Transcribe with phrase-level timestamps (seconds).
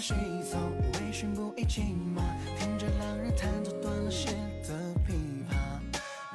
[0.00, 0.14] 夕
[0.50, 1.82] 照微醺，不一骑
[2.14, 2.22] 马，
[2.58, 4.32] 听着浪人弹奏断了弦
[4.62, 4.74] 的
[5.04, 5.12] 琵
[5.50, 5.52] 琶。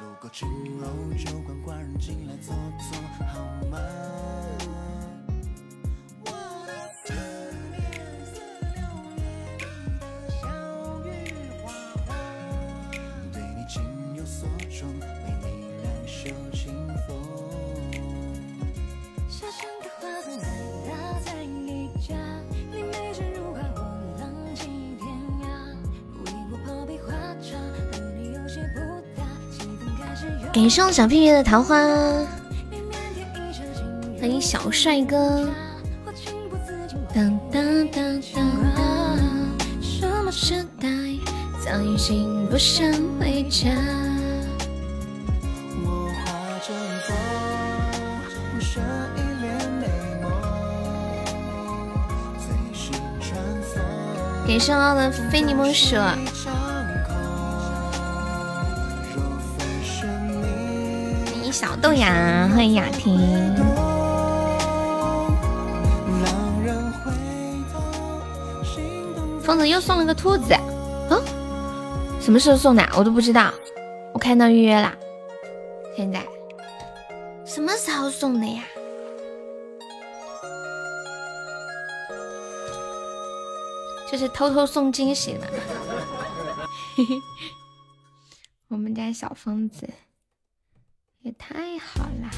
[0.02, 0.46] 路过青
[0.80, 3.40] 楼酒馆，寡人进来坐坐好
[3.70, 3.78] 吗？
[30.54, 31.74] 感谢我小屁屁的桃花，
[34.20, 35.48] 欢迎小帅哥。
[37.12, 38.46] 当当当当，
[39.82, 40.88] 什么时代
[41.60, 43.68] 早已经不想回家。
[54.46, 55.96] 感谢我的非你莫属。
[61.84, 63.14] 豆芽，欢迎雅婷。
[69.42, 71.20] 疯子又送了个兔子，啊？
[72.22, 72.82] 什么时候送的？
[72.96, 73.52] 我都不知道。
[74.14, 74.94] 我看到预约了，
[75.94, 76.26] 现在
[77.44, 78.62] 什么时候送的呀？
[84.10, 85.46] 就是偷偷送惊喜了。
[86.96, 87.14] 嘿 嘿，
[88.68, 89.86] 我们家小疯子。
[91.74, 92.30] 也太好啦！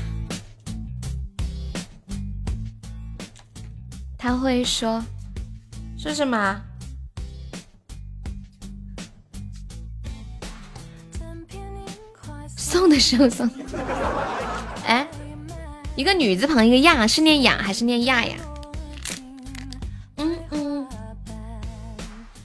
[4.16, 5.04] 他会说
[5.98, 6.58] 说什么？
[12.56, 13.48] 送的时候送。
[14.86, 15.06] 哎，
[15.96, 18.36] 一个女字旁一个亚，是念雅还是念亚呀？
[20.16, 20.88] 嗯嗯，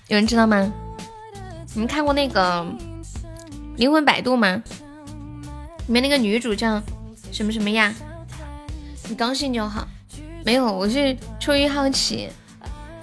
[0.10, 0.70] 有人知道吗？
[1.74, 2.62] 你们看过那个
[3.78, 4.62] 《灵魂摆渡》吗？
[5.92, 6.82] 里面那个女主叫
[7.34, 7.94] 什么什么呀？
[9.10, 9.86] 你高兴就好。
[10.46, 12.30] 没有，我是出于好奇，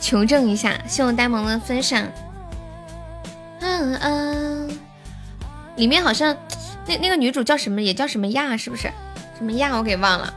[0.01, 0.83] 求证一下。
[0.89, 2.03] 谢我呆萌的分享。
[3.61, 4.79] 嗯嗯，
[5.77, 6.35] 里面好像
[6.87, 8.91] 那那个女主叫什么，也叫什么亚，是不是？
[9.37, 10.33] 什么亚我给忘了。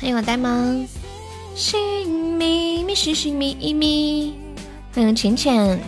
[0.00, 0.84] 欢迎我呆萌。
[1.54, 4.36] 寻觅觅寻寻觅觅。
[4.92, 5.78] 欢迎浅浅。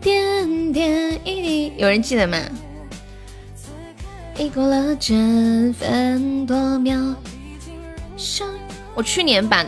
[0.00, 2.38] 点点一滴，有人记得吗？
[4.38, 5.14] 已过了这
[5.74, 7.14] 分多秒。
[8.94, 9.64] 我去年把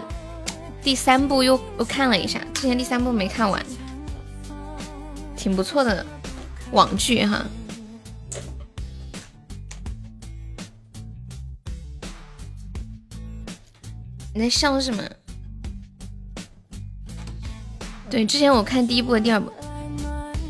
[0.82, 3.64] 第三部又又看了一下，之前第三部没看完，
[5.36, 6.04] 挺不错的
[6.72, 7.44] 网剧哈。
[14.34, 15.02] 你在笑什么？
[18.10, 19.52] 对，之前我看第一部和第二部，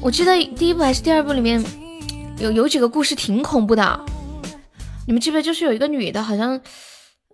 [0.00, 1.62] 我记得第一部还是第二部里面。
[2.38, 4.04] 有有几个故事挺恐怖的，
[5.06, 5.42] 你们记不记得？
[5.42, 6.60] 就是有一个女的，好像，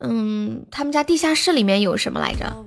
[0.01, 2.65] 嗯，他们家地下室里面有什么来着？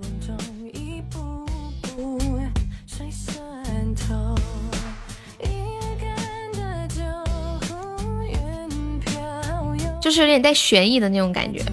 [10.02, 11.64] 就是有点带悬疑的那种感觉。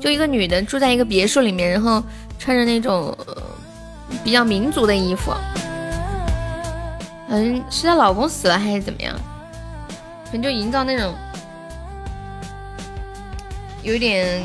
[0.00, 2.02] 就一个女的住在一个别墅里面，然后
[2.38, 3.14] 穿着那种
[4.24, 5.30] 比较民族的衣服。
[7.30, 9.16] 嗯，是她老公死了还是怎么样？
[10.26, 11.12] 可能就营造那种
[13.82, 14.42] 有点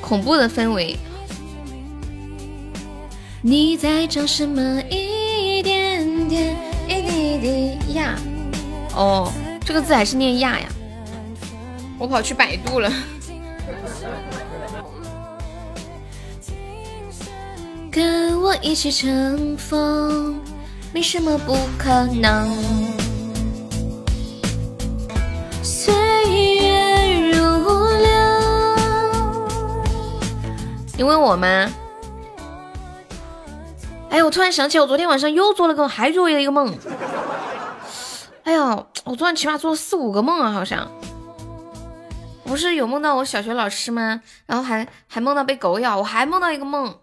[0.00, 0.96] 恐怖的氛围。
[3.42, 4.82] 你在找什么？
[4.90, 6.56] 一点点，
[6.88, 8.18] 一滴滴呀。
[8.94, 9.30] 哦，
[9.64, 10.66] 这个字还是念亚呀。
[11.98, 12.90] 我跑去百度了。
[17.90, 20.40] 跟我一起乘风。
[20.92, 22.50] 没什么不可能。
[25.62, 25.94] 岁
[26.56, 27.38] 月如
[27.98, 28.08] 流。
[30.96, 31.70] 你问我吗？
[34.10, 36.76] 哎，我突然想起，我昨天晚上又做了个，还做了一个梦。
[38.44, 40.90] 哎呀，我昨晚起码做了四五个梦啊，好像。
[42.44, 44.22] 不是有梦到我小学老师吗？
[44.46, 46.98] 然后还还梦到被狗咬，我还梦到一个梦。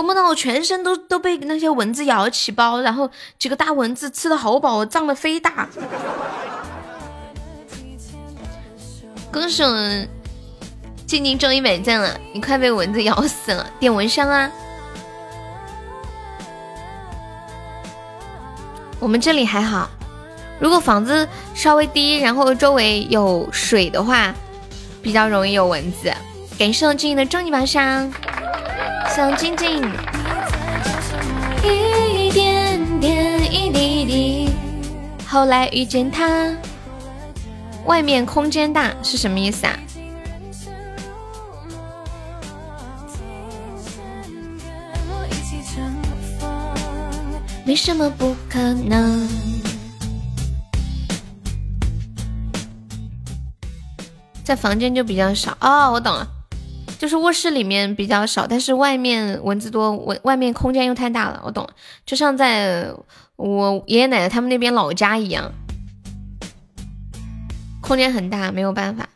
[0.00, 5.68] 我梦到我全身都都被那些蚊子咬起包，然后几个大蚊子吃的好饱，我胀得飞大。
[9.30, 10.06] 恭喜我
[11.06, 14.50] 静静终于买赞了，你快被蚊子咬死了，点蚊香啊！
[18.98, 19.90] 我们这里还好，
[20.58, 24.34] 如果房子稍微低，然后周围有水的话，
[25.02, 26.10] 比较容易有蚊子。
[26.58, 28.10] 感谢静静的终极宝箱，
[29.14, 29.82] 小静静。
[31.64, 34.50] 一点点，一滴滴。
[35.26, 36.54] 后来遇见他，
[37.86, 39.76] 外面空间大是什么意思啊？
[47.64, 49.28] 没什么不可能。
[54.44, 56.26] 在房间就比较少哦，我懂了，
[57.00, 61.66] 就是卧室里面比较少，但是外面蚊子多，外外面空间又太大了，我懂，
[62.04, 62.92] 就像在
[63.36, 65.50] 我爷爷奶奶他们那边老家一样，
[67.80, 69.08] 空间很大，没有办法。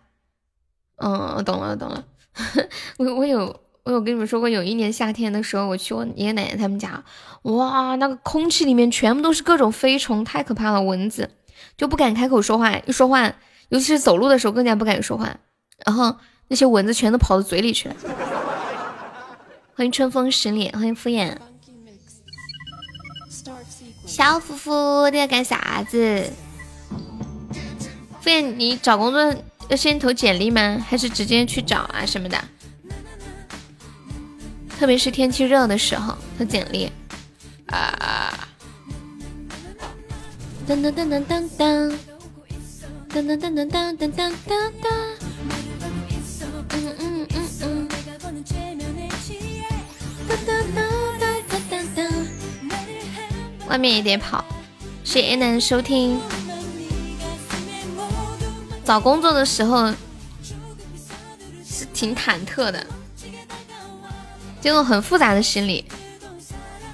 [0.97, 2.03] 嗯，我懂了，我懂了。
[2.97, 7.05] 我我有我有跟你们说过，有一年夏天的时候，我去我爷爷奶奶他们家，
[7.43, 11.29] 哇，那个空气里面全部都是各种飞虫，太可怕了，蚊子
[11.77, 13.31] 就不敢开口说话，一说话。
[13.69, 15.37] 尤其是走路的时候更加不敢说话，
[15.85, 16.17] 然后
[16.49, 17.97] 那些蚊子全都跑到嘴里去了。
[19.75, 21.37] 欢迎春风十里，欢迎敷衍，
[24.07, 26.31] 小夫夫你在干啥子？
[28.21, 29.35] 敷衍，你找工作
[29.69, 30.79] 要先投简历吗？
[30.89, 32.39] 还是直接去找啊什么的？
[34.79, 36.93] 特别是天气热的时候投简历。
[37.67, 38.49] 啊！
[40.69, 41.99] 噔噔噔噔噔噔。
[43.09, 45.34] 噔噔噔噔噔噔噔噔。
[53.69, 54.45] 外面也得跑，
[55.03, 56.21] 谁也能收听。
[58.85, 59.91] 找工作的时候
[61.65, 62.87] 是挺忐忑的，
[64.61, 65.85] 这种很复杂的心理。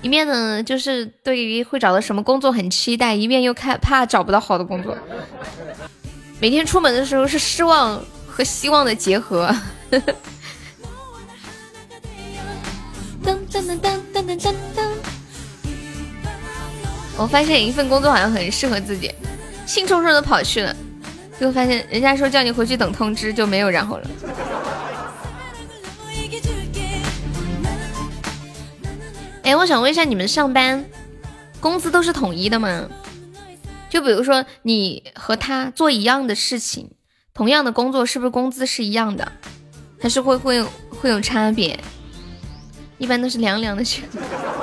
[0.01, 4.97] 一面呢，就是对于会找到什么工作很期待，一面又看怕找不到好的工作。
[6.41, 9.55] 每天出门的时候是失望和希望的结合。
[13.25, 14.89] 噔噔噔噔噔噔噔噔
[17.17, 19.13] 我发现一份工作好像很适合自己，
[19.67, 20.75] 兴冲冲的跑去了，
[21.39, 24.11] 就发现人家说叫你回去等通知，就没有然后了。
[29.43, 30.85] 哎，我想问一下，你们上班
[31.61, 32.89] 工资都是统一的吗？
[33.91, 36.91] 就比如说你和他做一样的事情，
[37.35, 39.31] 同样的工作，是不是工资是一样的？
[40.01, 41.79] 还是会会会有差别？
[43.01, 44.07] 一般都是凉凉的钱。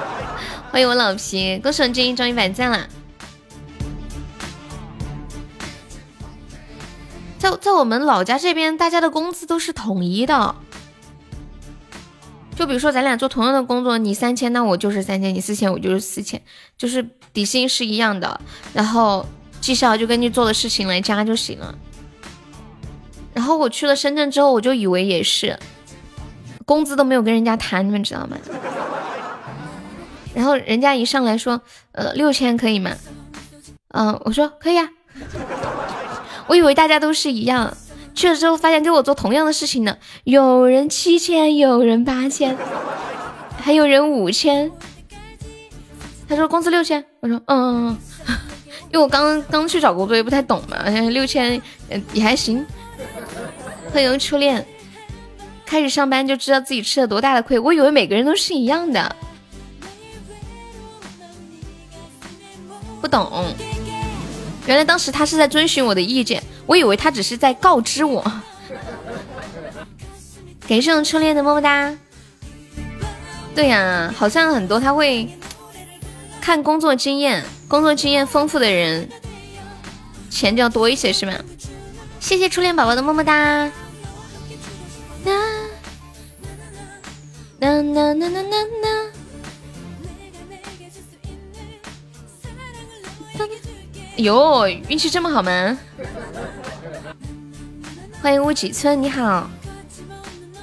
[0.69, 2.87] 欢迎我老皮，恭喜我建议终于百赞了。
[7.39, 10.55] 在在我们老家这边，大家的工资都是统一的。
[12.55, 16.39] 就比如说咱俩做同样的工作，你三千，那我就是三千；你四千，我就是四千，
[16.77, 18.39] 就是底薪是一样的，
[18.71, 19.25] 然后
[19.59, 21.75] 绩效就根据做的事情来加就行了。
[23.33, 25.57] 然后我去了深圳之后，我就以为也是，
[26.67, 28.37] 工资都没有跟人家谈，你们知道吗？
[30.35, 31.61] 然后人家一上来说，
[31.93, 32.91] 呃，六千可以吗？
[33.93, 34.89] 嗯，我说可以啊。
[36.47, 37.73] 我以为大家都是一样。
[38.13, 42.57] 去了之后，发现跟我做同样的事情的，有人七千，有人八千，
[43.61, 44.69] 还有人五千。
[46.27, 47.97] 他说工资六千，我说嗯嗯
[48.27, 48.35] 嗯，
[48.91, 51.61] 因为我刚刚去找工作，也不太懂嘛，六千
[52.11, 52.65] 也还行。
[53.93, 54.65] 欢迎初恋，
[55.67, 59.15] 开始上班就知道自己吃了多大的亏，我以为每个人都是一样的，
[63.01, 63.53] 不懂。
[64.65, 66.41] 原来当时他是在遵循我的意见。
[66.65, 68.21] 我以为他只是在告知我。
[70.67, 71.93] 感谢我初恋的么么哒。
[73.55, 75.29] 对呀，好像很多他会
[76.41, 79.07] 看工作经验，工作经验丰富的人
[80.29, 81.33] 钱就要多一些，是吗？
[82.19, 83.71] 谢谢初恋宝宝的么么哒。
[87.59, 89.11] 呐呐呐呐呐呐。
[94.17, 95.77] 哟，运气这么好吗？
[98.21, 99.49] 欢迎乌几村，你好，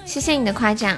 [0.05, 0.97] 谢谢你的夸奖。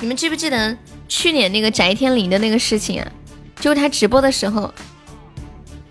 [0.00, 0.76] 你们记不记得
[1.08, 3.12] 去年那个翟天临的那个事情啊？
[3.60, 4.72] 就是他直播的时候，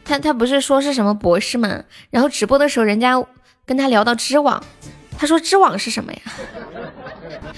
[0.03, 1.83] 他他不是说是什么博士吗？
[2.09, 3.23] 然后直播的时候，人家
[3.65, 4.63] 跟他聊到知网，
[5.19, 6.21] 他说知网是什么呀？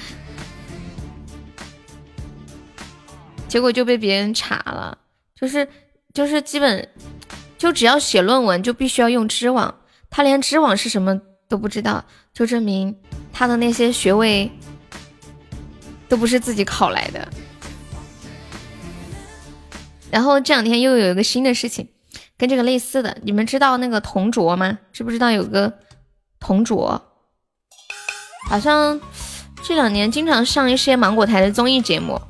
[3.48, 4.98] 结果就被别人查了，
[5.36, 5.68] 就是
[6.12, 6.90] 就是基本
[7.60, 9.76] 就只要写论文就必须要用知网，
[10.10, 12.04] 他连知网是什么都不知道，
[12.34, 12.98] 就证明
[13.32, 14.52] 他的那些学位
[16.10, 17.28] 都不是自己考来的。
[20.10, 21.90] 然后这两天又有一个新的事情，
[22.40, 24.80] 跟这个类似的，你们知道那个同桌吗？
[24.92, 25.78] 知不知道有个
[26.40, 27.11] 同卓，
[28.52, 29.00] 好像
[29.64, 32.22] 这两年经常上一些芒果台的综艺节目，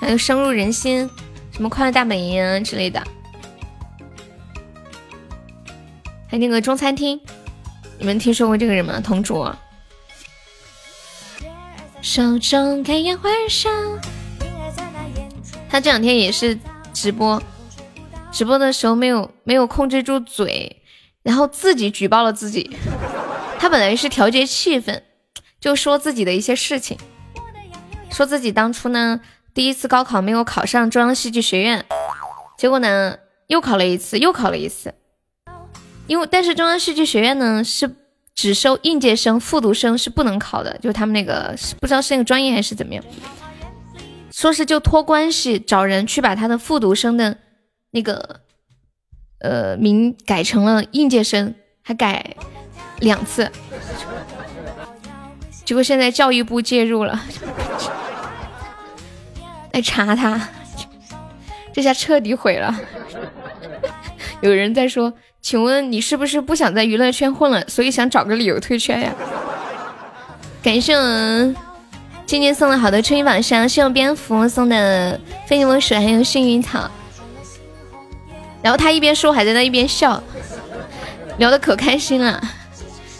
[0.00, 1.10] 还有深入人心，
[1.52, 2.98] 什么快乐大本营啊之类的，
[6.26, 7.20] 还有那个中餐厅，
[7.98, 8.98] 你们听说过这个人吗？
[9.04, 9.54] 同桌。
[12.00, 13.70] 手中开烟花香，
[15.68, 16.58] 他这两天也是
[16.94, 17.42] 直播，
[18.32, 20.80] 直播的时候没有没有控制住嘴，
[21.22, 22.74] 然后自己举报了自己。
[23.58, 25.02] 他本来是调节气氛，
[25.60, 26.98] 就说自己的一些事情，
[28.10, 29.20] 说自己当初呢
[29.52, 31.84] 第一次高考没有考上中央戏剧学院，
[32.56, 33.16] 结果呢
[33.48, 34.94] 又考了一次，又考了一次，
[36.06, 37.94] 因为但是中央戏剧学院呢是。
[38.40, 43.02] 只收应届生，复读生是不能考的，就他们那个不知道是那个专业还是怎么样，
[44.30, 47.36] 说是就托关系找人去把他的复读生的
[47.90, 48.42] 那个
[49.40, 52.36] 呃名改成了应届生，还改
[53.00, 53.50] 两次，
[55.68, 57.20] 结果现在教育部介入了，
[59.72, 60.48] 来查他，
[61.74, 62.74] 这下彻底毁了，
[64.40, 65.12] 有人在说。
[65.42, 69.14] 请问你是不是不想在娱乐圈混了，所以想找个理由退圈呀？
[70.62, 71.54] 感谢我们
[72.24, 76.90] 今天送了好多春雨榜上，谢我蝙蝠送的非你莫属，还有幸运草。
[78.62, 80.22] 然后他一边说还在那一边笑，
[81.36, 82.42] 聊的可开心了。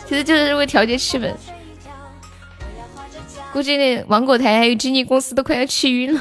[0.08, 1.30] 其实就是为调节气氛。
[3.52, 6.20] 估计那芒果台还有经纪公司都快要气晕了。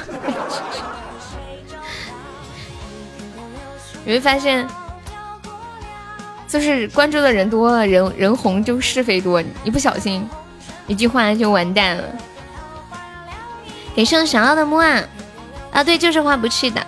[4.04, 4.66] 你会发现。
[6.48, 10.26] 就是关注的人多了，人人红就是非多，一不小心
[10.86, 12.04] 一句话就完蛋了。
[13.94, 15.02] 给上想要的木啊
[15.72, 16.82] 啊，对，就是花不去的。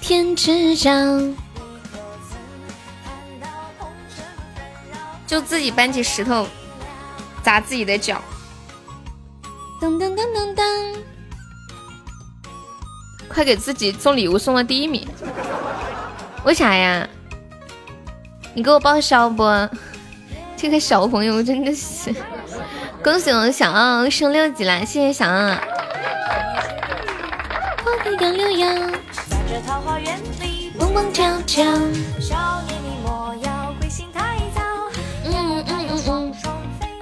[0.00, 1.34] 天之骄，
[5.26, 6.46] 就自己搬起石头
[7.42, 8.22] 砸自己的脚。
[9.80, 10.62] 噔噔噔噔噔，
[13.28, 15.06] 快给自己送礼物，送到第一名。
[16.44, 17.08] 为啥呀？
[18.54, 19.44] 你给我报销不？
[20.56, 22.12] 这个小朋友真的是，
[23.04, 25.56] 恭喜我小奥升六级了，谢谢小奥。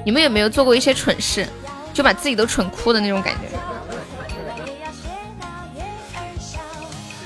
[0.04, 1.48] 你们有没有做过一些蠢事，
[1.96, 3.48] 就把自己都蠢哭的那种感觉？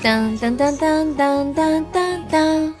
[0.01, 2.73] 当当当当当当当当。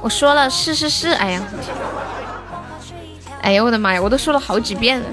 [0.00, 1.42] 我说了是是是，哎呀，
[3.42, 5.06] 哎呀，我的妈呀，我都说了好几遍了。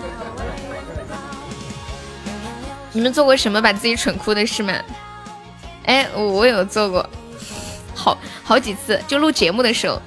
[2.93, 4.74] 你们做过什么把自己蠢哭的事吗？
[5.83, 7.09] 哎，我有做过，
[7.93, 10.01] 好好几次，就录节目的时候，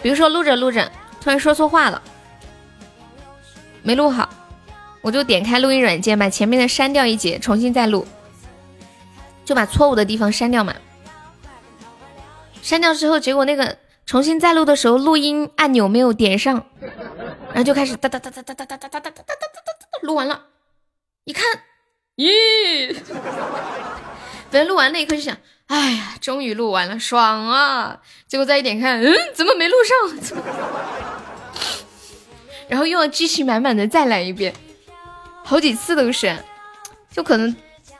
[0.00, 0.88] 比如说录着录着，
[1.20, 2.00] 突然说错话了，
[3.82, 4.28] 没录好，
[5.02, 8.06] 我就点开录音软件，把前面的删掉一节，重新再录，
[9.44, 10.74] 就把错误的地方删掉嘛。
[12.62, 16.66] 删掉之后，结果那个重新再录的时候，录音按钮没有点上，
[17.48, 20.42] 然后就开始哒哒哒哒哒哒哒哒哒哒哒哒哒哒，录完了，
[21.24, 21.44] 一看，
[22.16, 22.94] 咦，
[24.50, 25.36] 本来录完那一刻就想，
[25.68, 28.00] 哎呀，终于录完了，爽啊！
[28.26, 31.09] 结果再一点看，嗯，怎么没录上？
[32.70, 34.54] 然后又要激情满满的再来一遍，
[35.42, 36.38] 好几次都是，
[37.10, 37.54] 就可能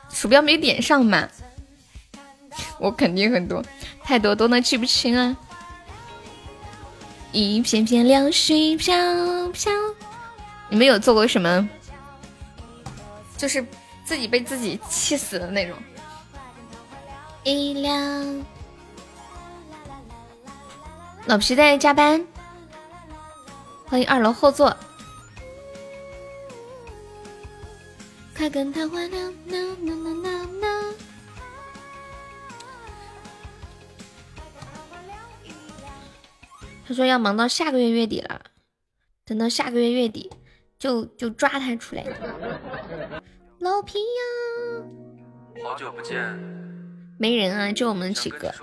[0.09, 1.27] 鼠标没点上嘛。
[2.79, 3.61] 我肯定很多。
[4.03, 5.35] 太多都能记不清啊！
[7.31, 8.95] 一片片流水飘
[9.49, 9.71] 飘。
[10.69, 11.69] 你们有做过什么？
[13.37, 13.65] 就是
[14.05, 15.77] 自己被自己气死的那种。
[17.43, 18.45] 一辆。
[21.25, 22.25] 老皮在加班。
[23.91, 24.73] 欢迎二楼后座。
[28.33, 28.49] 他
[36.95, 38.41] 说要忙到下个月月底了，
[39.25, 40.31] 等到下个月月底
[40.79, 42.05] 就就抓他出来。
[43.59, 44.85] 老皮呀，
[45.65, 46.17] 好久不见，
[47.19, 48.55] 没人啊，就我们几个，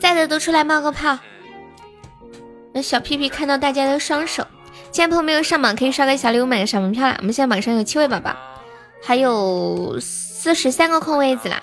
[0.00, 1.18] 在的都出来冒个泡。
[2.72, 4.44] 那小屁屁看到大家的双手，
[4.94, 7.16] 今天朋友没有上榜，可以刷个小礼物买个小门票啦。
[7.18, 8.32] 我们现在榜上有七位宝宝，
[9.02, 11.60] 还有四十三个空位子啦。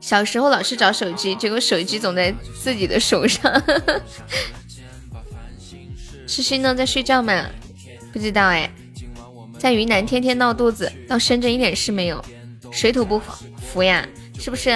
[0.00, 3.62] 小时候老是找手机，结果手机总在自己的手上。
[6.26, 7.44] 痴心呢，在睡觉吗？
[8.10, 8.72] 不知道哎，
[9.58, 12.24] 在云南天天闹肚子，到深圳一点事没有，
[12.70, 13.20] 水土不
[13.60, 14.08] 服呀？
[14.40, 14.70] 是不是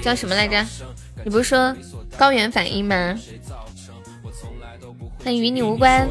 [0.00, 0.64] 叫什么来着？
[1.24, 1.76] 你不是说
[2.16, 3.18] 高原反应吗？
[5.26, 6.08] 但与你无关。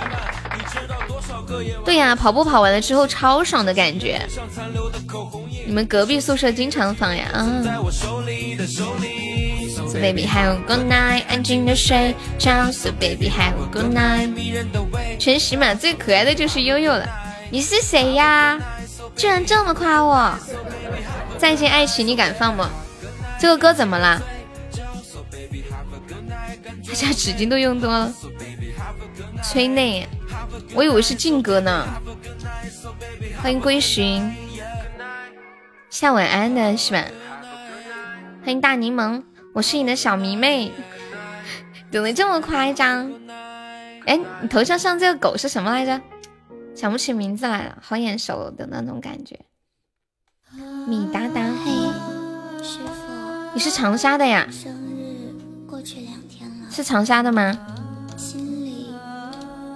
[1.83, 4.21] 对呀，跑步跑完了之后超爽的感觉。
[5.65, 7.27] 你们隔壁宿舍经常放呀？
[7.33, 7.45] 啊。
[9.75, 12.71] So baby have a good night，安静的睡觉。
[12.71, 14.33] So baby have a good night。
[15.19, 17.07] 全喜马最可爱的就是悠悠了。
[17.49, 18.59] 你是谁呀？
[19.15, 20.33] 居然这么夸我！
[21.37, 22.69] 再见爱情，你敢放吗？
[23.39, 24.21] 这个歌怎么了？
[26.87, 28.13] 大家纸巾都用多了。
[29.43, 30.07] 催泪，
[30.73, 31.85] 我以为是劲歌呢。
[33.41, 34.33] 欢迎归寻，
[35.89, 37.05] 下晚安的是吧？
[38.43, 40.71] 欢迎大柠檬，我是你的小迷妹。
[41.91, 43.11] 怎么这么夸张？
[44.05, 46.01] 哎，你头像上这个狗是什么来着？
[46.75, 49.39] 想不起名字来了，好眼熟的那种感觉。
[50.87, 51.71] 米达达，嘿，
[52.63, 54.47] 师傅，你是长沙的呀？
[56.75, 57.57] 是长沙的吗？
[58.17, 58.93] 心里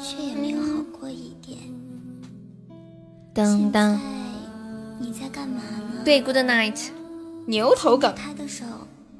[0.01, 1.57] 却也没有好过一点。
[3.33, 3.97] 噔噔，
[4.99, 6.01] 你在干嘛呢？
[6.03, 6.77] 对，Good night。
[7.45, 8.13] 牛头梗。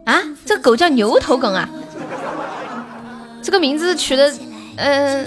[0.03, 1.69] 啊，这个狗叫牛头梗啊？
[3.41, 4.29] 这个名字取的，
[4.75, 5.25] 嗯。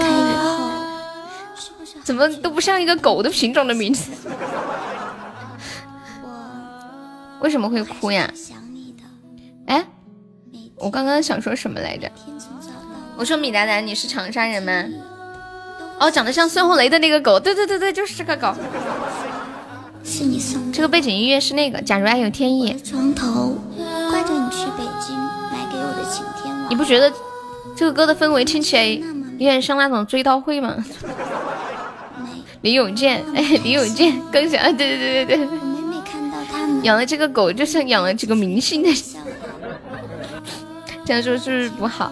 [0.00, 0.70] 开以后，
[2.02, 4.10] 怎么都不像一个狗的品种的名字？
[7.38, 8.28] 为什么会哭呀？
[9.66, 9.86] 哎，
[10.76, 12.10] 我刚刚想说什么来着？
[13.16, 14.84] 我说米达达，你是长沙人吗？
[16.00, 18.52] 哦，长得像孙红雷的那个狗，对对对对，就是这个狗。
[20.02, 22.74] 是你送这个背景音乐是那个《假如爱有天意》。
[22.84, 23.56] 床头
[24.10, 27.10] 挂着你去北京买给我的晴天你不觉得
[27.74, 28.86] 这个歌的氛围听起来？
[28.86, 30.76] 有点像那种追悼会吗，
[32.60, 35.48] 李永健，哎，李永健更像，对对对对对。
[36.82, 38.90] 养了这个狗就像养了几个明星的，
[41.04, 42.10] 这样说是不是不好？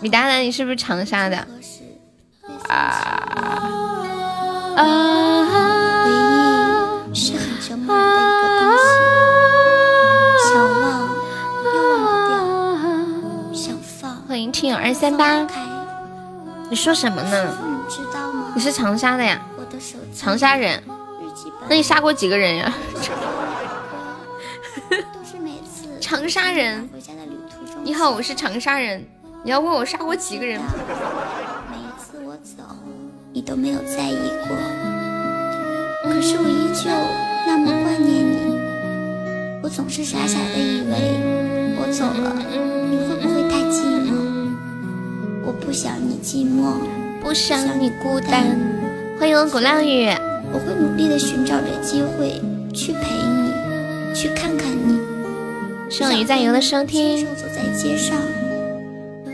[0.00, 1.36] 米达达，你是不是长沙的？
[2.68, 2.76] 啊
[4.76, 4.84] 啊！
[6.04, 6.10] 回
[7.10, 8.86] 忆是很折磨人的一个东西，
[10.48, 10.78] 想忘
[11.74, 14.14] 又忘不掉，想放。
[14.28, 15.44] 欢迎听友二三八，
[16.70, 17.58] 你说什么呢？
[18.54, 19.40] 你是长沙的呀？
[20.14, 20.80] 长沙人，
[21.68, 22.72] 那你杀过几个人呀？
[26.08, 26.88] 长沙人，
[27.84, 29.04] 你好，我是长沙人。
[29.44, 30.58] 你要问我杀过几个人？
[31.70, 32.64] 每一次我走，
[33.30, 34.16] 你都没有在意
[34.48, 34.56] 过，
[36.04, 36.88] 可是我依旧
[37.46, 38.58] 那么挂念你。
[39.62, 42.32] 我总是傻傻的以为我走了，
[42.88, 44.08] 你会不会太寂寞？
[45.44, 46.80] 我不想你寂寞，
[47.20, 48.58] 不想你孤单。
[49.20, 50.08] 欢迎我古浪屿，
[50.54, 52.40] 我会努力的寻找着机会
[52.72, 53.52] 去陪你，
[54.14, 54.87] 去看看你。
[55.90, 57.24] 剩余在游的收听。
[57.34, 58.20] 走在街上，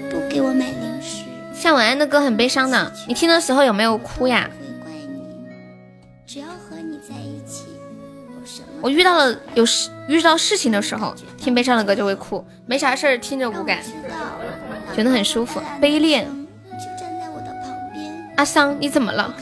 [0.08, 1.24] 不给我买零食。
[1.52, 4.48] 夏晚安的歌很悲伤的，你听的时候有没有哭呀？
[8.80, 13.78] 我遇到了有事遇到事情的时候，听悲伤的歌就会哭；没啥事儿听着无感，
[14.94, 15.60] 觉得很舒服。
[15.80, 16.28] 悲恋。
[18.36, 19.34] 阿桑，你怎么了？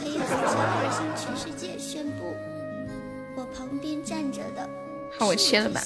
[5.19, 5.81] 好，我切了吧。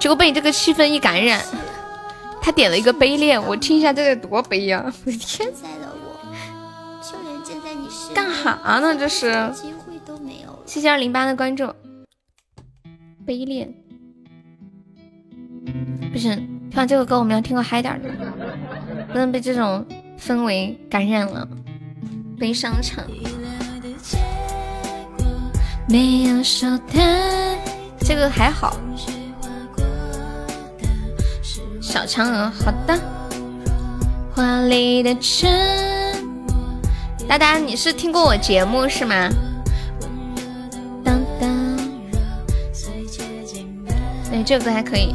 [0.00, 1.44] 结果被你这个气氛一感染，
[2.40, 4.82] 他点了一个悲恋，我听一下这个多悲呀！
[5.04, 5.52] 我的天，
[8.14, 8.96] 干哈呢？
[8.98, 9.52] 这是？
[10.64, 11.70] 谢谢二零八的关注。
[13.26, 13.72] 悲恋，
[16.10, 16.34] 不行，
[16.70, 18.08] 听完这个歌我们要听个嗨点的，
[19.12, 19.86] 不能被这种
[20.18, 21.46] 氛围感染了。
[22.38, 23.04] 悲伤场。
[25.86, 27.58] 没有说的，
[27.98, 28.74] 这个还好。
[31.90, 32.96] 小嫦娥，好的。
[34.32, 35.50] 华丽的沉
[36.46, 36.54] 默。
[37.26, 39.28] 哒哒，你是听过我节目是吗？
[41.04, 41.50] 当当。
[44.30, 45.12] 哎，这个歌还可以，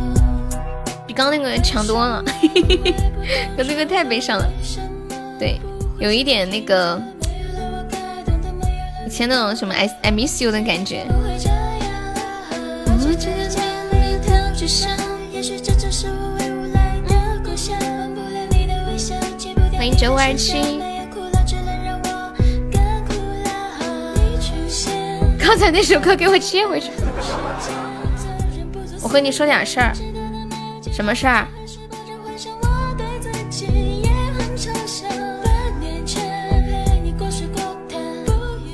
[1.07, 2.21] 比刚那个强多了。
[3.55, 4.45] 刚那个太悲伤了。
[5.39, 5.61] 对，
[5.97, 7.01] 有一点那个。
[9.07, 11.05] 以前那种什么 I I miss you 的感觉。
[12.85, 12.99] 欢
[19.97, 20.79] 九五二七。
[25.39, 26.91] 刚才那首歌给我切回去。
[29.01, 29.93] 我和你说点事儿。
[30.91, 31.47] 什么事儿？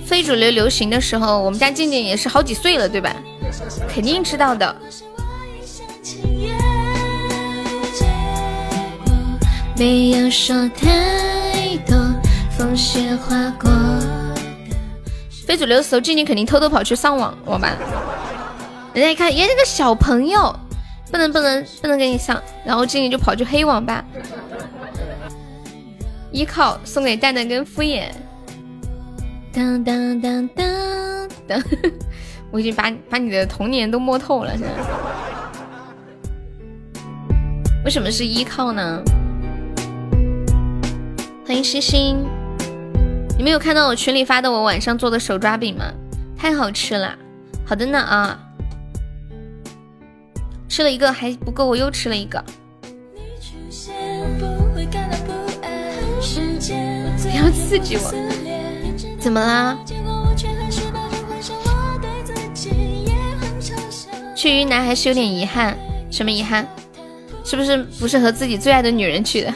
[0.06, 3.16] 非主流流行的时候，我们家静静也是好几岁了，对吧？
[3.94, 4.76] 肯定知道的。
[9.82, 11.98] 没有说太多，
[12.52, 13.68] 风雪划过。
[15.48, 17.76] 非主流的时候，静静肯定偷偷跑去上网网吧。
[18.94, 20.56] 人家一看，耶，那个小朋友，
[21.12, 24.06] 不能不能不能给你上，然后静静就跑去黑网吧。
[26.32, 28.04] 依靠送给蛋蛋跟敷衍。
[29.52, 31.60] 当当当当当，
[32.54, 34.56] 我已经把把你的童年都摸透了。
[34.56, 34.70] 现在，
[37.84, 39.02] 为什么是依靠呢？
[41.44, 42.24] 欢迎星星，
[43.36, 45.92] 你们有看到我群里发的我晚上做的手抓饼吗？
[46.38, 47.18] 太好吃了。
[47.66, 48.40] 好的呢啊，
[50.70, 52.44] 吃了一个还不够，我又吃了一个。
[57.22, 58.14] 不要刺激我。
[59.20, 59.78] 怎么啦？
[64.36, 65.76] 去云南还是有点遗憾，
[66.12, 66.68] 什么遗憾？
[67.44, 69.52] 是不是不是和自己最爱的女人去的？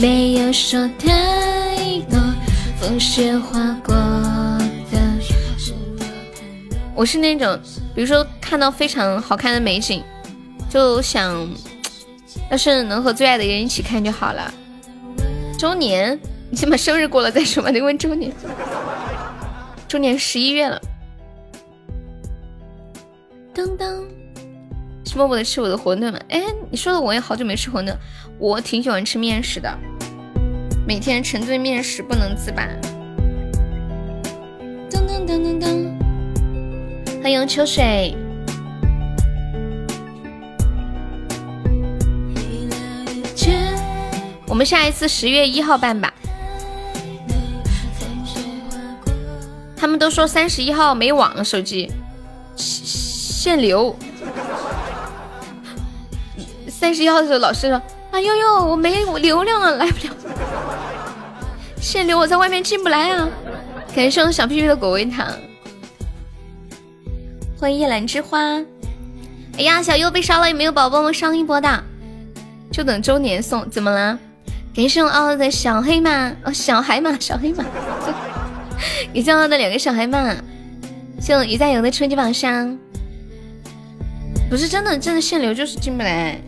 [0.00, 1.08] 没有说太
[2.08, 2.16] 多，
[2.80, 4.98] 风雪划过的。
[6.94, 7.58] 我是那种，
[7.96, 10.04] 比如说看到非常好看的美景。
[10.70, 11.48] 就想，
[12.48, 14.54] 要是能和最爱的人一起看就好了。
[15.58, 16.16] 周年，
[16.48, 17.70] 你先把生日过了再说吧。
[17.70, 18.30] 你问周年，
[19.88, 20.80] 周年十一月了。
[23.52, 24.04] 当当，
[25.16, 26.18] 默默的吃我的馄饨吗？
[26.28, 27.94] 哎，你说的我也好久没吃馄饨，
[28.38, 29.78] 我挺喜欢吃面食的，
[30.86, 32.68] 每天沉醉面食不能自拔。
[34.90, 38.16] 噔噔噔噔噔，欢迎秋水。
[44.46, 46.12] 我们下一次十月一号办吧。
[49.76, 51.90] 他们都说三十一号没网，手机
[52.56, 53.94] 限流。
[56.78, 57.74] 三十一号的时候，老师说
[58.12, 60.14] ：“啊悠悠，我没流量了，来不了，
[61.82, 63.28] 限流，我在外面进不来啊。”
[63.96, 65.26] 感谢我小屁屁的果味糖，
[67.58, 68.38] 欢迎夜兰之花。
[69.56, 71.82] 哎呀，小优被烧了，有没有宝宝们上一波的？
[72.70, 74.16] 就等周年送，怎么了？
[74.72, 77.64] 感谢我傲傲的小黑马哦，小海马，小黑马，
[79.12, 80.32] 感谢傲的两个小海马，
[81.20, 82.78] 谢我鱼在游的初级宝箱，
[84.48, 86.40] 不是真的，真的限流就是进不来。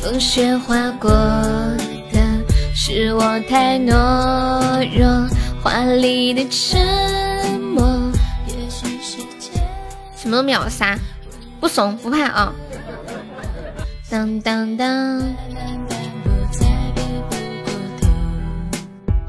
[0.00, 2.20] 风雪划过的
[2.72, 5.28] 是我太懦弱，
[5.60, 8.12] 华丽的沉默，
[10.14, 10.96] 什么秒杀？
[11.58, 12.52] 不怂不怕啊！
[14.08, 15.22] 当当当！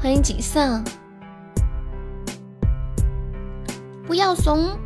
[0.00, 0.80] 欢迎锦瑟，
[4.06, 4.78] 不要怂！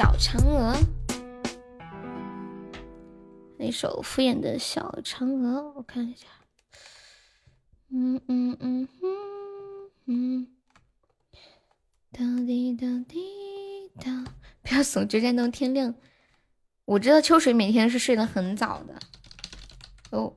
[0.00, 0.74] 小嫦娥，
[3.58, 6.26] 那首敷衍的小嫦娥，我看一下。
[7.90, 10.46] 嗯嗯嗯嗯嗯，
[12.12, 13.20] 到底到底。
[14.62, 15.94] 不要怂，决战到天亮。
[16.86, 18.98] 我知道秋水每天是睡得很早的，
[20.12, 20.34] 哦，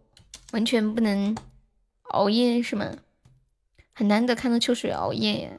[0.52, 1.38] 完全不能
[2.10, 2.97] 熬夜是吗？
[3.93, 5.52] 很难得看到秋水熬夜呀，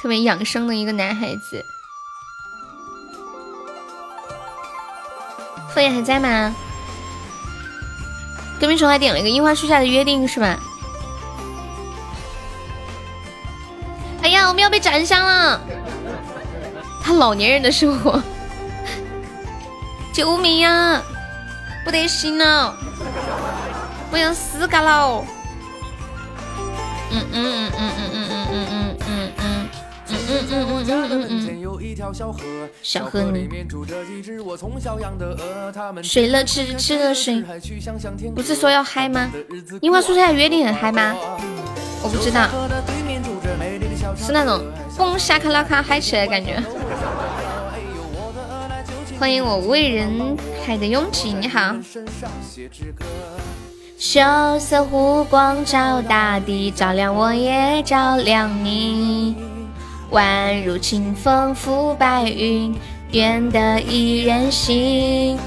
[0.00, 1.64] 特别养生的一个男孩子。
[5.74, 6.54] 枫叶还在吗？
[8.60, 10.58] 隔壁虫还点了一个樱花树下的约定是吧？
[14.22, 15.60] 哎呀，我们要被斩杀了！
[17.02, 18.22] 他老年人的生活，
[20.14, 21.02] 救命呀！
[21.84, 22.76] 不得行了，
[24.12, 25.24] 我要死嘎了！
[27.10, 28.81] 嗯嗯嗯嗯嗯嗯嗯嗯嗯
[30.28, 31.40] 嗯嗯嗯嗯嗯
[32.82, 33.48] 小河你。
[36.02, 37.42] 睡了吃吃了睡，
[38.34, 39.30] 不是说要嗨吗？
[39.80, 41.14] 樱花树下约定很嗨吗？
[42.02, 42.48] 我不知道，
[44.16, 44.64] 是那种
[44.96, 46.62] 嘣沙卡拉卡嗨起来的感觉。
[49.18, 51.76] 欢迎我为人海的拥挤，你好。
[53.96, 54.20] 羞
[54.58, 59.36] 涩湖光照大地，照亮我也照亮你。
[60.12, 62.74] 宛如清风拂白云，
[63.12, 65.38] 愿得一人心。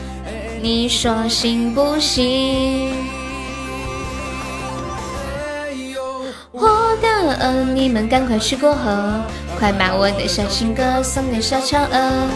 [0.60, 2.91] 你说行不行？
[6.51, 9.21] 我的你们赶快去过河，
[9.60, 12.28] 快把我的小情歌送给小嫦娥。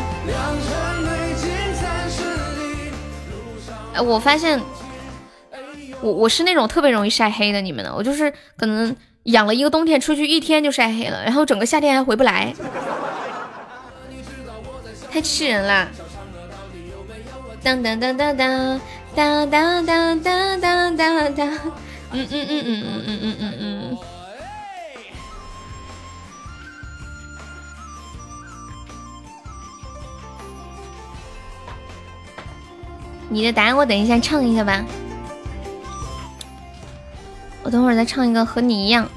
[3.94, 4.62] 哎，我发现。
[6.02, 7.94] 我我是那种特别容易晒黑的，你们呢？
[7.94, 12.54] 我就是可能养了一个冬天，出去一天就晒黑了，然后整个夏天还回不来，
[15.12, 15.88] 太气人了。
[17.62, 18.80] 当当当当当
[19.16, 21.48] 当当当当当当，
[22.12, 23.98] 嗯嗯嗯嗯嗯嗯嗯嗯嗯。
[33.32, 34.84] 你的答案我等一下唱一下吧。
[37.70, 39.10] 等会儿再唱一个和你一样，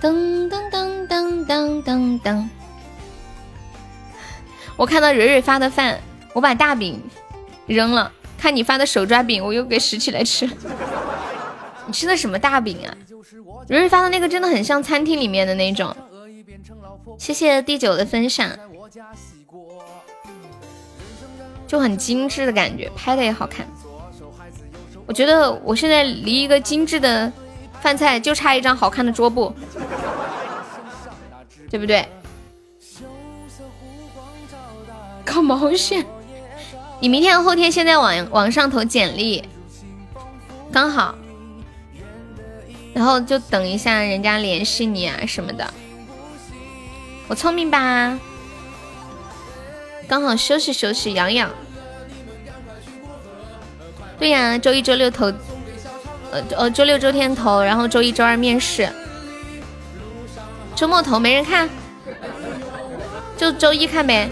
[0.00, 2.48] 噔噔噔噔噔噔噔。
[4.76, 6.00] 我看到蕊蕊发的饭，
[6.32, 7.00] 我把大饼
[7.66, 8.10] 扔了。
[8.36, 10.48] 看你发的手抓饼，我又给拾起来吃。
[11.86, 12.92] 你吃的什么大饼啊？
[13.68, 15.94] 蕊蕊发的那个真的很像餐厅里面的那种。
[17.18, 18.50] 谢谢第九的分享，
[21.66, 23.66] 就很精致的感觉，拍的也好看。
[25.06, 27.32] 我觉得我现在离一个精致的
[27.84, 29.54] 饭菜就差一张好看的桌布，
[31.68, 32.08] 对不对？
[35.22, 36.02] 搞毛线！
[36.98, 39.46] 你明天后天现在往往上投简历，
[40.72, 41.14] 刚好，
[42.94, 45.74] 然后就等一下人家联系你啊什么的。
[47.28, 48.18] 我聪明吧？
[50.08, 51.50] 刚好休息休息养养。
[54.18, 55.30] 对呀，周一、周六投，
[56.34, 58.88] 呃呃，周六、周天投，然后周一、周二面试，
[60.74, 61.70] 周末投没人看，
[63.36, 64.28] 就周一看呗。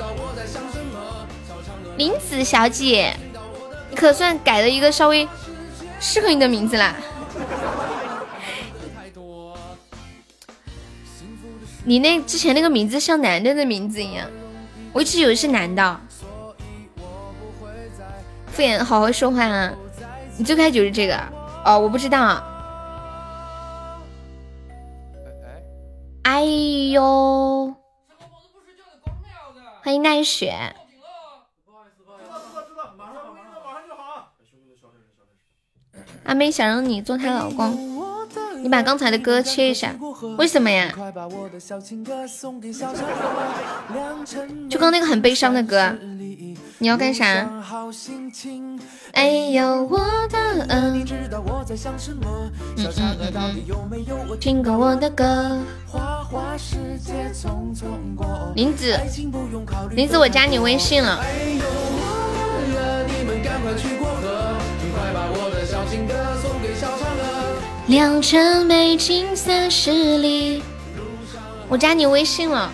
[1.96, 3.14] 林子小姐，
[3.88, 5.28] 你可算改了一个稍微
[6.00, 6.96] 适合你的名字啦。
[11.84, 14.26] 你那之前那个名字像男的的名字一样，
[14.92, 16.00] 我一直以为是男的。
[18.52, 19.72] 敷衍，好好说话啊！
[20.36, 21.16] 你最开始就是这个
[21.64, 22.42] 哦，我不知道。
[26.22, 27.74] 哎呦！
[29.82, 30.74] 欢迎奈雪。
[36.24, 37.76] 阿妹想让你做她老公，
[38.62, 39.94] 你把刚才的歌切一下，
[40.38, 40.92] 为什么呀？
[44.70, 45.96] 就刚那个很悲伤的歌。
[46.82, 47.48] 你要干啥？
[49.12, 51.06] 哎呦我的嗯，
[54.40, 55.60] 听过我的歌。
[58.56, 58.98] 林子，
[59.92, 61.24] 林子，我加你微信了。
[67.86, 70.64] 良辰美景三十里，
[71.68, 72.72] 我加你微信了。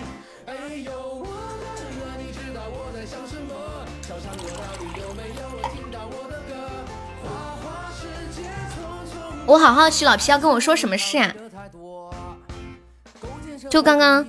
[9.49, 11.33] 我好好奇，老皮要跟我说什么事呀？
[13.67, 14.23] 就刚刚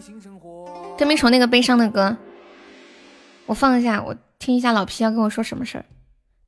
[0.97, 2.17] 对面虫那个悲伤的歌，
[3.45, 5.85] 我放一下，我听一下老皮要跟我说什么事儿。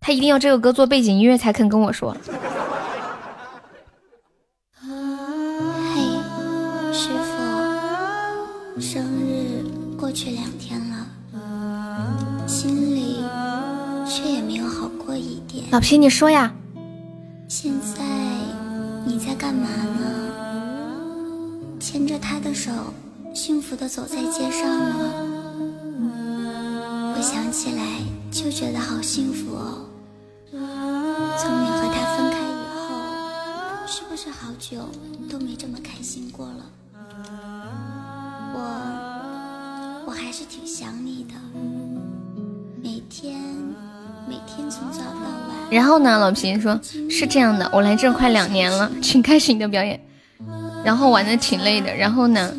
[0.01, 2.17] 他一定要这个歌做背景音乐才肯跟我说。
[4.75, 4.89] 嘿，
[6.95, 9.67] 师傅，生日
[9.99, 11.07] 过去两天了，
[12.49, 13.23] 心里
[14.09, 15.67] 却也没有好过一点。
[15.71, 16.55] 老皮，你说呀？
[17.49, 18.12] 现在你
[19.33, 20.05] 在干嘛呢？
[21.81, 22.71] 牵着他的手，
[23.35, 25.09] 幸福的走在街上吗？
[27.17, 27.83] 我想起来
[28.31, 29.87] 就觉得好幸福哦。
[30.51, 30.67] 从你
[31.67, 32.93] 和他分开以后，
[33.87, 34.87] 是不是好久
[35.31, 36.67] 都没这么开心过了？
[38.53, 38.59] 我
[40.09, 41.33] 我还是挺想你的，
[42.83, 43.41] 每天
[44.29, 45.62] 每天从早到晚。
[45.73, 49.99] 然后呢，老皮说是这样的，我来这快两年了， 请开始你的表演，
[50.85, 51.97] 然后玩的挺累的。
[51.97, 52.55] 然后呢，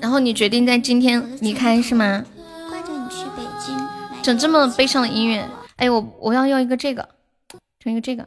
[0.00, 2.24] 然后你决定在今天离开是吗？
[4.22, 7.06] 整这么悲伤的音乐，哎，我我要要一个这个，
[7.78, 8.26] 整一个这个，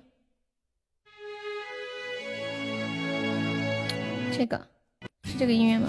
[4.38, 4.68] 这个
[5.24, 5.88] 是这个音乐吗？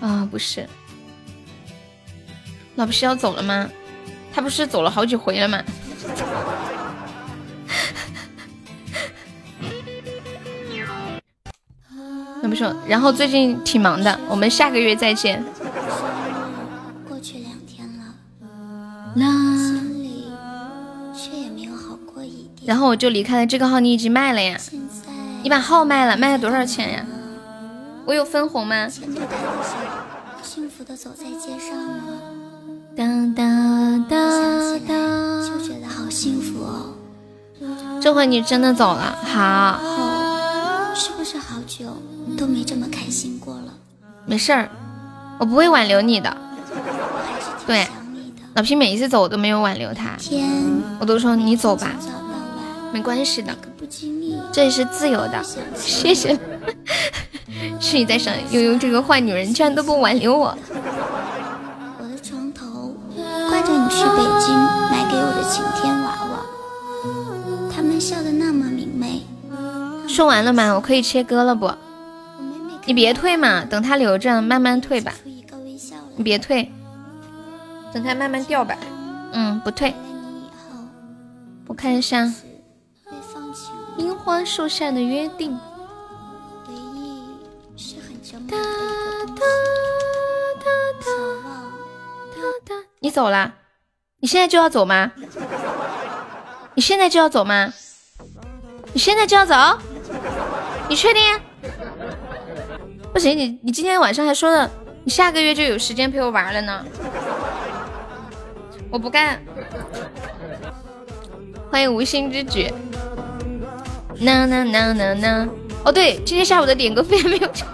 [0.00, 0.68] 啊，不是，
[2.76, 3.68] 老皮要走了吗？
[4.32, 5.60] 他不是走了好几回了吗？
[12.42, 15.42] 那不说，然后最近挺忙的，我们下个月再见。
[17.08, 18.14] 过去两天了，
[19.56, 20.30] 心里
[21.14, 22.66] 却也没有好过一点。
[22.66, 24.58] 然后我就离开了这个号，你已经卖了呀？
[25.42, 27.06] 你把号卖了，卖了多少钱呀？
[28.06, 28.86] 我有分红吗？
[30.42, 32.02] 幸福的走在街上吗？
[32.94, 33.02] 哒
[33.34, 33.42] 哒
[34.08, 34.16] 哒
[34.86, 34.94] 哒，
[35.48, 36.93] 就觉得好幸福哦。
[38.04, 39.80] 这回你真的走了，好。
[40.94, 41.86] 是不是好久
[42.36, 43.72] 都没这么开心过了？
[44.26, 44.68] 没事儿，
[45.38, 46.36] 我不会挽留你的。
[47.66, 47.88] 对，
[48.56, 50.18] 老皮每一次走我都没有挽留他，
[51.00, 51.92] 我都说你走吧，
[52.92, 53.56] 没关系的，
[54.52, 55.42] 这里是自由的。
[55.74, 56.38] 谢谢，
[57.80, 60.54] 是你在想悠悠这个坏女人居然都不挽留我。
[61.98, 62.94] 我的床头
[63.48, 64.54] 挂着你去北京
[64.90, 65.93] 买给我的晴天
[68.04, 69.22] 笑得那么明媚。
[70.06, 70.74] 说完了吗？
[70.74, 71.72] 我可以切歌了不？
[72.84, 75.10] 你别退嘛，等他留着，慢慢退吧。
[76.14, 76.70] 你别退，
[77.94, 78.76] 等他慢慢掉吧。
[79.32, 79.94] 嗯，不退。
[81.66, 82.30] 我看一下，
[83.96, 85.58] 樱花树下的约定。
[88.46, 88.58] 哒哒
[89.34, 89.46] 哒
[90.60, 90.66] 哒
[92.34, 92.74] 哒哒。
[93.00, 93.54] 你走了？
[94.20, 95.12] 你现在就要走吗？
[96.74, 97.72] 你现在就要走吗？
[98.94, 99.54] 你现在就要走？
[100.88, 101.22] 你确定？
[103.12, 104.70] 不行，你你今天晚上还说了，
[105.02, 106.84] 你下个月就有时间陪我玩了呢。
[108.90, 109.42] 我不干。
[111.70, 112.72] 欢迎无心之举。
[114.20, 115.48] 呐呐呐呐呐。
[115.84, 117.66] 哦对，今天下午的点歌费还没有交。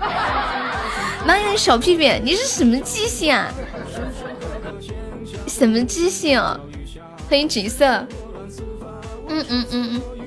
[1.27, 3.53] 妈呀，小屁屁，你是什么记性啊？
[5.47, 6.41] 什么记性？
[6.41, 6.59] 啊
[7.29, 7.87] 欢迎橘色。
[9.29, 10.20] 嗯嗯嗯嗯。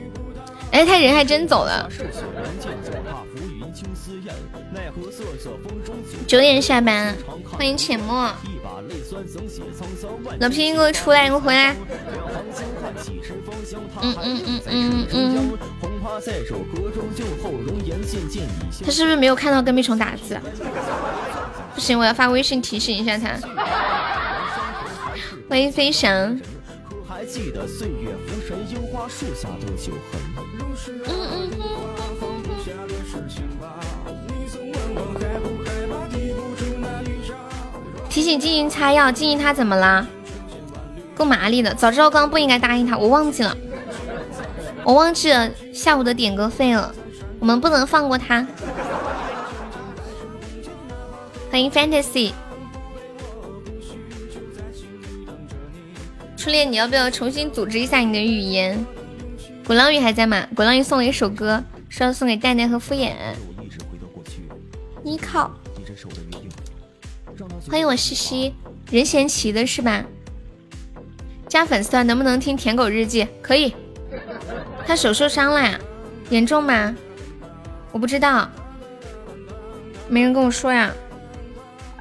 [0.74, 1.88] 哎，他人还真走了。
[6.26, 7.16] 九点下班，
[7.52, 8.28] 欢迎浅墨。
[10.40, 11.76] 老皮，你给我出来，给我回来。
[14.02, 15.58] 嗯嗯嗯嗯嗯。
[18.84, 20.40] 他是不是没有看到跟屁虫打字？
[21.76, 23.38] 不行，我要发微信提醒一下他。
[25.48, 26.40] 欢迎飞翔。
[38.10, 40.08] 提醒静音擦药，静音他怎么了？
[41.16, 43.58] 够麻利的，早知道刚刚不应该答应他，我忘记了，
[44.84, 46.94] 我忘记了下午的点歌费了，
[47.39, 48.46] 我们不能放过他。
[51.50, 52.32] 欢迎 Fantasy，
[56.38, 58.86] 初恋，你要不要重新组织一下你的语言？
[59.65, 60.45] 鼓浪屿还在吗？
[60.56, 63.13] 鼓浪屿送了一首歌，说要送给蛋蛋和敷衍。
[65.03, 65.51] 你靠！
[67.70, 68.53] 欢迎我西西，
[68.91, 70.03] 任贤齐的是吧？
[71.47, 73.28] 加粉丝团能不能听舔狗日记？
[73.41, 73.74] 可以。
[74.86, 75.80] 他手受伤了呀？
[76.30, 76.93] 严重吗？
[77.91, 78.49] 我不知道，
[80.09, 80.93] 没人跟我说呀。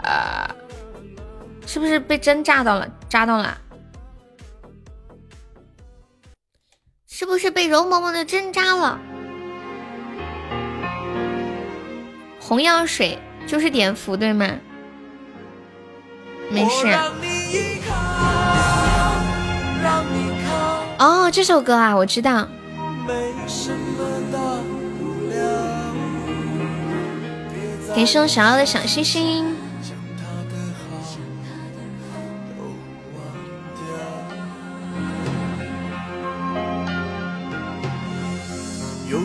[0.03, 0.51] 呃，
[1.65, 2.89] 是不是被针扎到了？
[3.09, 3.57] 扎到了？
[7.23, 8.99] 是不是被容嬷嬷的针扎了？
[12.41, 13.17] 红药水
[13.47, 14.49] 就是碘伏对吗？
[16.51, 16.89] 没事。
[20.99, 22.49] 哦，这首歌啊，我知道。
[27.95, 29.62] 给送小奥的小星星。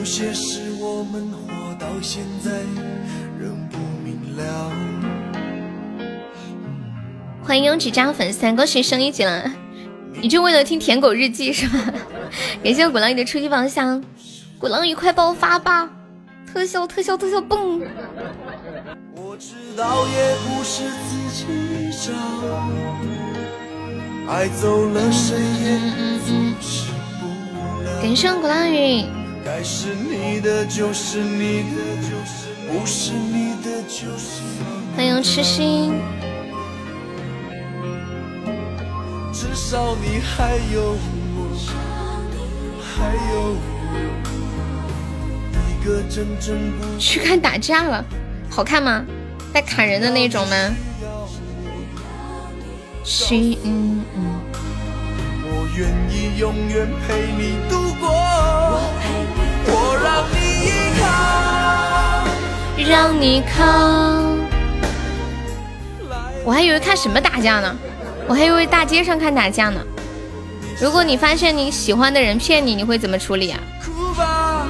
[0.07, 2.49] 些事我们活到现在
[3.37, 4.71] 仍不明了。
[7.43, 9.51] 欢迎拥挤加粉丝，恭喜升一级了！
[10.21, 11.93] 你就为了听舔狗日记是吧？
[12.63, 14.01] 感谢鼓浪屿的初级宝箱，
[14.57, 15.89] 鼓浪屿快爆发吧！
[16.51, 17.81] 特效特效特效蹦！
[19.13, 21.43] 我知道也不是自己
[21.91, 22.13] 找，
[24.31, 25.77] 爱走了谁也
[26.25, 26.31] 阻
[26.61, 26.85] 止
[27.19, 27.27] 不
[27.83, 28.01] 了。
[28.01, 29.03] 感谢鼓浪屿，
[29.47, 31.79] 该是你的就是你的，
[32.67, 34.65] 不是你的就是你的。
[34.93, 35.93] 欢迎痴心，
[39.31, 40.97] 至少你还有
[41.37, 41.47] 我，
[42.83, 43.55] 还有
[45.53, 48.03] 我一个真正不去看打架了，
[48.49, 49.05] 好看吗？
[49.53, 50.55] 带砍人的那种吗？
[53.01, 54.25] 去，嗯嗯，
[55.41, 58.11] 我愿意永远陪你度过，
[62.89, 63.65] 让你靠。
[66.45, 67.75] 我还以为看什么打架呢，
[68.27, 69.81] 我还以为大街上看打架呢。
[70.79, 73.59] 如果你发现你喜欢的人骗你，你会怎么处理啊？
[73.83, 74.65] 哭吧，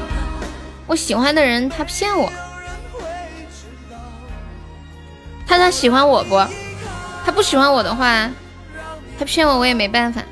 [0.88, 2.32] 我喜欢的人他骗我，
[5.46, 6.44] 他他喜欢我不？
[7.24, 8.30] 他不喜欢我的话，
[9.20, 10.24] 他骗我我也没办法。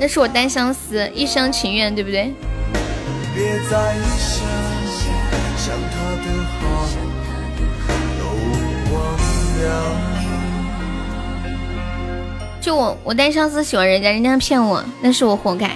[0.00, 2.34] 那是我单相思，一厢情愿，对不对？
[3.34, 3.94] 别再
[5.66, 6.26] 想他的
[6.60, 6.86] 好，
[8.20, 8.22] 都
[8.94, 8.96] 忘
[9.58, 9.66] 了。
[12.60, 15.72] 就我我单相思喜欢人家，人家骗我，那是我活该。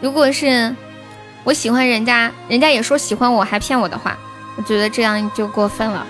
[0.00, 0.74] 如果是
[1.44, 4.18] 我喜欢人家，人家也说喜欢我还骗我的话，
[4.56, 6.04] 我觉得这样就过分了。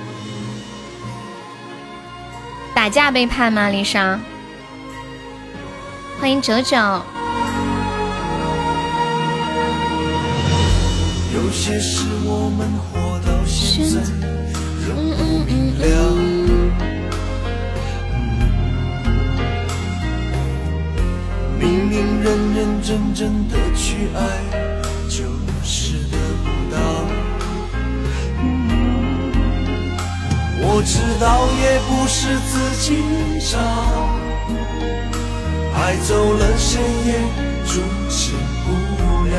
[2.74, 4.18] 打架背叛吗，丽莎？
[6.18, 7.02] 欢迎九九。
[11.34, 14.00] 有些事我们活到现在
[14.86, 15.82] 仍不明了。
[21.58, 24.18] 明明认认真真的去爱，
[25.08, 25.24] 就
[25.64, 26.76] 是得不到。
[28.40, 28.42] 嗯
[30.62, 32.86] 我知道也不是自己
[33.50, 33.58] 找，
[35.76, 37.10] 爱走了谁也
[37.66, 38.30] 阻止
[38.64, 38.70] 不
[39.26, 39.34] 了。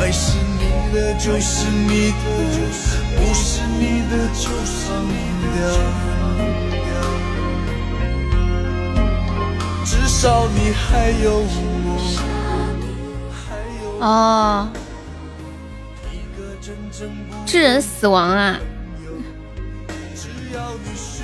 [0.00, 2.16] 该是你的就是你的，
[3.16, 5.04] 不是你的就放
[5.52, 5.58] 掉。
[9.84, 11.50] 至少你还有我，
[13.32, 14.68] 还有哦，
[16.12, 18.56] 一个真正不致人死亡啊！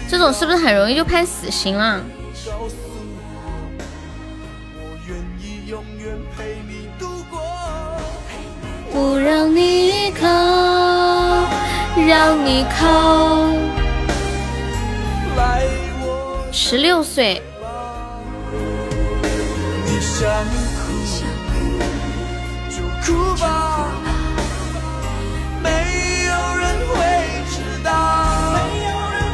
[0.09, 2.03] 这种是不是很容易就判死刑了？
[2.45, 2.69] 告
[8.95, 10.29] 不让你依靠，
[12.07, 13.49] 让你靠。
[15.37, 15.65] 来，
[16.01, 17.43] 我十六岁，
[19.85, 20.31] 你想
[20.79, 20.83] 哭
[22.71, 23.91] 就哭吧，
[25.61, 25.69] 没
[26.27, 26.95] 有人会
[27.51, 27.91] 知道。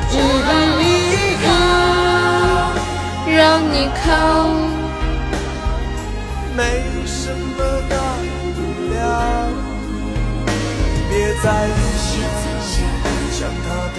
[0.08, 0.16] 不
[0.48, 0.50] 让
[0.80, 0.82] 你
[1.12, 1.48] 依靠，
[3.30, 3.38] 让
[3.70, 4.08] 你靠。
[6.56, 6.60] 没
[7.06, 7.58] 什么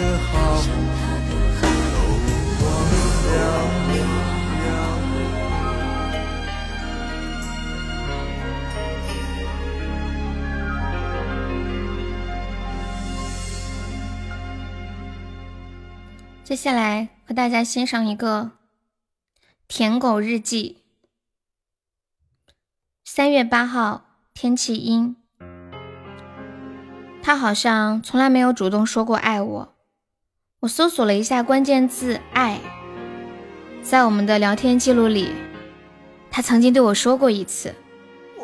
[0.01, 0.61] 的好，
[16.43, 18.43] 接下来和大家欣赏一个
[19.67, 20.81] 《舔狗日记》。
[23.05, 25.15] 三月八号，天气阴。
[27.23, 29.73] 他好像从来没有主动说过爱我。
[30.61, 32.59] 我搜索了一下关键字“爱”，
[33.81, 35.31] 在我们的聊天记录里，
[36.29, 37.73] 他曾经对我说过一次。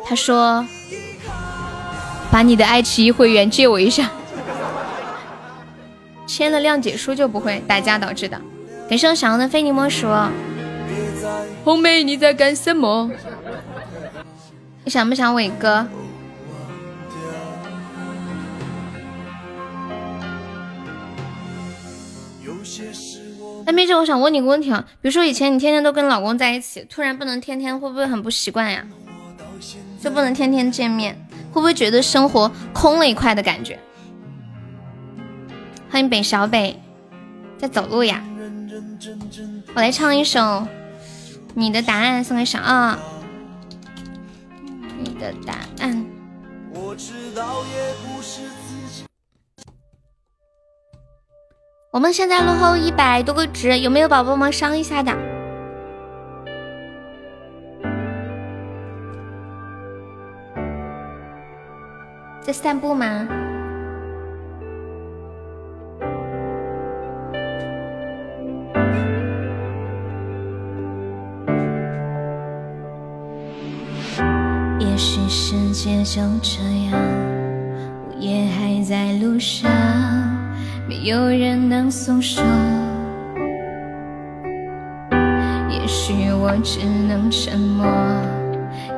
[0.04, 0.66] 他说
[2.28, 4.10] ：“把你的爱奇艺会员借我一下。”
[6.26, 8.40] 签了谅解书就不会打架导致的。
[8.88, 10.08] 感谢我小羊的非你莫属。
[11.62, 13.08] 红梅，你在干什么？
[14.82, 15.86] 你想不想伟哥？
[23.68, 28.82] 哎，妹姐，我想问你个问题啊，比如说以前你天天都跟老公在一起，突然不能天天，会不会很不习惯呀？
[30.00, 31.14] 就不能天天见面，
[31.52, 33.78] 会不会觉得生活空了一块的感觉？
[35.90, 36.80] 欢迎北小北，
[37.58, 38.24] 在走路呀。
[39.74, 40.40] 我来唱一首
[41.52, 42.98] 《你的答案》，送给小二。
[44.98, 46.06] 你的答案。
[46.72, 48.17] 我知道也不
[51.90, 55.10] 我们现在落后一百多个值，有没有宝宝们上一下的？
[62.42, 63.26] 在散步吗？
[74.78, 76.60] 也许世界就这
[76.90, 77.00] 样，
[78.10, 79.70] 我也还在路上，
[80.88, 82.42] 没有人能诉说。
[85.68, 87.86] 也许我只能沉默，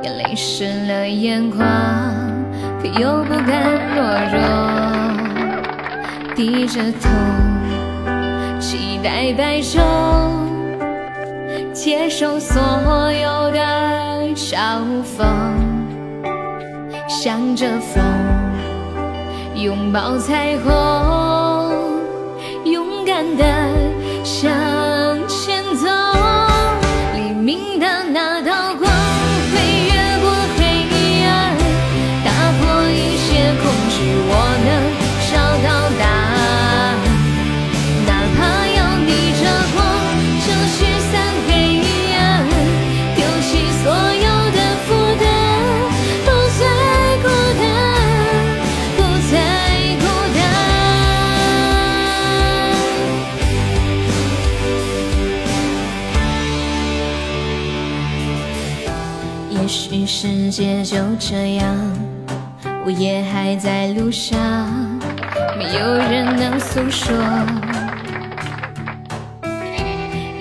[0.01, 1.67] 眼泪湿了眼眶，
[2.81, 4.39] 可又不敢懦弱，
[6.33, 7.09] 低着头，
[8.57, 9.81] 期待白昼，
[11.73, 13.59] 接受所有的。
[14.33, 15.25] 嘲讽，
[17.07, 18.01] 向着风，
[19.55, 20.71] 拥抱彩虹，
[23.37, 23.80] 的
[60.23, 61.75] 世界就这样，
[62.85, 64.37] 我也还在路上，
[65.57, 67.17] 没有人能诉说。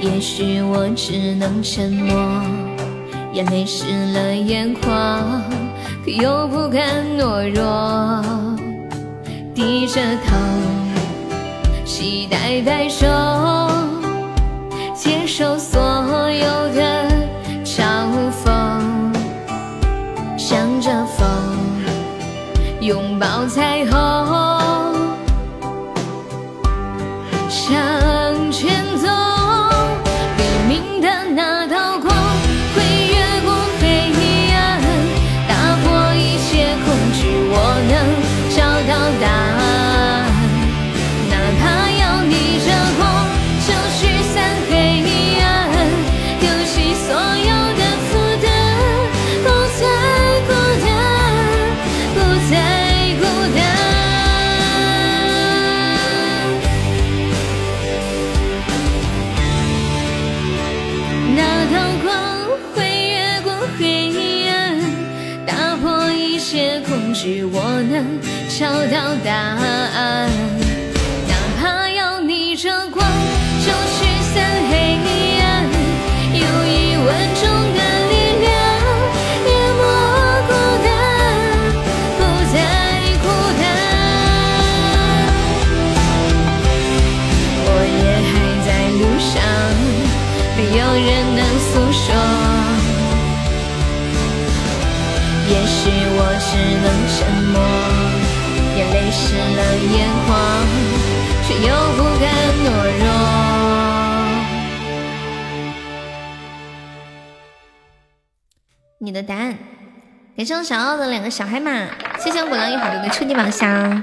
[0.03, 2.15] 也许我只能沉默，
[3.33, 5.43] 眼泪湿了眼眶，
[6.05, 8.23] 可又不敢懦弱，
[9.55, 10.37] 低着头，
[11.87, 13.07] 期待白首，
[14.95, 15.81] 接受所
[16.31, 16.90] 有的
[23.21, 24.50] 抱彩虹，
[69.19, 69.90] 答案，
[99.21, 100.31] 湿了眼眶，
[101.47, 102.25] 却又不敢
[102.65, 102.67] 懦
[102.99, 103.05] 弱。
[108.99, 109.57] 你的答案，
[110.37, 111.71] 感谢我小奥的两个小海马，
[112.19, 114.03] 谢谢我果凉一好的初级宝箱，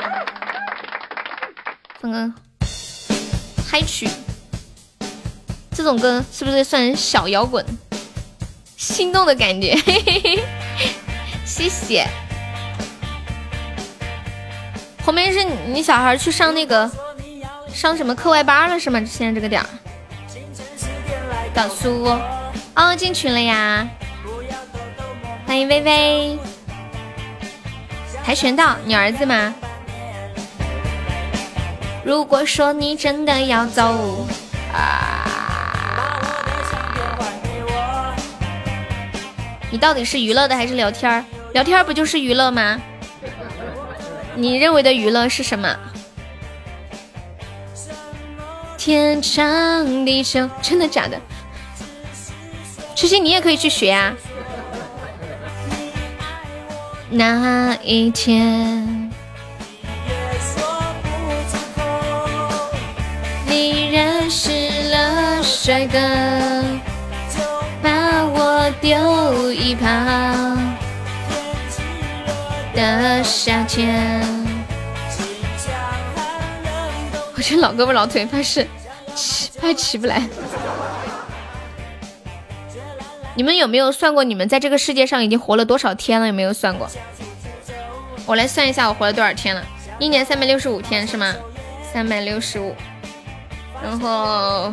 [2.00, 2.32] 放个
[3.70, 4.08] 嗨曲，
[5.72, 7.66] 这种歌是不是算小摇滚？
[8.76, 10.44] 心动的感觉，嘿嘿嘿。
[11.46, 12.08] 谢谢。
[15.08, 16.92] 后面是你小孩去上那个
[17.74, 19.02] 上什么课外班了是吗？
[19.06, 19.68] 现在这个点儿。
[21.56, 22.04] 小苏，
[22.76, 23.88] 哦，进群了呀！
[25.46, 26.38] 欢迎微微。
[28.26, 29.56] 跆拳道，你儿子吗？
[32.04, 34.28] 如果说你真的要走
[34.74, 35.24] 啊，
[39.72, 41.24] 你到底是娱乐的还是聊天儿？
[41.54, 42.78] 聊天不就是娱乐吗？
[44.38, 45.76] 你认为的娱乐是什么？
[48.78, 51.20] 天长地久，真的假的？
[52.96, 54.14] 痴心，你也可以去学啊。
[57.10, 59.12] 那一天，
[63.48, 64.52] 你认识
[64.92, 65.98] 了帅哥，
[67.82, 70.67] 把我丢一旁。
[72.78, 74.22] 的夏天。
[77.36, 78.68] 我这老胳膊老腿，怕是
[79.16, 80.22] 起，怕起不来。
[83.34, 86.28] 你们有没有算过，你们在这个世界上已经活了多少天了？
[86.28, 86.88] 有没有算过？
[88.28, 89.66] 我来算一下，我活了多少天了？
[89.98, 91.34] 一年三百六十五天是吗？
[91.92, 92.76] 三百六十五，
[93.82, 94.72] 然后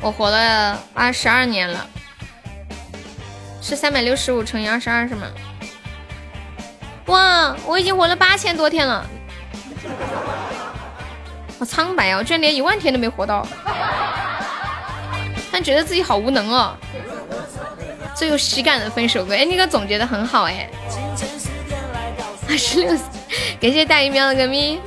[0.00, 1.86] 我活了二十二年了，
[3.62, 5.28] 是三百六十五乘以二十二是吗？
[7.08, 9.04] 哇，我已经活了八千多天了，
[11.58, 12.18] 好苍白啊！
[12.18, 13.46] 我居然连一万天都没活到，
[15.50, 16.76] 但觉得自己好无能哦。
[18.14, 20.68] 最有喜感的分手歌，哎，那个总结的很好哎。
[22.48, 22.90] 二十六，
[23.60, 24.80] 感谢大鱼喵的个咪。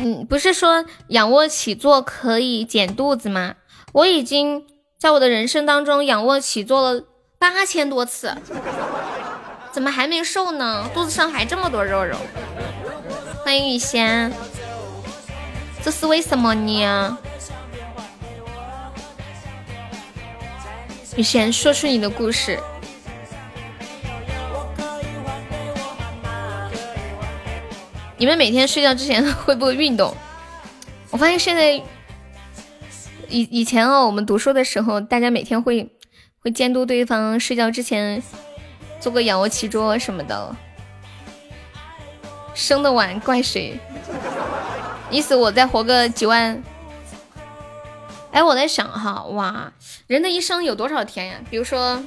[0.00, 3.54] 嗯，不是说仰卧起坐可以减肚子吗？
[3.92, 4.64] 我已经
[4.98, 7.04] 在我的人生当中仰卧起坐了
[7.38, 8.36] 八千多次，
[9.70, 10.90] 怎么还没瘦呢？
[10.92, 12.16] 肚子上还这么多肉肉。
[13.44, 14.32] 欢迎雨仙，
[15.84, 17.16] 这是为什么呢？
[21.14, 22.58] 雨贤，说出你的故事。
[28.16, 30.12] 你们每天睡觉之前 会不会运动？
[31.10, 31.80] 我发现现在，
[33.28, 35.90] 以以前哦，我们读书的时候，大家每天会
[36.40, 38.22] 会监督对方睡觉之前
[39.00, 40.54] 做个仰卧起坐什么的。
[42.54, 43.78] 生的晚怪谁？
[45.10, 46.62] 意思我再活个几万。
[48.32, 49.72] 哎，我在想哈，哇，
[50.06, 51.34] 人的一生有多少天呀？
[51.50, 52.02] 比如说，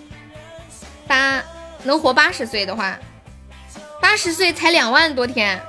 [1.08, 1.44] 八
[1.84, 3.00] 能活八十岁的话，
[4.02, 5.62] 八十岁才两万多天，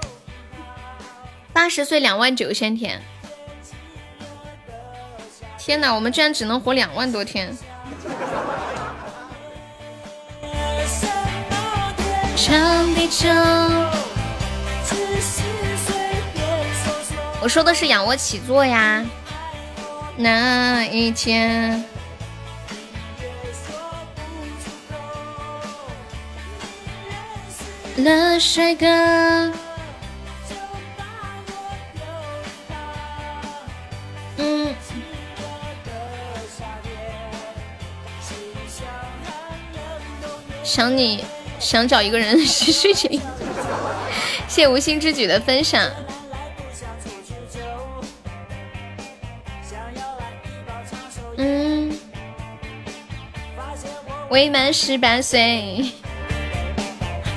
[1.53, 3.01] 八十岁两万九千天。
[5.65, 7.57] 天哪，我们居然只能活两万多天！
[17.41, 19.05] 我说的是仰卧起坐呀。
[20.17, 21.85] 那一天，
[27.99, 28.87] 了帅哥。
[34.39, 34.75] 嗯。
[40.63, 41.25] 想你
[41.59, 43.21] 想找一个人睡前，
[44.49, 45.89] 谢无心之举的分享。
[51.37, 51.99] 嗯
[54.31, 55.93] 未满十八岁，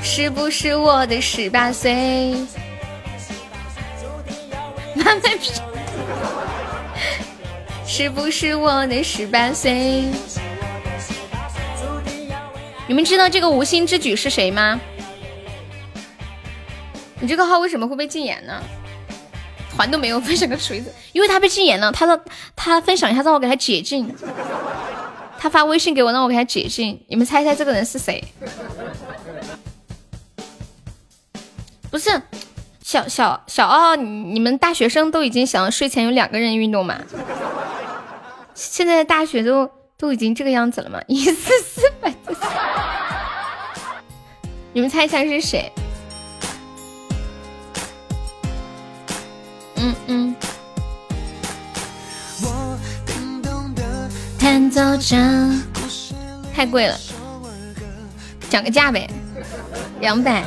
[0.01, 2.35] 是不是我的十八岁？
[4.95, 5.51] 妈卖批！
[7.85, 10.03] 是不是我的十八岁？
[12.87, 14.79] 你们知道这个无心之举是谁吗？
[17.19, 18.61] 你这个号为什么会被禁言呢？
[19.75, 21.91] 团都没有分享个锤子，因为他被禁言了。
[21.91, 22.17] 他说
[22.55, 24.13] 他分享一下，让我给他解禁。
[25.37, 27.03] 他发微信给我，让我给他解禁。
[27.07, 28.23] 你们猜猜这个人是谁？
[31.89, 32.21] 不是
[32.81, 36.99] 小小小奥，你们大学生都已经想睡前有两个人运动吗？
[38.53, 41.01] 现在大学都都已经这个样子了吗？
[41.07, 41.81] 一四四
[44.75, 45.71] 你们猜一下是谁？
[49.77, 50.35] 嗯嗯。
[54.37, 55.15] 弹奏着，
[56.53, 56.99] 太贵了，
[58.49, 59.09] 讲个价呗，
[60.01, 60.43] 两百。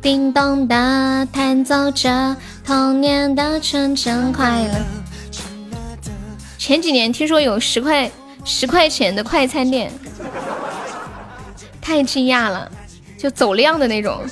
[0.00, 2.34] 叮咚的弹奏着
[2.64, 4.82] 童年的纯真快乐。
[6.56, 8.10] 前几年听说有十块
[8.42, 9.92] 十块钱的快餐店，
[11.84, 12.66] 太惊讶了，
[13.18, 14.24] 就走量的那种。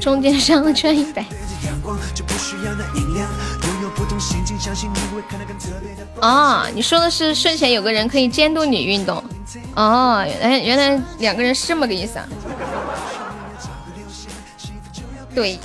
[0.00, 1.24] 中间商赚一百。
[6.20, 9.22] 哦，你说的是睡前有个人可以监督你运动。
[9.74, 12.28] 哦，原来原来两个人是这么个意思啊。
[15.34, 15.58] 对。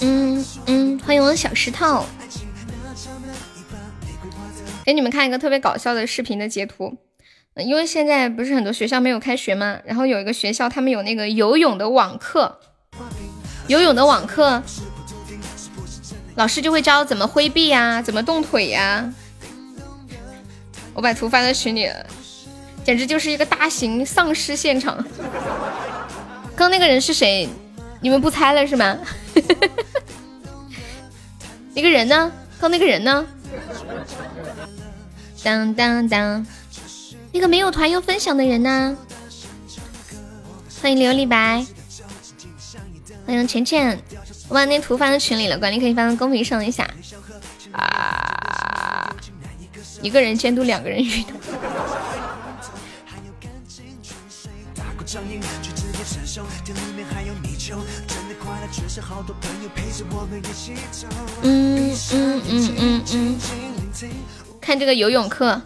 [0.00, 2.04] 嗯嗯，欢迎我的小石头。
[4.84, 6.96] 给你们看一个特别搞笑的视频的截图，
[7.56, 9.78] 因为现在不是很多学校没有开学吗？
[9.84, 12.58] 然后有一个学校他们有那个游泳的网课，
[13.68, 14.62] 游泳的网课，
[16.34, 19.12] 老师就会教怎么挥臂呀，怎么动腿呀。
[20.92, 22.06] 我把图发在群里了，
[22.82, 25.04] 简直就是一个大型丧尸现场。
[26.56, 27.48] 刚那个人是谁？
[28.00, 28.98] 你们不猜了是吗？
[31.74, 32.32] 那个人呢？
[32.58, 33.26] 刚那个人呢？
[35.42, 36.46] 当当当，
[37.32, 38.96] 那个没有团友分享的人呢？
[40.82, 41.64] 欢迎琉璃白，
[43.26, 43.98] 欢迎浅浅，
[44.48, 46.88] 我把那图发到群里了，管理可以发到公屏上一下。
[47.72, 49.14] 啊！
[50.02, 51.32] 一个人监督两个人运动。
[61.42, 63.38] 嗯嗯嗯嗯嗯。
[64.60, 65.60] 看这个游泳课，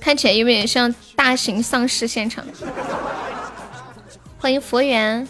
[0.00, 2.44] 看起来有点像大型丧尸现场。
[4.38, 5.26] 欢迎佛缘，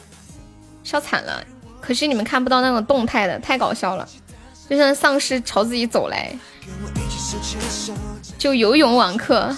[0.83, 1.45] 笑惨了，
[1.81, 4.09] 可惜你们看不到那种动态的，太搞笑了，
[4.69, 6.35] 就像丧尸朝自己走来。
[8.39, 9.55] 就游泳网课。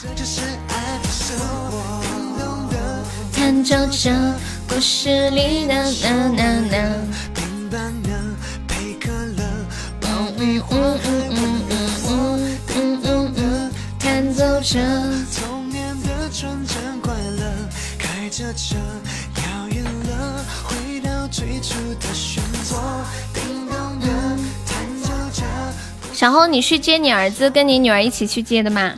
[26.13, 28.93] 小红，你去接你儿子，跟你女儿一起去接的吗？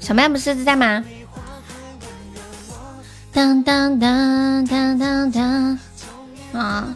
[0.00, 1.04] 小麦不是在吗？
[3.32, 5.78] 当当当当当当
[6.52, 6.94] 啊！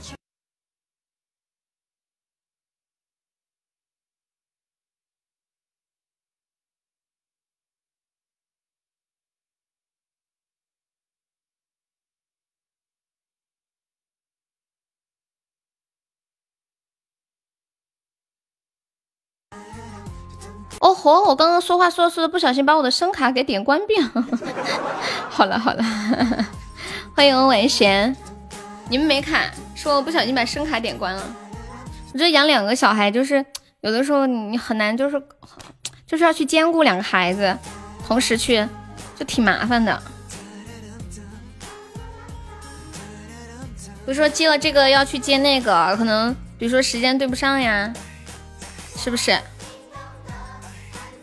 [20.86, 21.24] 哦吼！
[21.24, 24.24] 我刚刚说话说说的不小心把我的声卡给点关闭了。
[25.28, 25.84] 好 了好了，
[27.12, 28.16] 欢迎文贤，
[28.88, 31.22] 你们没卡，说我不小心把声卡点关了。
[32.12, 33.44] 我这养两个小孩，就是
[33.80, 35.20] 有的时候你很难，就是
[36.06, 37.58] 就是要去兼顾两个孩子，
[38.06, 38.64] 同时去
[39.18, 40.00] 就挺麻烦的。
[44.04, 47.92] 比如说接了这个要去接那个，可能比如说时间对不上呀，
[48.96, 49.36] 是不是？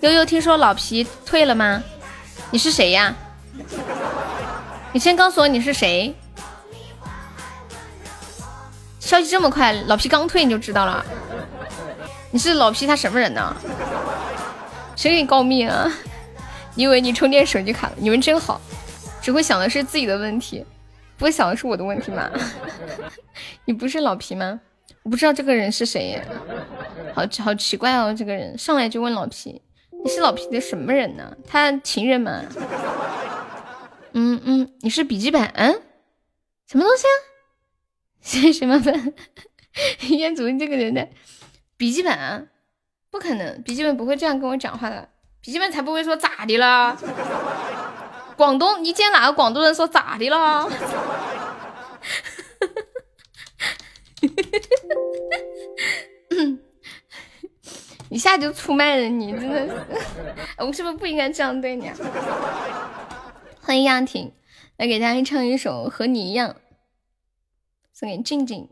[0.03, 1.81] 悠悠，听说老皮退了吗？
[2.51, 3.15] 你是谁呀？
[4.91, 6.13] 你先告诉我你是谁。
[8.99, 11.05] 消息这么快，老皮刚退你就知道了？
[12.31, 13.55] 你是老皮他什么人呢？
[14.97, 15.89] 谁给你告密啊？
[16.75, 17.93] 你以为你充电手机卡了？
[17.95, 18.59] 你们真好，
[19.21, 20.65] 只会想的是自己的问题，
[21.15, 22.29] 不会想的是我的问题吗？
[23.63, 24.59] 你不是老皮吗？
[25.03, 26.21] 我不知道这个人是谁，
[27.15, 29.61] 好好奇怪哦，这个人上来就问老皮。
[30.03, 31.37] 你是老皮的什么人呢？
[31.47, 32.43] 他情人吗？
[34.11, 35.41] 嗯嗯，你是笔记本？
[36.67, 37.15] 什么东西啊？
[38.21, 39.13] 什什么本？
[40.09, 41.07] 彦祖你这个人的
[41.77, 42.49] 笔记本？
[43.09, 45.09] 不可能，笔记本不会这样跟我讲话的。
[45.41, 46.97] 笔记本才不会说咋的了。
[48.35, 50.69] 广东，你见哪个广东人说咋的了？
[56.29, 56.59] 嗯。
[58.13, 59.73] 一下就出卖了你，真的是，
[60.59, 61.87] 我们是不是不应该这样对你？
[61.87, 61.95] 啊？
[63.59, 64.31] 欢迎亚婷，
[64.77, 66.51] 来给大家唱一首《和你一样》，
[67.91, 68.69] 送给静静。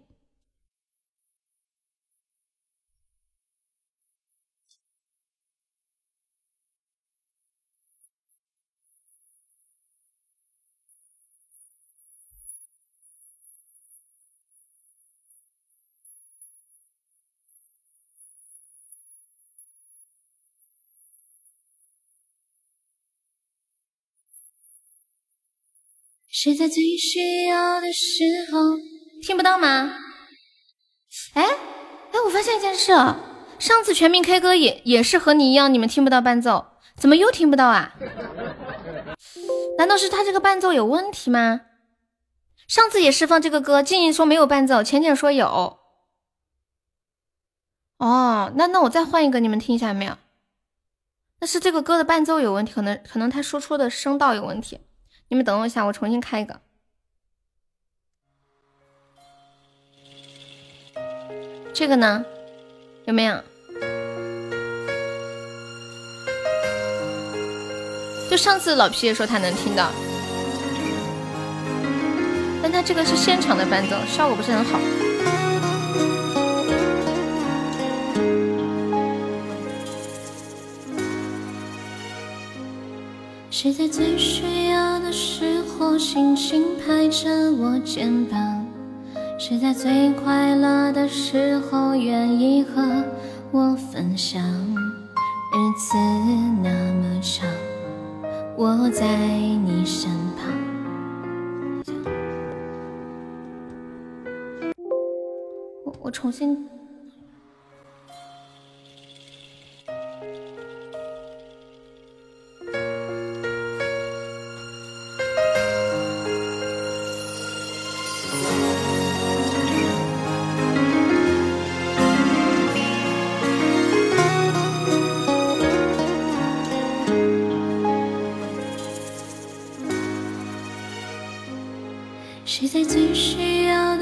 [26.32, 28.78] 谁在最需要的时候，
[29.22, 29.92] 听不到吗？
[31.34, 32.94] 哎哎，我发现一件事，
[33.60, 37.94] 上次全民 K 歌也也是和你一样，你们听不到伴奏，怎么又听不到啊？
[39.78, 41.62] 难道是他这个伴奏有问题吗？
[42.66, 45.80] 上次也是放这个歌，静静说没有伴奏，浅浅说有。
[47.98, 50.18] 哦，那那我再换一个，你们听一下没有？
[51.42, 54.80] 那是这个歌的伴奏有问题，可能可能他输出的声道有问题。
[55.32, 56.60] 你们等我一下，我重新开一个。
[61.74, 62.26] 这个呢，
[63.06, 63.42] 有没有？
[68.30, 69.90] 就上次老皮也说他能听到，
[72.62, 74.78] 但他这个是现场的伴奏，效果不是很好。
[83.50, 84.71] 谁在最需要
[85.12, 88.66] 时候轻轻拍着我肩膀？
[89.38, 93.04] 谁在最快乐的时候愿意和
[93.52, 94.42] 我分享？
[95.52, 95.98] 日子
[96.64, 97.46] 那么长，
[98.56, 100.50] 我在你身旁。
[105.84, 106.70] 我我重新。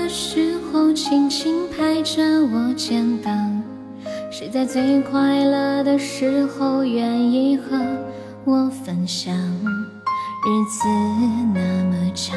[0.10, 3.62] 时候轻轻拍着我肩膀？
[4.32, 7.78] 谁在最快乐的时候愿意和
[8.43, 9.32] 我分享？
[9.36, 10.88] 日子
[11.53, 12.36] 那么长，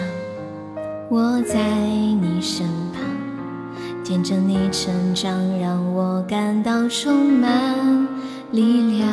[1.08, 3.02] 我在你身旁，
[4.04, 8.06] 见证你成长，让我感到充满
[8.50, 9.08] 力量。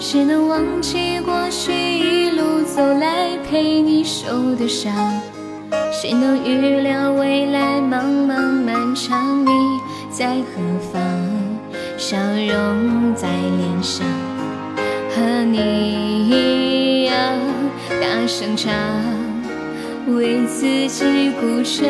[0.00, 4.92] 谁能忘记过去一路走来陪你受的伤？
[5.92, 9.44] 谁能预料未来茫茫漫长？
[9.44, 9.50] 你
[10.10, 10.62] 在何
[10.92, 11.00] 方？
[11.96, 14.06] 笑容在脸上，
[15.10, 15.58] 和你
[16.28, 17.14] 一样
[18.00, 18.72] 大声唱，
[20.08, 21.86] 为自己鼓掌。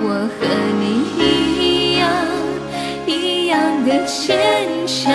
[0.00, 0.46] 我和
[0.80, 0.84] 你
[1.18, 2.06] 一样，
[3.06, 5.12] 一样的坚强，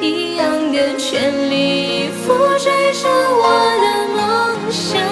[0.00, 3.44] 一样的全力以赴追着我
[3.82, 5.07] 的梦想。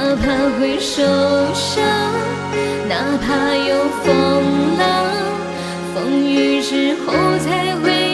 [0.00, 0.30] 哪怕
[0.60, 1.02] 会受
[1.52, 1.82] 伤，
[2.88, 5.04] 哪怕有风浪，
[5.92, 8.07] 风雨之后才会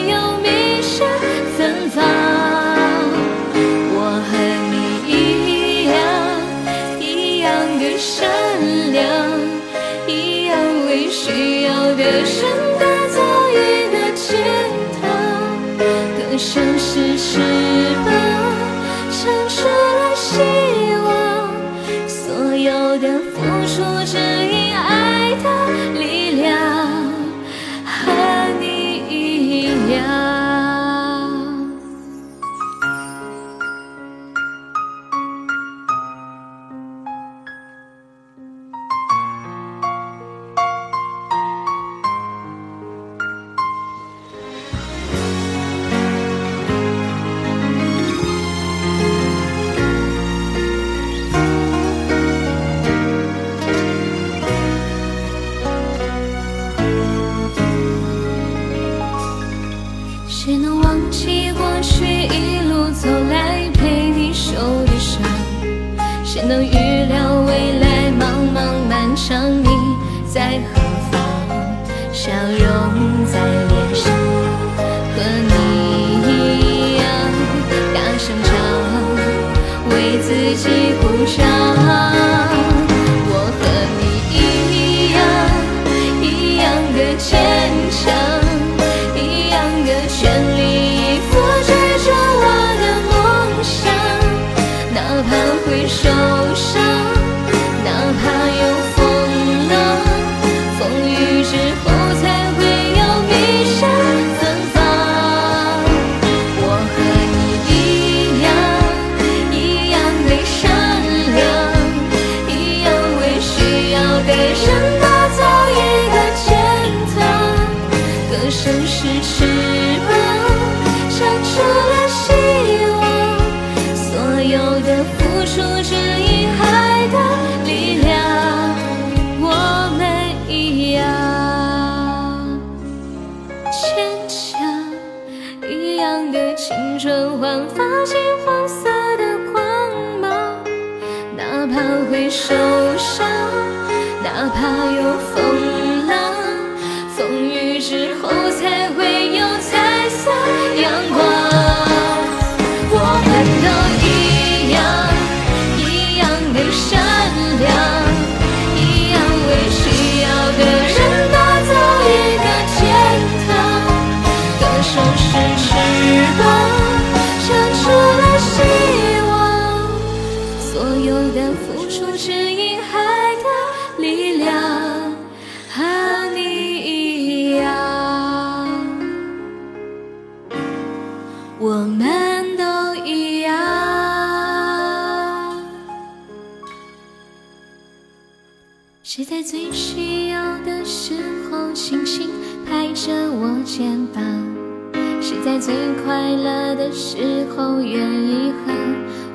[197.55, 198.73] 时候，愿意和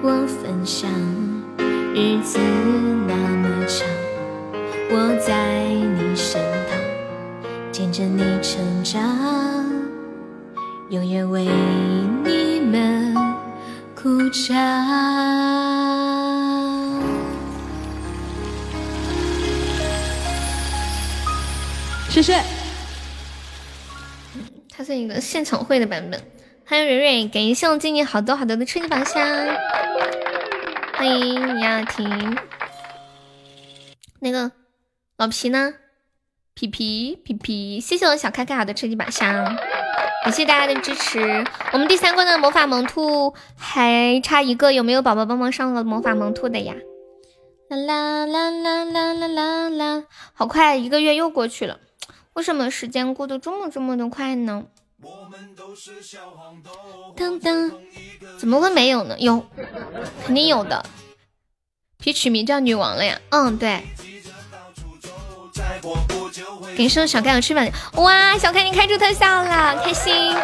[0.02, 0.90] 我分享。
[1.94, 2.38] 日子
[3.08, 3.88] 那么长，
[4.90, 6.78] 我在你身旁，
[7.72, 9.02] 见证你成长，
[10.90, 11.48] 永远为
[12.22, 13.14] 你们
[13.94, 14.54] 鼓掌。
[22.10, 22.38] 谢谢。
[24.68, 26.20] 它是一个现场会的版本。
[26.70, 29.26] 欢迎蕊蕊，感谢我静静好多好多的春节宝箱。
[30.94, 32.38] 欢迎李亚婷，
[34.20, 34.52] 那个
[35.16, 35.74] 老皮呢？
[36.54, 39.34] 皮皮皮皮，谢谢我小开开好的春节宝箱，
[40.22, 41.44] 感谢大家的支持。
[41.72, 46.76] 我们第三关的魔法萌兔还差一个，有没有宝宝帮忙上个魔法萌兔的呀？
[47.68, 50.04] 啦啦啦啦啦啦啦啦！
[50.32, 51.80] 好快，一个月又过去了，
[52.34, 54.66] 为什么时间过得这么这么的快呢？
[57.16, 57.72] 噔噔，
[58.38, 59.16] 怎么会没有呢？
[59.18, 59.44] 有，
[60.26, 60.84] 肯定有的。
[61.98, 63.18] 皮取名叫女王了呀？
[63.30, 63.82] 嗯，对。
[66.76, 68.36] 给送小盖有翅膀，哇！
[68.38, 70.34] 小开你开出特效了，开心！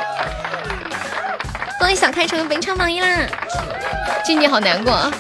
[1.79, 3.27] 恭喜小开成为本场榜一啦！
[4.25, 5.11] 静静好难过。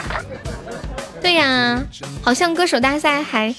[1.20, 1.82] 对呀，
[2.22, 3.54] 好像歌手大赛还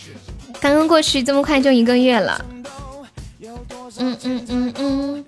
[0.59, 2.43] 刚刚过去，这么快就一个月了。
[3.99, 5.25] 嗯嗯嗯嗯，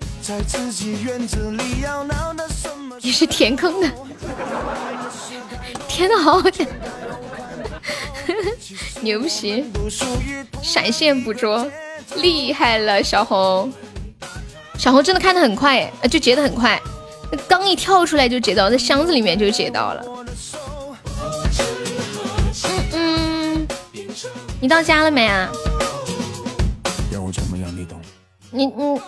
[3.02, 3.90] 你是填坑的，
[5.88, 6.40] 填的好，
[9.00, 9.64] 牛皮，
[10.62, 11.66] 闪现捕捉，
[12.16, 13.72] 厉害了，小红，
[14.78, 16.80] 小红真的看的很快哎，就截的很快，
[17.48, 20.04] 刚一跳出来就截到，在箱子里面就截到了。
[22.92, 23.66] 嗯嗯，
[24.60, 25.50] 你到家了没啊？
[27.10, 28.00] 要我怎么样你懂？
[28.52, 29.00] 你你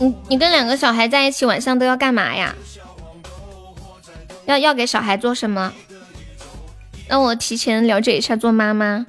[0.00, 2.54] 你你跟两个小孩在一起，晚上都要干嘛呀？
[4.46, 5.72] 要要给小孩做什么？
[7.06, 9.04] 让我提前了解一下做妈妈。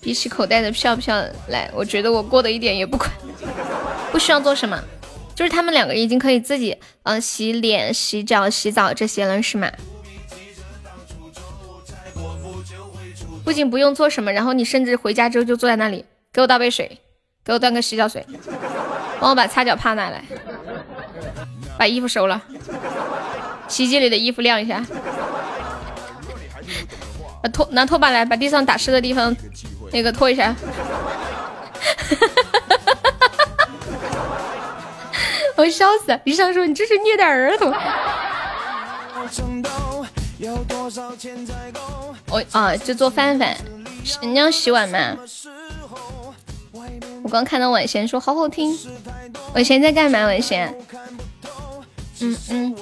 [0.00, 3.10] 比起口袋的票票来，我觉得我过得一点也不快。
[4.12, 4.80] 不需要做什么，
[5.34, 9.72] 就是他们两个已经可以自己嗯洗脸、洗脚、洗澡这些了，是吗？
[13.42, 16.04] 不仅不用做什么，然后你甚至回家之后就坐在那里，
[16.34, 16.98] 给我倒杯水，
[17.44, 18.26] 给我端个洗脚水，
[19.20, 20.24] 帮我把擦脚帕拿来，
[21.78, 22.42] 把衣服收了，
[23.68, 24.84] 洗衣机里的衣服晾一下，
[27.40, 29.32] 把拖拿拖把来，把地上打湿的地方
[29.92, 30.52] 那个拖一下。
[35.54, 37.72] 我笑死，医生说你这是虐待儿童。
[42.28, 43.56] 我啊，就做饭饭。
[44.20, 45.16] 你要洗碗吗？
[47.34, 48.78] 我刚看到晚贤说好好听。
[49.54, 50.24] 晚贤在干嘛？
[50.24, 50.72] 晚贤？
[52.20, 52.76] 嗯嗯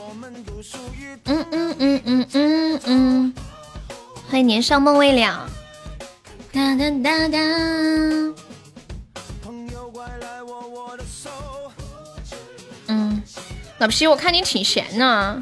[1.24, 3.34] 嗯嗯嗯嗯嗯嗯。
[4.30, 5.48] 欢迎年少梦未了。
[6.52, 7.38] 哒哒哒哒。
[12.88, 13.22] 嗯。
[13.78, 15.40] 老皮，我看你挺闲呢，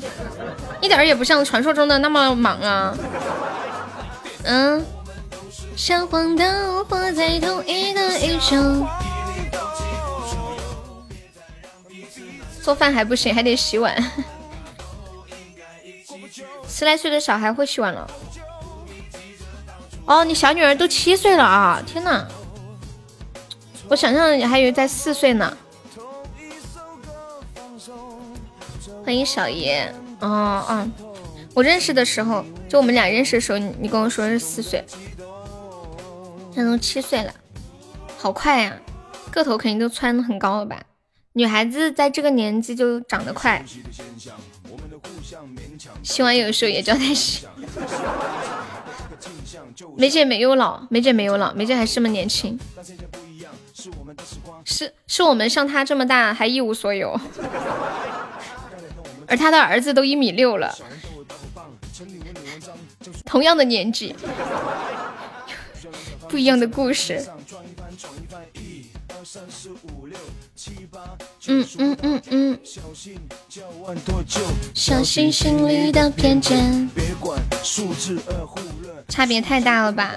[0.81, 2.97] 一点也不像传说中的那么忙啊。
[4.45, 4.81] 嗯，
[5.81, 6.45] 像黄豆
[6.85, 8.87] 活在同一个宇宙。
[12.61, 13.97] 做饭还不行，还得洗碗。
[16.69, 18.07] 十来岁的小孩会洗碗了。
[20.05, 21.83] 哦，你小女儿都七岁了啊！
[21.87, 22.27] 天呐，
[23.89, 25.57] 我想象你还以为在四岁呢。
[29.03, 30.87] 欢迎小爷，哦哦，
[31.55, 34.85] 我认识的时候，就我们俩认识的时候，你跟我说是四岁，
[36.53, 37.33] 现在都七岁了，
[38.19, 38.77] 好快呀，
[39.31, 40.83] 个头肯定都蹿的很高了吧？
[41.33, 43.65] 女孩子在这个年纪就长得快，
[46.03, 47.47] 希望有时候也叫她洗。
[49.97, 52.59] 梅姐没有老，梅姐没有老，梅姐还是这么年轻，
[54.65, 57.19] 是是我们像她这么大还一无所有。
[59.27, 60.77] 而他的儿子都一米六了，
[63.25, 64.13] 同样的年纪，
[66.31, 67.27] 不一样的故事。
[71.49, 72.59] 嗯嗯嗯嗯，
[74.75, 76.89] 小心心里的偏见，
[79.09, 80.15] 差别太大了吧？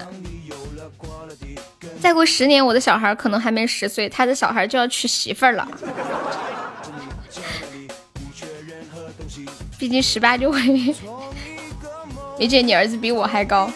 [2.00, 5.68] 再过十年，我的小孩可能还没十岁，他的小孩就要娶媳妇儿了。
[9.78, 10.60] 毕竟十八就会，
[12.38, 13.70] 梅姐，你儿子比我还高，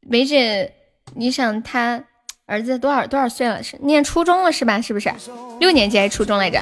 [0.00, 0.72] 梅姐，
[1.14, 2.02] 你想他
[2.46, 3.62] 儿子多少多少岁了？
[3.62, 4.80] 是念初中了是吧？
[4.80, 5.12] 是不是？
[5.58, 6.60] 六年级还是初中来着？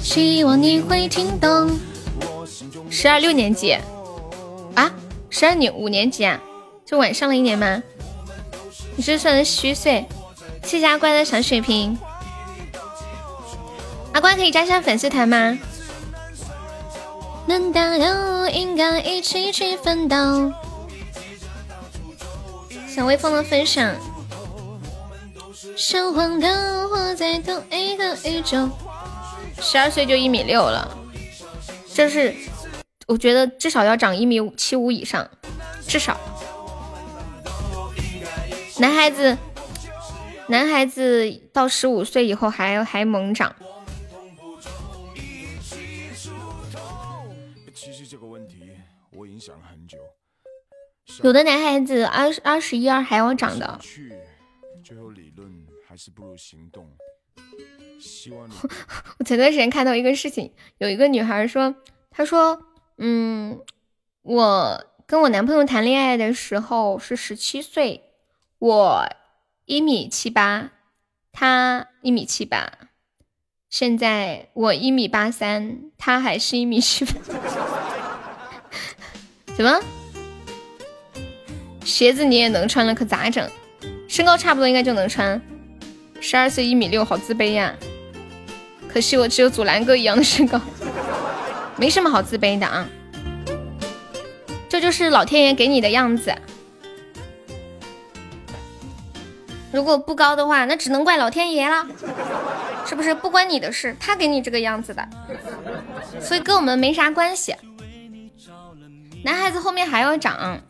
[0.00, 1.78] 希望你会听懂。
[2.90, 3.72] 十二六年级
[4.74, 4.92] 啊？
[5.30, 6.40] 十二年五年级啊？
[6.84, 7.82] 就晚上了一年吗？
[8.96, 10.06] 你是算的虚岁？
[10.62, 11.98] 谢谢阿乖的小水瓶。
[14.12, 15.58] 阿乖可以加上粉丝团吗？
[17.46, 20.52] 能大了，应该一起去奋斗。
[22.94, 23.92] 小微风的分享。
[25.76, 28.70] 生活的活在同一个宇宙。
[29.60, 30.96] 十二岁就一米六了，
[31.92, 32.32] 这是
[33.08, 35.28] 我觉得至少要长一米七五以上，
[35.88, 36.16] 至少。
[38.78, 39.36] 男孩子，
[40.46, 43.56] 男孩子到十五岁以后还还猛长。
[51.22, 53.78] 有的男孩子二二十一二还要长的。
[54.82, 56.90] 最后理论还是不如行动。
[58.00, 58.48] 希望
[59.18, 61.74] 我前段时间看到一个事情，有一个女孩说，
[62.10, 62.60] 她说，
[62.98, 63.60] 嗯，
[64.22, 68.10] 我跟我男朋友谈恋爱的时候是十七岁，
[68.58, 69.08] 我
[69.64, 70.72] 一米七八，
[71.32, 72.70] 他一米七八，
[73.70, 77.12] 现在我一米八三，他还是一米七八，
[79.56, 79.80] 怎么？
[81.84, 83.48] 鞋子你也能穿了，可咋整？
[84.08, 85.40] 身高差不多应该就能穿。
[86.20, 87.74] 十二岁一米六，好自卑呀！
[88.88, 90.60] 可惜我只有祖蓝哥一样的身高，
[91.76, 92.88] 没什么好自卑的啊。
[94.68, 96.34] 这就是老天爷给你的样子。
[99.70, 101.86] 如果不高的话，那只能怪老天爷了，
[102.86, 103.14] 是不是？
[103.14, 105.06] 不关你的事，他给你这个样子的，
[106.20, 107.54] 所以跟我们没啥关系。
[109.24, 110.60] 男孩子后面还要长。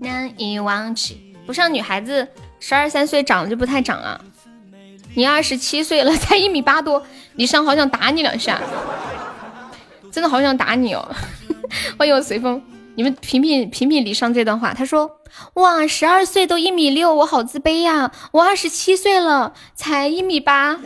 [0.00, 2.28] 难以忘记，不像女孩子
[2.60, 4.20] 十二三岁长就不太长了。
[5.14, 7.02] 你二十七岁了，才一米八多，
[7.36, 8.60] 李尚好想打你两下，
[10.12, 11.08] 真的好想打你哦！
[11.98, 12.62] 欢迎我随风，
[12.96, 14.74] 你们评评评评李尚这段话。
[14.74, 15.10] 他说：
[15.54, 18.12] 哇，十二岁都一米六，我好自卑呀！
[18.32, 20.78] 我二十七岁了，才一米八。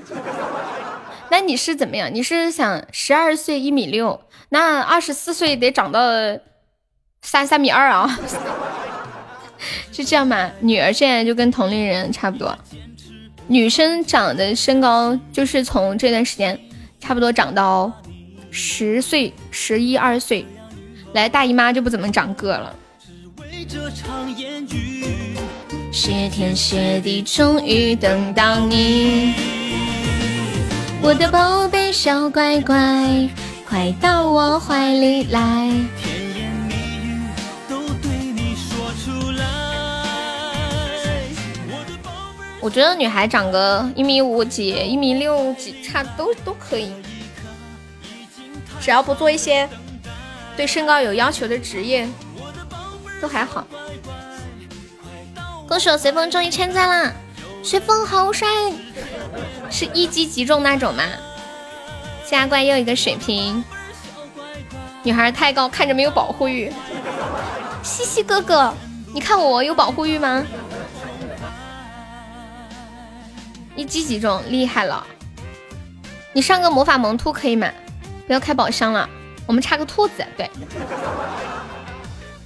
[1.31, 2.09] 那你是怎么样？
[2.15, 6.01] 你是想十二岁一米六，那二十四岁得长到
[7.23, 8.19] 三三米二啊？
[9.93, 10.51] 是这样吗？
[10.61, 12.57] 女儿现在就跟同龄人差不多，
[13.47, 16.59] 女生长的身高就是从这段时间
[16.99, 17.93] 差不多长到
[18.51, 20.45] 十岁、十一二岁，
[21.13, 22.75] 来大姨妈就不怎么长个了。
[25.93, 29.35] 谢天谢地，终于等到你，
[31.03, 33.29] 我的宝贝小乖乖，
[33.69, 35.71] 快到我怀里来。
[42.61, 46.93] 我觉得女孩长个一米五几、一米六几，差都都可以，
[48.81, 49.69] 只要不做一些
[50.57, 52.07] 对身高有要求的职业，
[53.21, 53.67] 都还好。
[55.67, 57.13] 恭喜我随风终于千赞啦！
[57.63, 58.47] 随风好帅，
[59.71, 61.03] 是一击即中那种吗？
[62.27, 63.65] 下怪又一个水瓶，
[65.03, 66.71] 女孩太高，看着没有保护欲。
[67.83, 68.75] 西西哥哥，
[69.15, 70.45] 你看我有保护欲吗？
[73.81, 75.07] 一击即中，厉害了！
[76.35, 77.67] 你上个魔法萌兔可以吗？
[78.27, 79.09] 不要开宝箱了，
[79.47, 80.23] 我们差个兔子。
[80.37, 80.51] 对，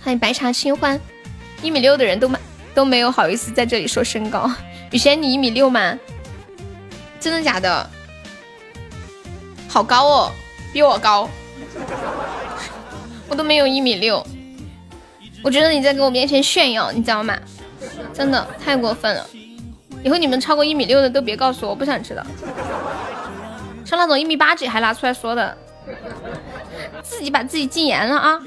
[0.00, 1.00] 欢迎白茶清欢，
[1.60, 2.38] 一米六的人都没
[2.72, 4.48] 都没有好意思在这里说身高。
[4.92, 5.98] 雨贤，你一米六吗？
[7.18, 7.90] 真的假的？
[9.68, 10.32] 好高哦，
[10.72, 11.28] 比我高，
[13.28, 14.24] 我都没有一米六。
[15.42, 17.36] 我觉得你在给我面前炫耀，你知道吗？
[18.12, 19.26] 真的太过分了。
[20.04, 22.22] 以后你们超过一米六的都别告诉我，我不想知道。
[23.86, 25.56] 像那种一米八几还拿出来说的，
[27.02, 28.38] 自己把自己禁言了啊！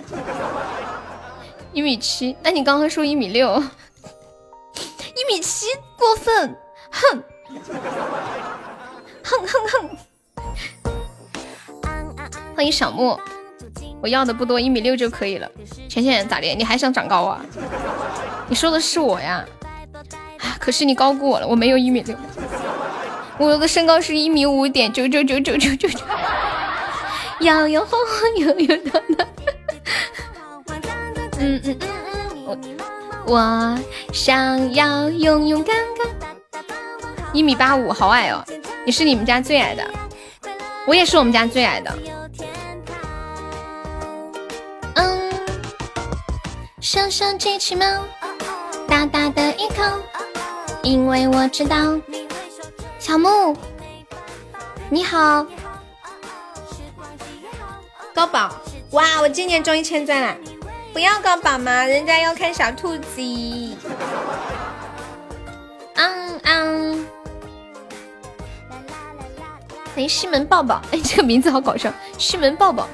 [1.74, 5.66] 一米七，那你刚刚说一米六，一米七
[5.98, 6.56] 过分，
[6.92, 7.24] 哼，
[9.24, 9.90] 哼哼哼。
[12.56, 13.20] 欢迎小莫，
[14.00, 15.50] 我要的不多，一米六就可以了。
[15.90, 16.48] 浅浅咋的？
[16.56, 17.44] 你还想长高啊？
[18.48, 19.44] 你说的是我呀？
[20.60, 22.16] 可是你高估我了，我没有一米六，
[23.38, 26.00] 我的身高是一米五点九九九九九九九。
[27.42, 29.28] 摇摇晃晃，摇摇荡荡。
[31.40, 31.88] 嗯嗯嗯嗯，
[32.46, 32.58] 我
[33.28, 33.80] 我
[34.12, 36.08] 想要勇勇敢敢。
[37.34, 38.44] 一米八五，好矮哦！
[38.86, 39.88] 你是你们家最矮的，
[40.88, 41.96] 我也是我们家最矮的。
[44.96, 45.32] 嗯
[46.82, 47.86] 小小机器猫，
[48.88, 49.84] 大大的一口，
[50.88, 52.00] 因为我知道。
[52.98, 53.54] 小木，
[54.90, 55.46] 你好，
[58.16, 58.50] 高宝，
[58.92, 60.38] 哇，我今年中一千钻了，
[60.94, 61.84] 不要高宝吗？
[61.84, 63.22] 人家要看小兔子。
[65.96, 67.06] 嗯嗯，
[69.94, 72.88] 欢西门抱抱，哎，这个名字好搞笑，西门抱抱。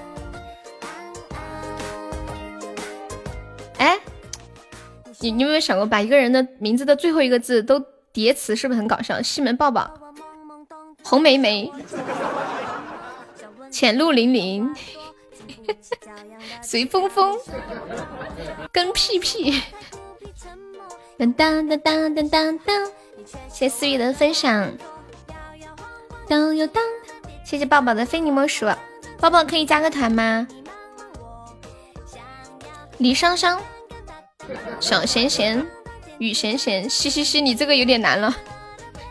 [5.24, 7.82] 你你有没有想过，把一个人的名字的最后一个字都
[8.12, 9.22] 叠词，是不是很搞笑？
[9.22, 9.90] 西门抱抱，
[11.02, 11.72] 红梅梅，
[13.72, 14.76] 浅露淋淋，
[16.62, 17.40] 随风风，
[18.74, 19.62] 跟屁屁。
[21.18, 22.86] 当当当当当当当，
[23.48, 24.70] 谢谢思雨的分享。
[26.28, 26.84] 当又当，
[27.46, 28.66] 谢谢抱抱的非你莫属。
[29.22, 30.46] 抱抱可以加个团吗？
[32.98, 33.62] 李双双，
[34.80, 35.66] 小贤贤，
[36.18, 38.36] 雨贤贤，嘻嘻嘻，你这个有点难了，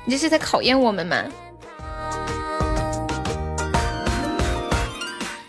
[0.05, 1.17] 你这是在考验我们吗？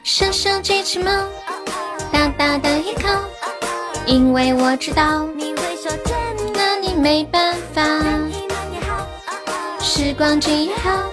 [0.03, 1.11] 小小机器猫，
[2.11, 3.19] 大大的依靠，
[4.05, 5.27] 因为我知道。
[6.95, 7.81] 没办法，
[9.81, 11.03] 时光静好，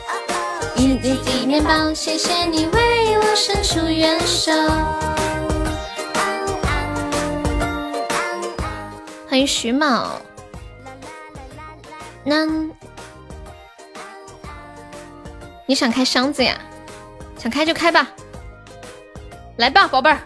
[0.77, 4.53] 一粒粒面包，谢谢你为我伸出援手。
[9.31, 10.21] 欢迎徐某，
[12.25, 12.45] 那
[15.67, 16.61] 你想开箱子呀？
[17.39, 18.11] 想开就开吧，
[19.59, 20.21] 来吧，宝贝儿，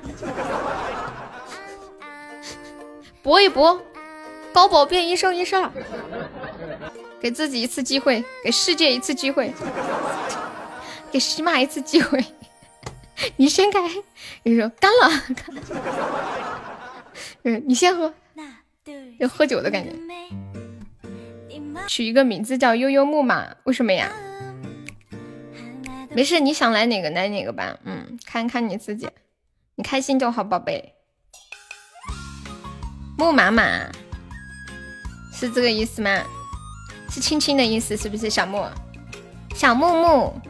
[3.23, 3.79] 搏一搏。
[4.55, 5.55] 高宝变一生一世，
[7.21, 9.53] 给自己一次机会，给世界一次机会，
[11.13, 12.25] 给喜马一次机会。
[13.37, 13.81] 你先开，
[14.45, 15.11] 你说干了，
[17.43, 18.15] 嗯， 你先喝，
[19.19, 19.93] 有喝酒的感觉。
[21.87, 24.11] 取一个名字叫悠悠木马，为什么呀？
[26.11, 27.77] 没事，你想来哪个来哪个吧。
[27.85, 29.09] 嗯，看看你自己，
[29.75, 30.95] 你开心就好，宝贝。
[33.19, 33.63] 木马马。
[35.33, 36.23] 是这个意思吗？
[37.11, 38.65] 是亲亲的意思，是不是小木？
[39.55, 40.41] 小木木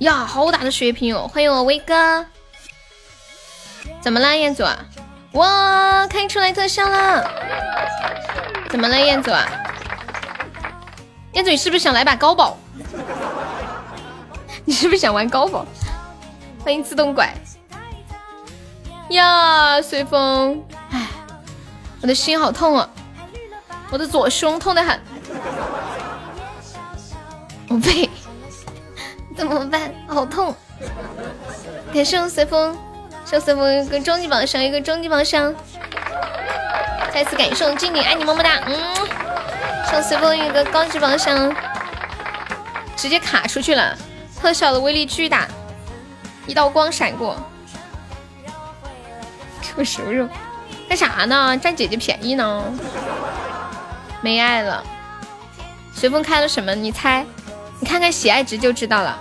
[0.00, 1.26] 呀，好大的血瓶哦！
[1.26, 2.26] 欢迎我威哥，
[4.00, 4.62] 怎么了，彦祖？
[5.38, 7.30] 哇，开出来特效了！
[8.70, 9.30] 怎么了，彦祖？
[11.32, 12.56] 彦祖，你是不是想来把高宝？
[14.66, 15.64] 你是不是想玩高宝？
[16.64, 17.32] 欢迎自动拐
[19.10, 20.60] 呀，随风。
[20.90, 21.06] 哎
[22.02, 22.88] 我的心好痛啊！
[23.90, 25.00] 我的左胸痛的很，
[27.68, 28.10] 我背
[29.36, 29.94] 怎么办？
[30.08, 30.52] 好痛！
[31.94, 32.76] 感谢我随风，
[33.28, 35.54] 谢随风一个终极榜上，一个终极榜上。
[37.12, 38.58] 再次感谢我静静，爱你么么哒！
[38.64, 38.74] 嗯，
[39.86, 41.54] 谢随风一个高级榜上，
[42.96, 43.94] 直接卡出去了，
[44.40, 45.46] 特效的威力巨大，
[46.46, 47.36] 一道光闪过，
[49.60, 50.26] 给我熟肉。
[50.88, 51.54] 干啥呢？
[51.58, 52.64] 占姐姐便宜呢？
[54.22, 54.82] 没爱了。
[55.94, 56.74] 随风开了什么？
[56.74, 57.26] 你猜？
[57.78, 59.18] 你看看喜爱值就知道了。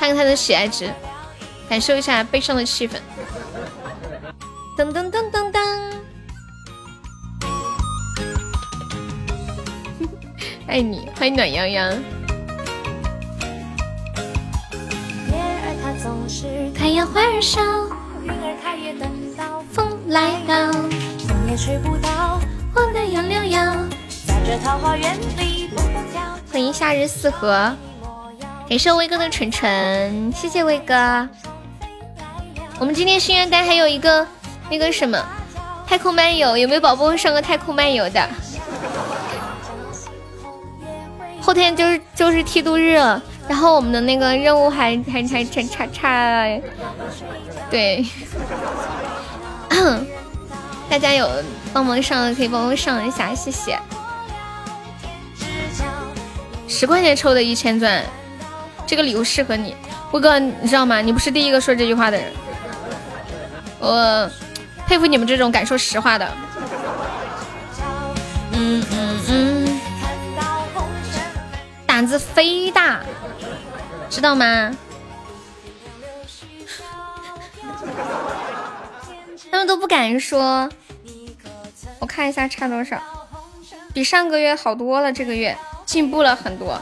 [0.00, 0.90] 看看他的喜爱值，
[1.72, 2.96] 感受一下悲伤的气氛。
[4.76, 5.58] 噔噔噔噔噔。
[10.68, 11.90] 爱你，欢迎暖洋洋。
[16.74, 17.62] 太阳花儿笑，
[18.22, 19.64] 云儿它也等到。
[19.72, 22.38] 风来到，风也吹不倒。
[22.74, 23.74] 我的杨柳腰，
[24.26, 26.20] 在这桃花源里蹦蹦跳。
[26.52, 27.74] 欢迎夏日四合，
[28.68, 31.26] 感谢威哥的纯纯，谢谢威哥。
[32.82, 34.26] 我们今天心愿单还有一个
[34.68, 35.16] 那个什么
[35.86, 38.28] 太空漫游，有没有宝宝上个太空漫游的？
[41.40, 46.60] 后天就是就是梯度日了，然后我们的那个任务还还还差差差，
[47.70, 48.04] 对。
[50.90, 51.30] 大家有
[51.72, 53.78] 帮忙上的可以帮忙上一下，谢谢。
[56.66, 58.02] 十块钱抽的一千钻，
[58.84, 59.76] 这个礼物适合你，
[60.10, 61.00] 威哥，你知道吗？
[61.00, 62.32] 你不是第一个说这句话的人，
[63.82, 64.30] 我
[64.86, 66.32] 佩服你们这种敢说实话的。
[68.52, 69.80] 嗯嗯嗯，
[71.84, 73.00] 胆子飞大，
[74.08, 74.70] 知道吗？
[79.50, 80.70] 他们都不敢说，
[81.98, 83.02] 我看一下差多少，
[83.92, 86.80] 比上个月好多了，这个月进步了很多，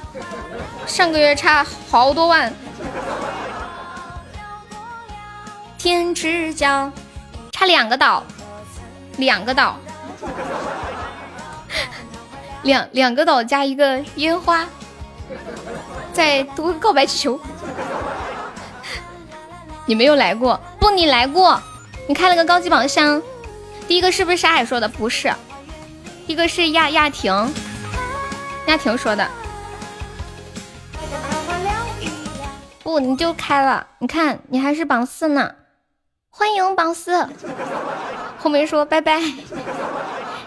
[0.87, 2.53] 上个月差好多万。
[5.83, 6.93] 天之骄，
[7.53, 8.23] 差两个岛，
[9.17, 9.79] 两个岛，
[12.65, 14.67] 两两个岛加一个烟花，
[16.13, 17.41] 再多个告白气球。
[19.89, 20.61] 你没有来过？
[20.79, 21.59] 不，你来过。
[22.07, 23.23] 你开了个高级宝箱。
[23.89, 24.87] 第一个是不是沙海说的？
[24.87, 25.33] 不是，
[26.27, 27.33] 第一个是亚亚婷，
[28.67, 29.27] 亚婷说的。
[32.83, 33.87] 不，你就开了。
[33.99, 35.55] 你看，你还是榜四呢。
[36.41, 37.29] 欢迎榜四。
[38.39, 39.21] 后面说拜拜。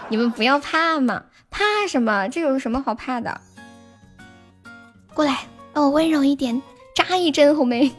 [0.08, 2.26] 你们不要怕嘛，怕什么？
[2.26, 3.40] 这有什么好怕的？
[5.14, 6.60] 过来，让我温柔一点，
[6.96, 7.54] 扎一针。
[7.54, 7.92] 红梅。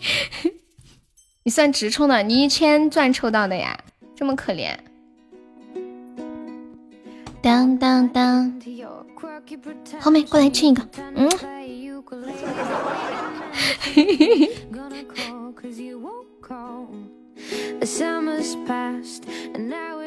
[1.44, 3.78] 你算直充的，你一千钻抽到的呀，
[4.14, 4.76] 这么可怜。
[7.40, 8.60] 当当当，
[9.98, 11.26] 后面过来亲一个，嗯。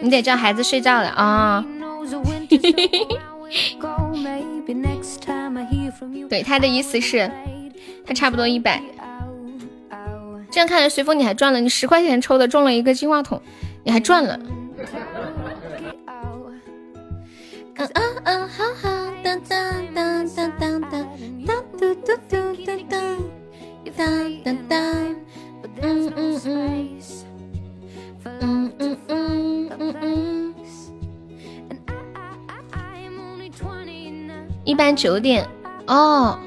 [0.01, 1.65] 你得叫孩子睡觉了啊。
[6.29, 7.29] 对，他的意思是，
[8.05, 8.81] 他差不多一百。
[10.51, 13.41] 这样看来，随风你还赚了，你十块钱抽的中了一个金话筒，
[13.83, 14.39] 你还赚了。
[17.77, 18.89] 嗯嗯嗯，好好，
[19.21, 21.05] 当当当当当当，
[21.45, 22.99] 当嘟嘟嘟嘟当，
[23.97, 24.79] 当当当，
[25.81, 26.89] 嗯嗯嗯，
[28.23, 30.55] 嗯嗯嗯嗯嗯。
[34.63, 35.47] 一般九点。
[35.87, 36.39] 哦，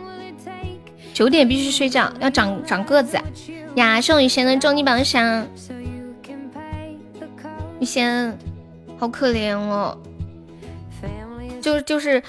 [1.14, 3.16] 九点必须睡觉，要长长个子。
[3.76, 5.46] 呀，是雨贤的终极榜上，
[7.78, 8.36] 雨贤
[8.98, 9.96] 好可怜哦，
[11.62, 12.20] 就就是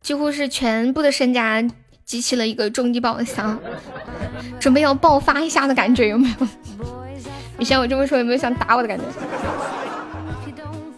[0.00, 1.62] 几乎是全部的身家
[2.06, 3.58] 集齐了一个终极宝箱，
[4.60, 6.46] 准备要爆发一下的感觉有没有？
[7.58, 9.04] 你像，我这么说有没有想打我的感觉？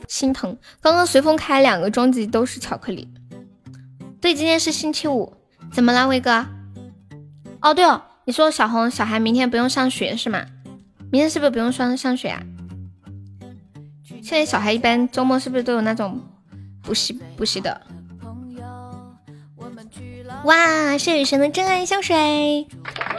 [0.06, 3.08] 心疼，刚刚随风开两个终极都是巧克力。
[4.20, 5.32] 对，今天是星期五，
[5.72, 6.44] 怎么了，威哥？
[7.62, 8.02] 哦，对哦。
[8.26, 10.44] 你说小红小孩明天不用上学是吗？
[11.10, 12.42] 明天是不是不用上上学啊？
[14.22, 16.20] 现在小孩一般周末是不是都有那种
[16.82, 17.80] 补习补习的？
[20.44, 22.66] 哇，是雨神的真爱香水，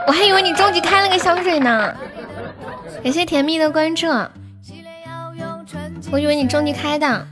[0.08, 1.96] 我还以为你终极开了个香水呢。
[3.04, 4.08] 感谢甜蜜的关注，
[6.12, 7.28] 我以为你终极开的。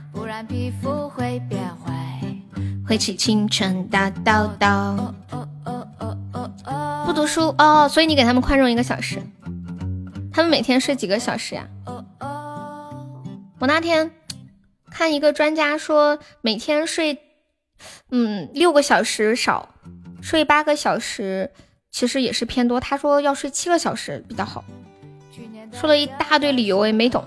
[2.86, 5.14] 会起青春大道道。
[7.04, 9.22] 不读书哦，所以你给他们宽容一个小时。
[10.32, 11.66] 他们每天睡几个小时呀？
[13.58, 14.10] 我那天
[14.90, 17.18] 看一个专家说，每天睡
[18.10, 19.68] 嗯六个小时少，
[20.20, 21.50] 睡八个小时
[21.90, 22.78] 其实也是偏多。
[22.80, 24.64] 他说要睡七个小时比较好，
[25.72, 27.24] 说了一大堆理由，我也没懂，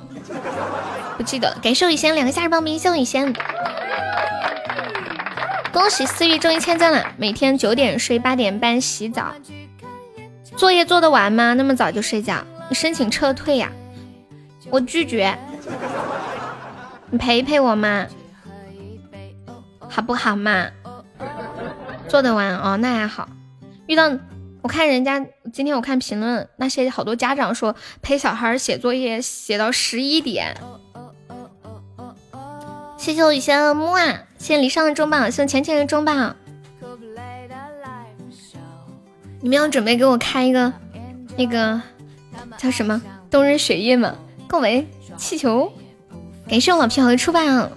[1.18, 1.58] 不记得了。
[1.62, 3.34] 感谢雨仙两个夏日棒冰，谢谢雨仙。
[5.72, 9.34] 恭喜思域中一千赞了，每天九点睡，八点半洗澡。
[10.58, 11.54] 作业做得完吗？
[11.54, 12.44] 那么早就睡觉？
[12.68, 13.72] 你申请撤退呀？
[14.70, 15.38] 我拒绝。
[17.10, 18.06] 你陪陪我嘛，
[19.90, 20.68] 好不好嘛？
[22.12, 23.30] 做得完哦，那还好。
[23.88, 24.12] 遇到
[24.62, 30.58] 我看人家今天我看评论，那些好多家长说陪小孩写作业写到十一点。
[32.98, 36.36] 谢谢我雨仙的木啊，谢谢离上的中榜，谢谢浅浅的中榜。
[39.40, 40.74] 你们要准备给我开一个
[41.38, 41.82] 那个
[42.58, 44.14] 叫什么冬日雪夜吗？
[44.50, 44.84] 告白
[45.16, 45.72] 气球，
[46.50, 47.72] 感谢我老皮好的出版。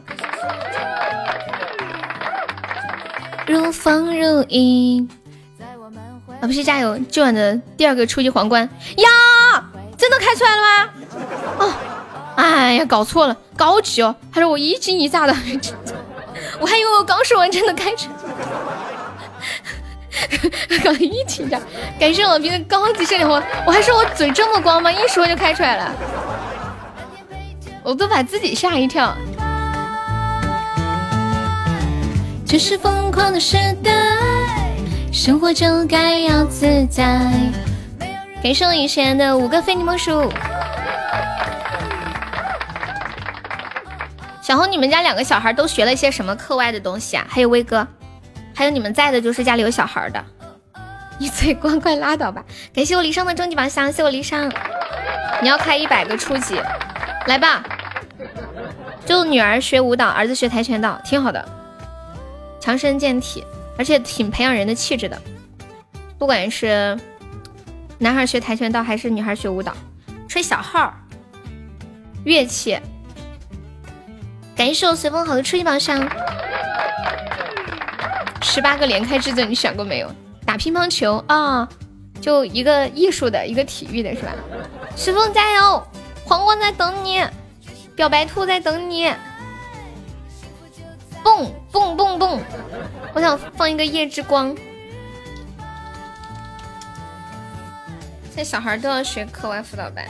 [3.54, 5.08] 如风如影，
[6.40, 6.98] 啊不是加油！
[7.08, 9.08] 今晚的第二个初级皇冠呀，
[9.96, 10.90] 真的开出来了吗？
[11.60, 11.72] 哦，
[12.34, 15.32] 哎呀，搞错了，高级哦，他说我一惊一乍的，
[16.58, 18.08] 我还以为我刚说完真的开出。
[20.68, 21.60] 来， 搞一惊一乍，
[22.00, 24.90] 感谢老皮的高级圣灵花，我还说我嘴这么光吗？
[24.90, 25.94] 一说就开出来了，
[27.84, 29.16] 我都把自己吓一跳。
[32.46, 33.90] 这是疯狂的时代，
[35.12, 37.02] 生活就该要自在。
[38.42, 40.30] 感谢我以前的五个非你莫属。
[44.40, 47.26] 小红，你们家两个小孩都学了一些什么课外的东西啊？
[47.28, 47.86] 还有威哥。
[48.54, 50.24] 还有你们在的，就是家里有小孩的，
[51.18, 52.44] 你嘴光快拉倒吧！
[52.72, 54.48] 感谢我离殇的终极宝箱，谢我离殇。
[55.42, 56.60] 你要开一百个初级，
[57.26, 57.64] 来吧！
[59.04, 61.44] 就女儿学舞蹈，儿子学跆拳道，挺好的，
[62.64, 63.44] 强身健体，
[63.76, 65.20] 而且挺培养人的气质的。
[66.18, 66.98] 不管是
[67.98, 69.76] 男孩学跆拳道还是女孩学舞蹈，
[70.26, 70.94] 吹小号，
[72.24, 72.80] 乐器。
[74.56, 76.08] 感谢我随风好的初级宝箱，
[78.40, 80.10] 十八个连开至尊，你选过没有？
[80.46, 81.68] 打乒乓球啊，
[82.18, 84.32] 就一个艺术的，一个体育的是吧？
[84.96, 85.86] 随风加油，
[86.24, 87.22] 黄黄在等你，
[87.94, 89.12] 表白兔在等你，
[91.24, 92.40] 蹦蹦蹦蹦，
[93.14, 94.54] 我想放一个夜之光。
[98.28, 100.04] 现在小孩都要学课外辅导班。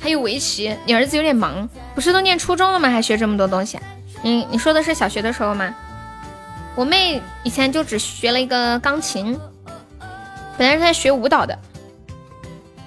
[0.00, 2.90] 还有围棋，你儿子有点忙，不是都念初中了吗？
[2.90, 3.80] 还学这么多东西？
[4.22, 5.74] 你你说的是小学的时候吗？
[6.76, 9.38] 我妹以前就只学了一个钢琴，
[10.56, 11.58] 本来是在学舞蹈的，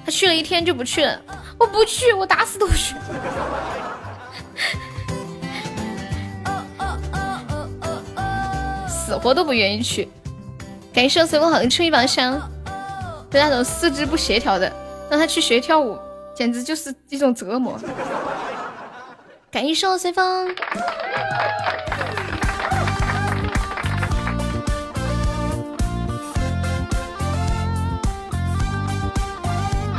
[0.06, 1.20] 她去了一天就不去了。
[1.60, 2.96] 我不去，我打死都不去，
[9.14, 10.10] 死活都不愿意去。
[10.92, 12.34] 感谢随风好的出一宝箱，
[13.30, 14.74] 就那种四肢不协调的，
[15.08, 16.00] 让他去学跳舞。
[16.36, 17.80] 简直就是一种折磨。
[19.52, 20.48] 感谢随风。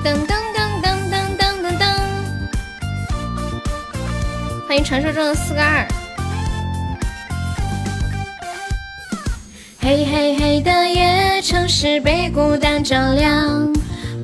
[0.02, 1.82] 噔噔噔噔噔噔噔噔。
[4.66, 5.86] 欢迎传说中的四个二。
[9.84, 13.70] 黑黑黑的夜，城市被孤单照亮。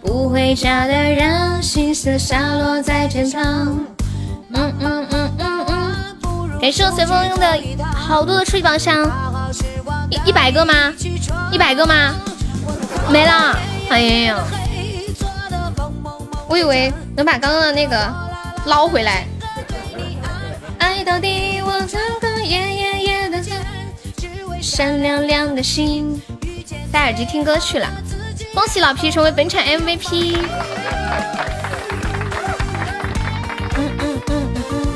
[0.01, 3.79] 不回家的人，心思洒落在天堂。
[4.55, 6.59] 嗯嗯嗯嗯嗯。
[6.63, 7.59] 感谢我随风用的
[7.93, 9.07] 好多的初级宝箱，
[10.09, 10.95] 一一百个吗？
[11.53, 12.15] 一百个吗？
[13.11, 13.59] 没了。
[13.91, 14.43] 哎呀，
[16.49, 18.11] 我以为能把刚刚的那个
[18.65, 19.27] 捞回来。
[20.79, 23.43] 爱到底，我这个夜夜夜的
[24.61, 26.21] 闪亮亮的心。
[26.93, 27.89] 戴耳机听歌去了。
[28.55, 30.37] 恭喜老皮成为本场 MVP。
[33.77, 34.87] 嗯嗯嗯嗯嗯。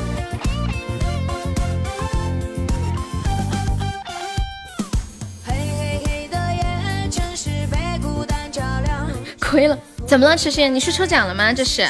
[9.39, 10.67] 亏了，怎么了，迟迟？
[10.67, 11.53] 你去抽奖了吗？
[11.53, 11.87] 这是。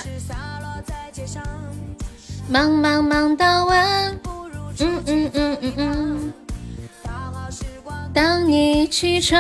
[2.48, 4.16] 忙忙忙到晚，
[4.80, 6.15] 嗯嗯嗯嗯嗯。
[8.16, 9.38] 当你起床。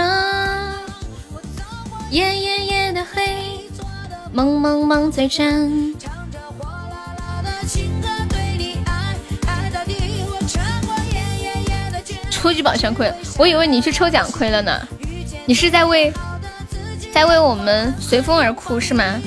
[2.12, 3.70] 夜夜夜的黑，
[4.34, 5.96] 蒙蒙蒙嘴馋。
[12.30, 14.86] 初级宝箱亏了，我以为你去抽奖亏了呢。
[15.46, 16.12] 你是在为
[17.14, 19.22] 在为我们随风而哭是吗？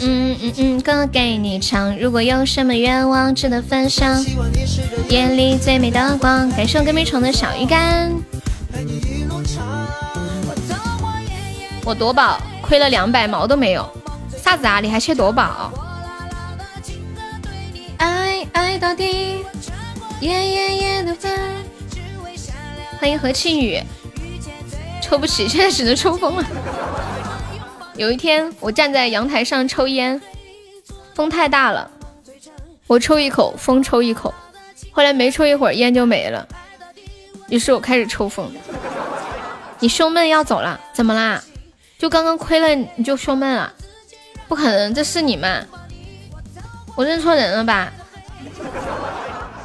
[0.00, 1.98] 嗯嗯嗯，歌给你唱。
[1.98, 4.24] 如果有什么愿望值得分享，
[5.08, 6.48] 夜里最美的光。
[6.50, 8.12] 感谢我隔壁虫的小鱼干。
[11.84, 13.88] 我夺宝亏了两百毛都没有，
[14.42, 14.78] 啥子啊？
[14.80, 15.72] 你还缺夺宝？
[17.96, 19.44] 爱爱到底，
[20.20, 21.32] 夜夜夜的分。
[23.00, 23.80] 欢迎何庆宇，
[25.02, 26.44] 抽不起，现在只能抽风了。
[27.98, 30.22] 有一天，我站在阳台上抽烟，
[31.14, 31.90] 风太大了，
[32.86, 34.32] 我抽一口，风抽一口，
[34.92, 36.46] 后来没抽一会儿，烟就没了。
[37.48, 38.52] 于是我开始抽风。
[39.80, 40.78] 你胸闷要走了？
[40.92, 41.42] 怎么啦？
[41.98, 43.74] 就刚刚亏了你就胸闷了？
[44.46, 45.64] 不可能，这是你吗？
[46.94, 47.92] 我认错人了吧？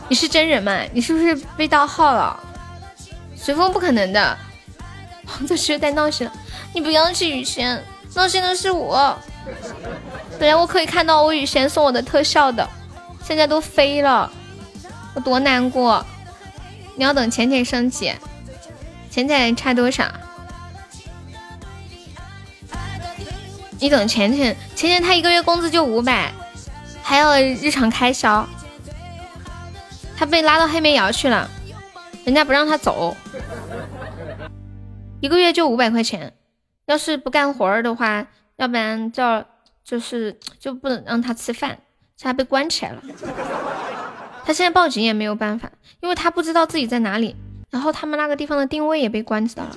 [0.10, 0.80] 你是真人吗？
[0.92, 2.40] 你是不是被盗号了？
[3.36, 4.36] 随风不可能的，
[5.28, 6.34] 黄子诗在闹心了。
[6.74, 7.84] 你不要去雨轩，
[8.16, 9.18] 闹心的是我。
[10.40, 12.68] 本来我可以看到我雨轩送我的特效的，
[13.24, 14.32] 现在都飞了，
[15.14, 16.06] 我多难过。
[16.96, 18.14] 你要等浅浅升级。
[19.10, 20.06] 浅浅差多少？
[23.80, 26.32] 你等浅浅，浅浅他一个月工资就五百，
[27.02, 28.48] 还有日常开销。
[30.16, 31.50] 他被拉到黑煤窑去了，
[32.24, 33.16] 人家不让他走，
[35.20, 36.34] 一个月就五百块钱。
[36.86, 38.28] 要是不干活儿的话，
[38.58, 39.46] 要不然叫
[39.84, 41.78] 就是就不能让他吃饭，
[42.20, 43.02] 他被关起来了。
[44.46, 47.36] 他现在报警也没有办法，因为他不知道自己在哪里。
[47.70, 49.76] 然后他们那个地方的定位也被关知道了，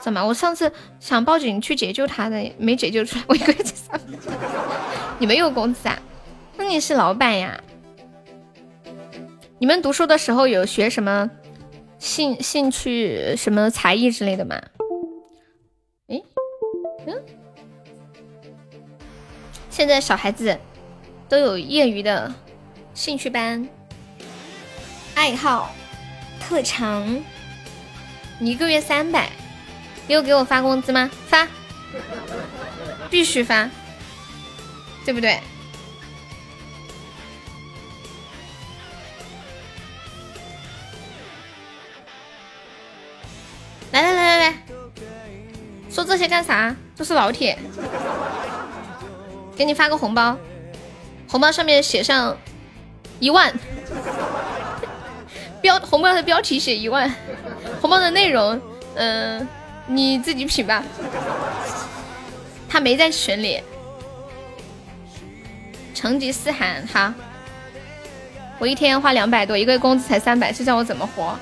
[0.00, 0.24] 怎么？
[0.24, 0.70] 我上次
[1.00, 4.16] 想报警去解救他的，没解救出来，我一个人在上面。
[5.18, 5.98] 你没有工资啊？
[6.56, 7.60] 那你是老板呀？
[9.58, 11.28] 你们读书的时候有学什么
[11.98, 14.54] 兴兴趣、什么才艺之类的吗？
[17.06, 17.22] 嗯，
[19.70, 20.58] 现在小孩子
[21.28, 22.34] 都有业余的
[22.94, 23.68] 兴趣班、
[25.14, 25.74] 爱好。
[26.40, 27.22] 特长，
[28.38, 29.30] 你一个月三百，
[30.06, 31.10] 你有给我发工资吗？
[31.26, 31.46] 发，
[33.10, 33.68] 必须发。
[35.04, 35.40] 对不对？
[43.92, 44.62] 来来来来来，
[45.90, 46.74] 说这些干啥？
[46.96, 47.56] 都是老铁，
[49.56, 50.36] 给你发个红包，
[51.28, 52.36] 红包上面写上
[53.20, 53.52] 一万，
[55.60, 57.12] 标红包的标题写一万，
[57.80, 58.60] 红包的内容，
[58.96, 59.46] 嗯，
[59.86, 60.82] 你自己品吧。
[62.68, 63.62] 他没在群里，
[65.94, 67.14] 成吉思汗，好，
[68.58, 71.38] 我一天花两百多，一个月工资才三百，这叫我怎么活？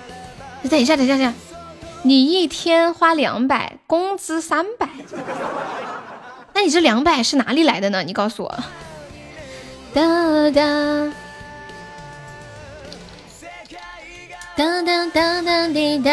[0.69, 1.35] 等一下，等一下，等一下。
[2.07, 4.89] 你一天花两百，工资三百，
[6.55, 8.05] 那你这两百是哪里来的呢？
[8.05, 8.59] 你告诉我。
[9.93, 11.13] 哒哒
[14.55, 16.13] 哒哒哒哒滴哒。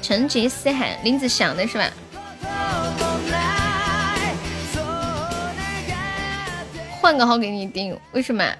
[0.00, 1.90] 成吉思汗，林子祥的是吧？
[7.02, 8.50] 换个号给你订，为什么？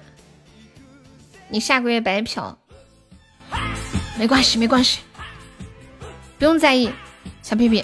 [1.49, 2.55] 你下个月白嫖。
[4.15, 4.99] 没关系，没关系，
[6.37, 6.89] 不用在意，
[7.41, 7.83] 小屁屁，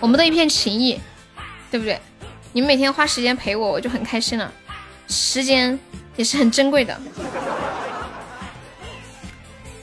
[0.00, 1.00] 我们的一片情谊，
[1.70, 2.00] 对不对？
[2.52, 4.50] 你们每天花时间陪我，我就很开心了。
[5.08, 5.78] 时间
[6.16, 6.98] 也是很珍贵的，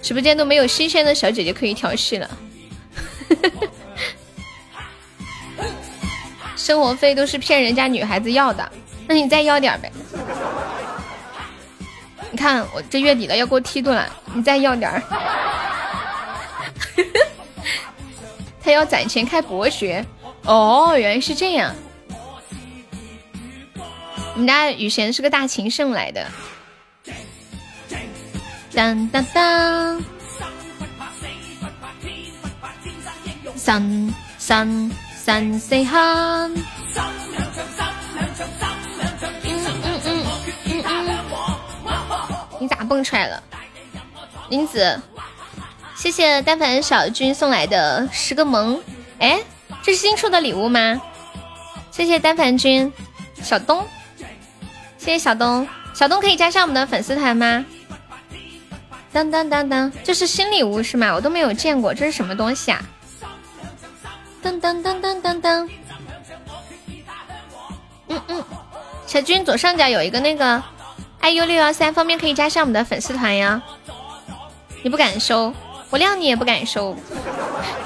[0.01, 2.29] 直播间都没有新鲜的小姐姐可以调戏了。
[6.57, 8.71] 生活费都是骗人家女孩子要的，
[9.07, 9.91] 那你再要点呗。
[12.33, 15.03] 你看我这月底了要给我梯度了，你再要点儿。
[18.59, 20.03] 他要攒钱开博学，
[20.45, 21.75] 哦，原来是这样。
[24.33, 26.27] 我们家雨贤是个大情圣来的。
[28.73, 30.01] 当当当，
[33.55, 36.51] 三三三四汉。
[42.93, 43.41] 蹦出来了，
[44.49, 45.01] 林子？
[45.95, 48.79] 谢谢单反小军送来的十个萌，
[49.17, 49.41] 哎，
[49.81, 51.01] 这是新出的礼物吗？
[51.89, 52.93] 谢谢单凡君，
[53.41, 53.83] 小东，
[54.99, 57.65] 谢谢小东，小东可以加上我们的粉丝团吗？
[59.11, 61.15] 当当当当，这是新礼物是吗？
[61.15, 62.79] 我都没有见过，这是什么东西啊？
[64.39, 65.69] 当当当当当当，
[68.09, 68.43] 嗯嗯，
[69.07, 70.61] 小军左上角有一个那个。
[71.23, 73.63] Iu 六幺三方便可以加上我们的粉丝团呀？
[74.83, 75.53] 你不敢收，
[75.89, 76.95] 我谅你也不敢收，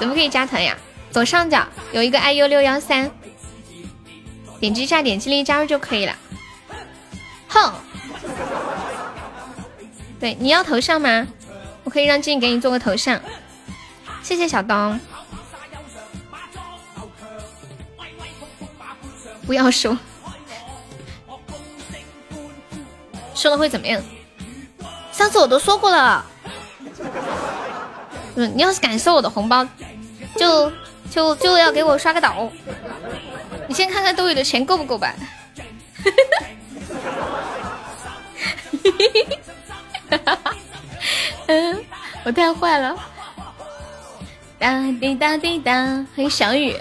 [0.00, 0.76] 怎么可以加团呀？
[1.10, 3.10] 左上角有一个 iu 六幺三，
[4.58, 6.16] 点击一下，点击立即加入就可以了。
[7.48, 7.72] 哼，
[10.18, 11.26] 对，你要头像吗？
[11.84, 13.20] 我可以让静给你做个头像。
[14.22, 14.98] 谢谢小东，
[19.46, 19.96] 不要收。
[23.38, 24.02] 收了会怎么样？
[25.12, 26.26] 上次我都说过了。
[28.34, 29.64] 嗯，你要是敢收我的红包，
[30.34, 30.72] 就
[31.08, 32.50] 就就要给我刷个岛。
[33.68, 35.14] 你先看看兜里的钱够不够吧。
[41.46, 41.84] 嗯，
[42.24, 42.96] 我太坏了。
[44.58, 46.76] 哒滴哒滴哒，欢迎小雨。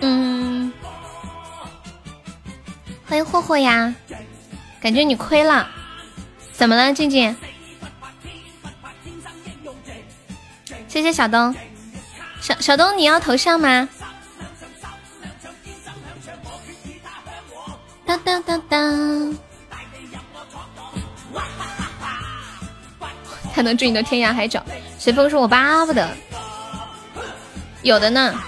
[0.00, 0.70] 嗯。
[3.10, 3.92] 欢迎霍霍呀，
[4.80, 5.68] 感觉你亏了，
[6.52, 7.34] 怎么了，静静？
[10.86, 11.52] 谢谢小东，
[12.40, 13.88] 小小东你要头像吗？
[18.06, 19.36] 当当当当，
[23.52, 24.64] 才能追你的天涯海角。
[25.00, 26.08] 随风说：“我巴不得
[27.82, 28.40] 有的呢。”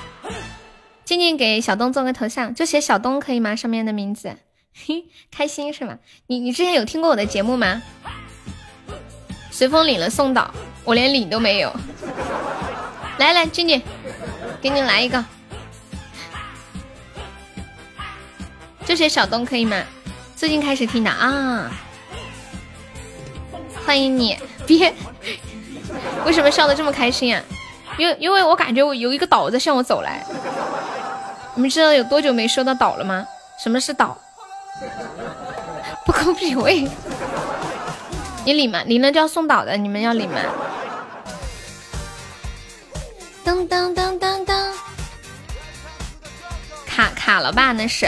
[1.05, 3.57] 静静给小东做个头像，就写小东可以吗？
[3.57, 4.37] 上面的名字。
[4.75, 5.99] 嘿， 开心是吗？
[6.27, 7.83] 你你之前有听过我的节目吗？
[9.51, 10.53] 随风领了送岛，
[10.85, 11.73] 我连领都没有。
[13.19, 13.81] 来 来，静静，
[14.61, 15.25] 给你来一个，
[18.85, 19.83] 就写小东可以吗？
[20.35, 21.71] 最近开始听的啊，
[23.87, 24.37] 欢迎你，
[24.67, 24.93] 别，
[26.25, 27.43] 为什么笑得这么开心啊？
[27.99, 30.25] 因为因为我感觉我有一个岛在向我走来。
[31.55, 33.27] 你们知道有多久没收到岛了吗？
[33.63, 34.19] 什么是岛？
[36.05, 36.59] 不公平！
[36.61, 36.89] 喂，
[38.45, 38.83] 你领吗？
[38.85, 40.41] 领了就要送岛的，你们要领吗？
[43.45, 44.73] 噔噔噔噔噔，
[46.87, 47.73] 卡卡了吧？
[47.73, 48.07] 那是。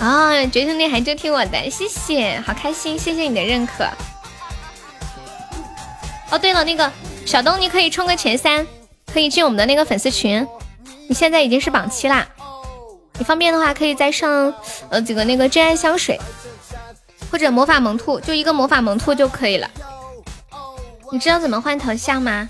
[0.00, 3.84] 啊，绝兄弟还就听我的，谢谢，好开心，谢谢你的认可。
[6.30, 6.90] 哦，对了，那个
[7.26, 8.66] 小东，你可以冲个前三，
[9.12, 10.46] 可以进我们的那个粉丝群。
[11.08, 12.28] 你现在已经是榜七啦，
[13.18, 14.54] 你方便的话可以再上
[14.88, 16.18] 呃几个那个真爱香水，
[17.30, 19.68] 或者魔法萌兔，就一个魔法萌兔就可以了。
[21.10, 22.48] 你知道怎么换头像吗？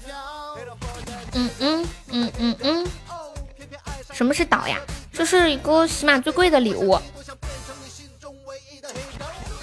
[1.33, 2.87] 嗯嗯嗯嗯嗯。
[4.13, 4.79] 什么是岛呀？
[5.13, 6.99] 这是一个起码最贵的礼物。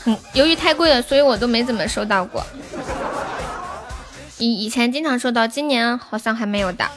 [0.05, 2.45] 嗯，由于太贵了，所以我都没怎么收到过。
[4.37, 6.89] 以以前经常收到，今年好像还没有的。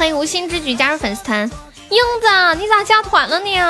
[0.00, 1.40] 欢迎无心之举加入粉丝团，
[1.90, 3.60] 英子，你咋加团了你？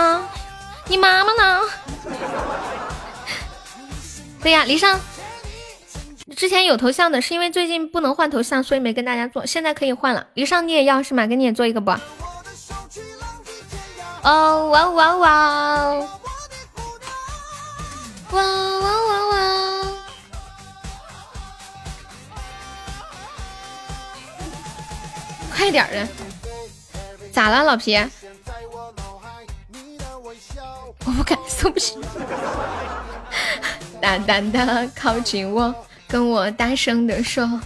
[0.86, 1.60] 你妈妈呢？
[4.40, 5.00] 对呀，离上
[6.36, 10.24] 之前有头像的，是因为最近不能换头像，所以没跟大家做，现在可以换了。
[10.34, 11.26] 离上你也要是吗？
[11.26, 11.90] 给你也做一个不？
[14.22, 15.94] 哦哇哇哇！
[18.30, 19.82] 哇哇哇哇！
[25.60, 26.08] 快点的，
[27.30, 27.94] 咋了，老皮？
[31.04, 31.98] 我不敢，送不起。
[34.00, 35.74] 大胆的靠近我，
[36.08, 37.60] 跟我大声的说。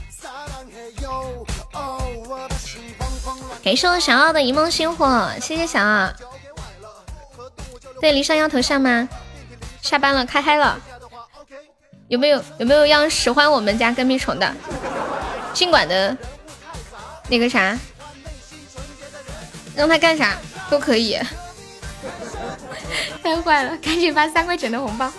[3.63, 6.13] 感谢我小奥的一梦星火，谢谢小奥。
[8.01, 9.09] 对，离上要头像吗？
[9.81, 10.77] 下班了，开嗨了。
[12.09, 14.53] 有没有有没有要使唤我们家跟屁虫的？
[15.53, 16.17] 尽管的，
[17.29, 17.77] 那个啥，
[19.75, 20.37] 让他干啥
[20.71, 21.19] 都可以。
[23.23, 25.11] 太坏了，赶紧发三块钱的红包。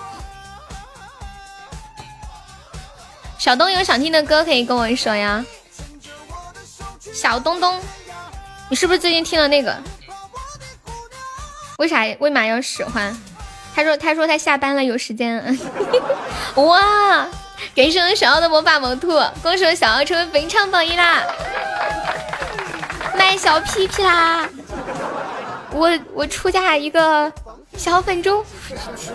[3.38, 5.44] 小东有想听的歌可以跟我说呀。
[7.14, 7.82] 小东东，
[8.70, 9.76] 你是不是最近听了那个？
[11.78, 13.16] 为啥为嘛要使唤？
[13.76, 15.60] 他说他说他下班了有时间。
[16.56, 17.28] 哇！
[17.76, 19.10] 感谢我小奥的魔法萌兔，
[19.42, 21.24] 恭喜我小奥成为本场榜一啦！
[23.38, 24.48] 小屁屁啦！
[25.72, 27.32] 我我出价一个
[27.78, 28.44] 小粉猪。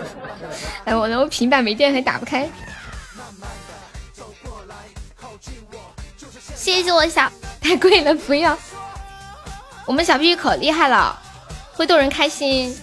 [0.85, 2.49] 哎，我的我平板没电还打不开。
[6.55, 7.31] 谢谢我小，
[7.61, 8.57] 太贵了不要。
[9.85, 11.19] 我们小屁屁可厉害了。
[11.73, 12.77] 会逗人开心，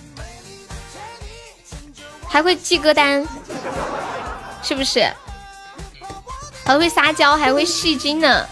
[2.26, 3.24] 还会记歌单，
[4.60, 5.08] 是不是？
[6.64, 8.44] 还会撒娇，还会戏精呢。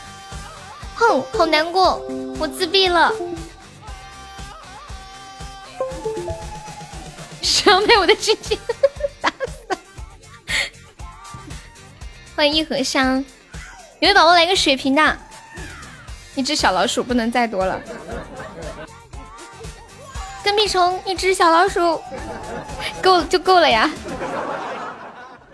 [0.95, 2.01] 哼，好难过，
[2.39, 3.13] 我自闭了。
[7.43, 8.59] 谁要卖我的鸡鸡？
[9.21, 9.79] 打死！
[12.35, 13.25] 欢迎一盒香，有
[14.01, 15.19] 没有宝宝来个血瓶的？
[16.35, 17.81] 一只小老鼠不能再多了。
[20.45, 22.01] 跟屁虫一只小老鼠，
[23.03, 23.91] 够就够了呀，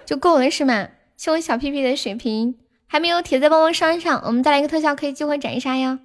[0.05, 0.89] 就够了是吗？
[1.17, 2.57] 谢我小屁屁的水瓶，
[2.89, 6.01] 还没有铁子帮忙上一上，我们再来一个特效，可以激活斩杀呀！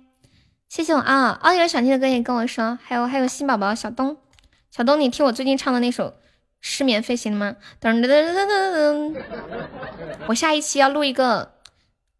[0.69, 4.17] 谢谢我啊，哦，有想听的歌也跟我说，还有还有新宝宝小东，
[4.69, 6.09] 小东你听我最近唱的那首
[6.59, 7.55] 《失眠飞行》吗？
[7.81, 9.21] 噔噔噔噔噔噔，
[10.27, 11.53] 我下一期要录一个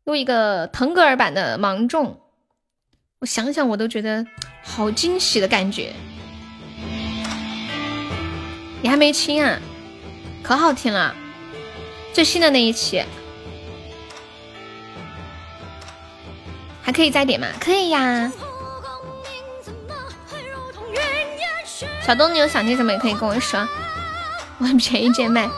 [0.05, 2.21] 录一个腾格尔版的芒种，
[3.19, 4.25] 我想想我都觉得
[4.63, 5.93] 好惊喜的感觉。
[8.81, 9.59] 你还没听啊？
[10.41, 11.13] 可好听了，
[12.13, 13.03] 最新的那一期，
[16.87, 17.47] 还可以再点吗？
[17.59, 18.31] 可以呀。
[22.01, 23.59] 小东，你有想听什么也可以跟我说，
[24.57, 25.49] 我很便宜贱卖。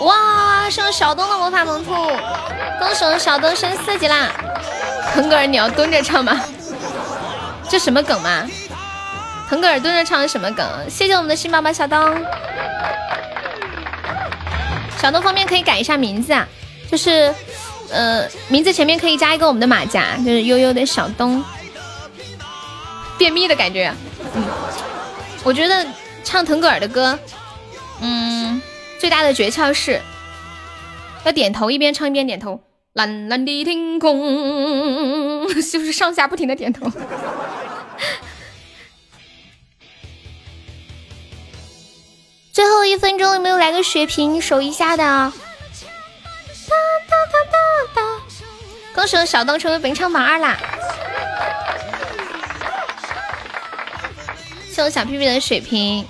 [0.00, 0.70] 哇！
[0.70, 1.92] 是小东的魔法萌兔，
[2.78, 4.30] 恭喜小东升四级啦！
[5.12, 6.40] 腾格尔，你要蹲着唱吗？
[7.68, 8.48] 这什么梗吗？
[9.48, 10.66] 腾格尔蹲着唱的什么梗？
[10.90, 11.98] 谢谢我们的新宝宝小东。
[15.00, 16.46] 小东方面可以改一下名字啊，
[16.90, 17.32] 就是
[17.90, 21.42] 呃，名字前面可以加一个我们的马甲，就是悠悠的小东。
[23.16, 23.92] 便秘的感觉。
[24.34, 24.44] 嗯，
[25.42, 25.86] 我觉得
[26.22, 27.18] 唱腾格尔的歌，
[28.00, 28.60] 嗯。
[28.98, 30.02] 最大的诀窍是
[31.24, 32.60] 要点头，一边唱一边点头。
[32.94, 36.90] 蓝蓝的天空， 就是上下不停的点头。
[42.58, 45.04] 最后一分钟有没有来个血瓶守一下的？
[45.04, 45.32] 哒
[47.06, 47.56] 哒哒哒
[47.94, 48.02] 哒！
[48.92, 50.58] 恭喜我小东成为本场榜二啦！
[54.72, 56.04] 谢我小屁屁的血瓶。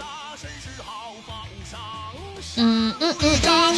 [2.56, 3.76] 嗯嗯嗯嗯。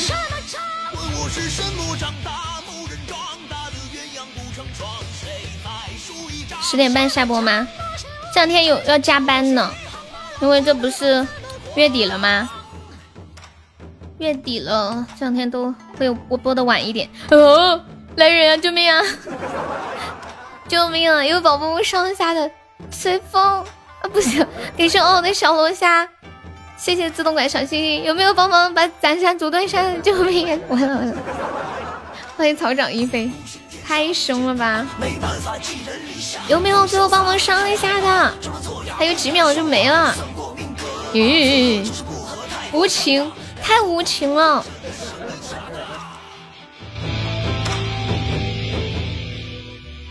[6.63, 7.67] 十点半下播吗？
[8.33, 9.75] 这两天有要加班呢，
[10.41, 11.27] 因为这不是
[11.75, 12.49] 月底了吗？
[14.21, 17.09] 月底了，这两天都会我播的晚一点。
[17.31, 17.81] 哦，
[18.17, 18.57] 来人啊！
[18.59, 19.01] 救命啊！
[20.69, 21.25] 救命啊！
[21.25, 22.49] 有宝宝们上下的
[22.91, 23.65] 随风啊，
[24.13, 26.07] 不行，给上哦的小龙虾，
[26.77, 28.05] 谢谢自动拐小星星。
[28.05, 30.01] 有没有帮忙把斩杀阻断山？
[30.03, 30.61] 救命！
[30.69, 31.17] 完了完了！
[32.37, 33.31] 欢迎草长一飞，
[33.87, 34.87] 太凶了吧！
[36.47, 38.35] 有没有最后帮忙上一下的？
[38.99, 40.15] 还有几秒就没了。
[41.15, 41.91] 咦，
[42.71, 43.33] 无情，
[43.63, 44.65] 太无情了！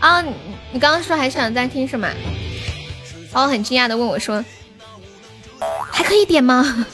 [0.00, 0.34] 啊，你
[0.72, 2.08] 你刚刚说还想再听什么？
[3.32, 4.44] 然后很惊讶的问我说
[5.92, 6.86] ：“还可以点吗？”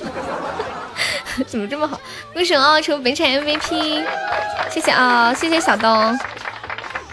[1.47, 2.01] 怎么这么好？
[2.33, 4.05] 恭喜奥成本场 MVP，
[4.71, 6.19] 谢谢啊，谢谢小东。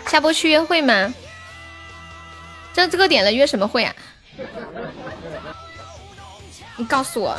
[0.07, 1.13] 下播去约会吗？
[2.73, 3.93] 这这个点了约什么会啊？
[6.75, 7.37] 你告诉我。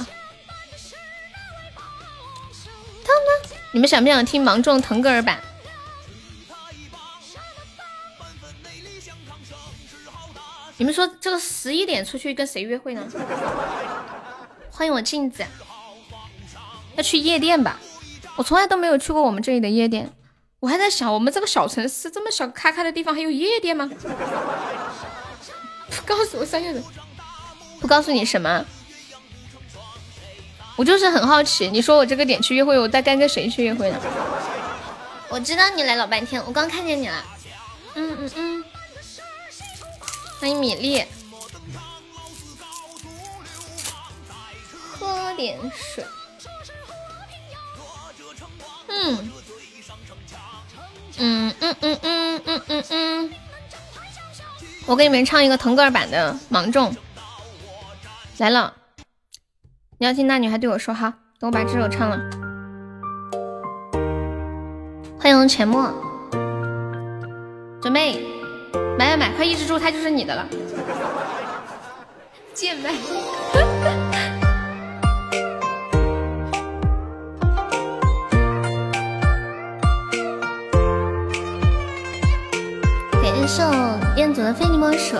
[3.72, 5.40] 你们想不想听芒种腾格尔版？
[10.76, 13.02] 你们说这个十一点出去跟谁约会呢？
[14.70, 15.44] 欢迎我镜子，
[16.97, 17.78] 要去夜店吧？
[18.36, 20.12] 我从来都没有去过我们这里的夜店，
[20.60, 23.89] 我还在想，我们这个小城市这么小咔咔的地方还有夜店吗？
[25.90, 26.82] 不告诉我三月的，
[27.81, 28.64] 不告诉你什么？
[30.76, 34.01] 我就是很好奇，你说我这个点去约会，我大概跟谁去约会呢？
[35.28, 37.24] 我知道你来老半天，我刚看见你了。
[37.94, 38.64] 嗯嗯嗯。
[40.40, 41.05] 欢迎米粒，
[44.92, 46.05] 喝点水。
[48.88, 49.32] 嗯，
[51.18, 53.34] 嗯嗯嗯嗯嗯嗯嗯。
[54.86, 56.92] 我给你们唱一个腾格尔版的《芒种》
[58.38, 58.74] 来了。
[60.05, 62.20] 你要听那女孩对我说哈，等我把这首唱了。
[65.18, 65.90] 欢迎沉默，
[67.81, 68.22] 准备。
[68.98, 70.47] 买买买，快抑制住，它就是你的了。
[72.52, 72.90] 贱卖。
[83.22, 83.62] 点一首
[84.18, 85.16] 彦祖的《非你莫属》。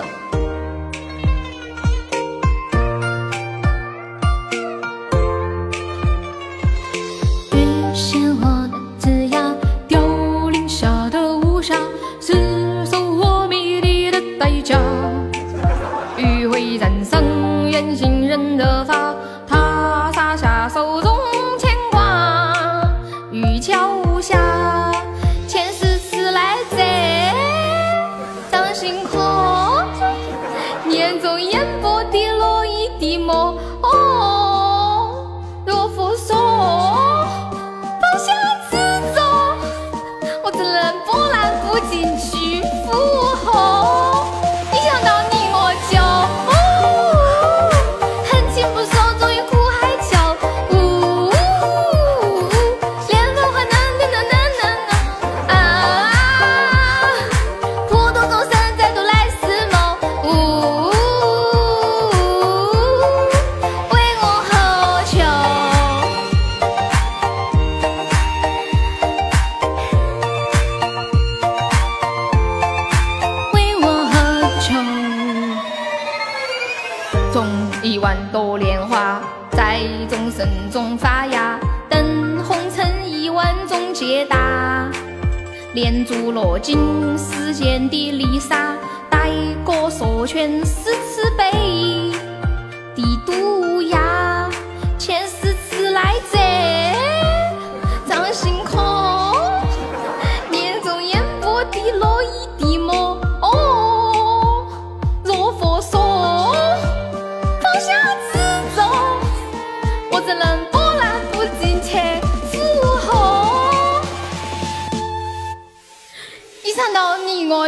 [86.47, 86.77] 我进
[87.17, 88.77] 时间的丽莎
[89.09, 89.31] 带
[89.65, 90.63] 过锁圈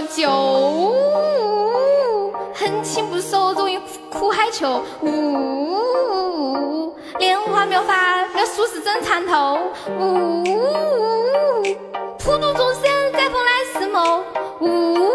[0.03, 0.93] 就
[2.55, 4.83] 恨情不寿，终于苦海求。
[5.03, 9.59] 呜，莲花妙法妙术是真参透。
[9.99, 10.43] 呜，
[12.19, 12.83] 普度众生
[13.13, 14.25] 再逢来世梦。
[14.61, 15.06] 呜，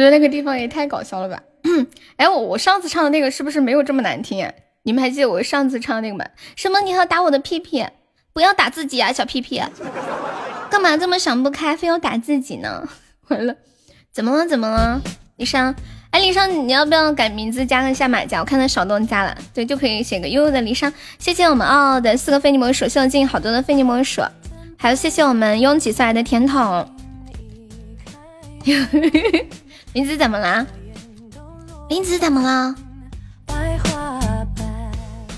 [0.00, 1.42] 觉得那个地方也太搞笑了吧！
[2.16, 4.50] 哎，我我上次唱的那个是不是没有这么难听啊？
[4.82, 6.24] 你们还记得我上次唱的那个吗？
[6.56, 6.80] 什么？
[6.80, 7.86] 你要打我的屁屁？
[8.32, 9.62] 不要打自己啊，小屁屁！
[10.70, 12.88] 干嘛这么想不开，非要打自己呢？
[13.28, 13.54] 完了，
[14.10, 14.46] 怎么了？
[14.46, 15.02] 怎么了？
[15.36, 15.74] 李商，
[16.10, 18.40] 哎，李商，你要不要改名字加个下马甲？
[18.40, 20.90] 我看到小东加了，对，就可以写个悠悠的李商。
[21.18, 24.22] 谢谢我们傲傲的四个非你莫属，谢我进好多的非你莫属，
[24.78, 26.88] 还有谢谢我们拥挤送来的甜筒。
[29.92, 30.64] 林子怎么了？
[31.88, 32.72] 林子怎么了？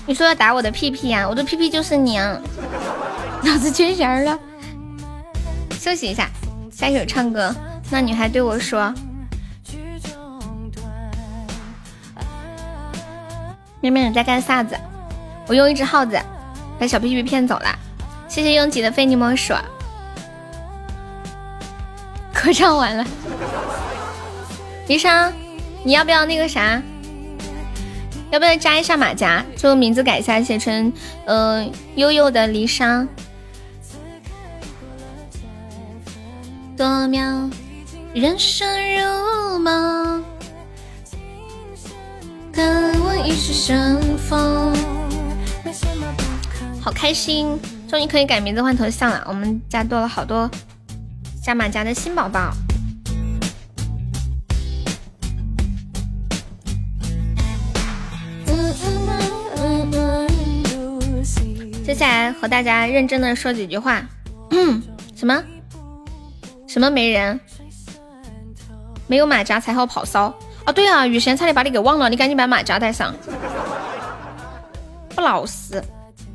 [0.05, 1.27] 你说要打我的屁屁呀？
[1.27, 2.37] 我的屁屁就是你啊！
[3.43, 4.37] 脑子缺弦了，
[5.71, 6.29] 休息一下，
[6.71, 7.53] 下一首唱歌。
[7.89, 8.93] 那女孩对我说
[13.81, 14.77] ：“妹妹你在干啥子？”
[15.47, 16.17] 我用一只耗子
[16.79, 17.77] 把小屁屁骗走了。
[18.27, 19.53] 谢谢拥挤的非你莫属。
[22.33, 23.05] 歌唱完了，
[24.87, 25.31] 离殇，
[25.83, 26.81] 你要不要那个啥？
[28.31, 29.45] 要不要加一下马甲？
[29.55, 30.91] 就名字改一下，写成
[31.25, 31.65] 呃
[31.95, 33.07] 悠悠的离殇。
[36.75, 37.49] 多妙，
[38.13, 40.23] 人生如梦，
[42.51, 44.75] 跟我一世相逢。
[46.81, 47.57] 好开心，
[47.87, 49.23] 终于可以改名字换头像了。
[49.27, 50.49] 我们家多了好多
[51.41, 52.51] 加马甲的新宝宝。
[61.93, 64.01] 接下来和大家认真的说几句话。
[65.15, 65.43] 什么？
[66.67, 67.39] 什么没人？
[69.05, 70.33] 没有马甲才好跑骚
[70.65, 70.73] 啊！
[70.73, 73.13] 对啊，雨贤差点把你给忘了，你赶紧把马甲带上。
[75.13, 75.83] 不老实，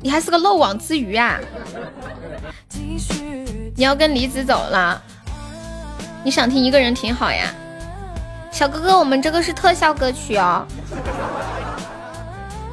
[0.01, 1.37] 你还是个漏网之鱼啊！
[3.75, 5.01] 你要跟离子走了？
[6.23, 7.53] 你想听一个人挺好呀，
[8.49, 10.65] 小哥哥，我们这个是特效歌曲哦。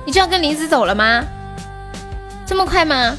[0.07, 1.25] 你就要跟离子走了吗？
[2.47, 3.17] 这么快吗？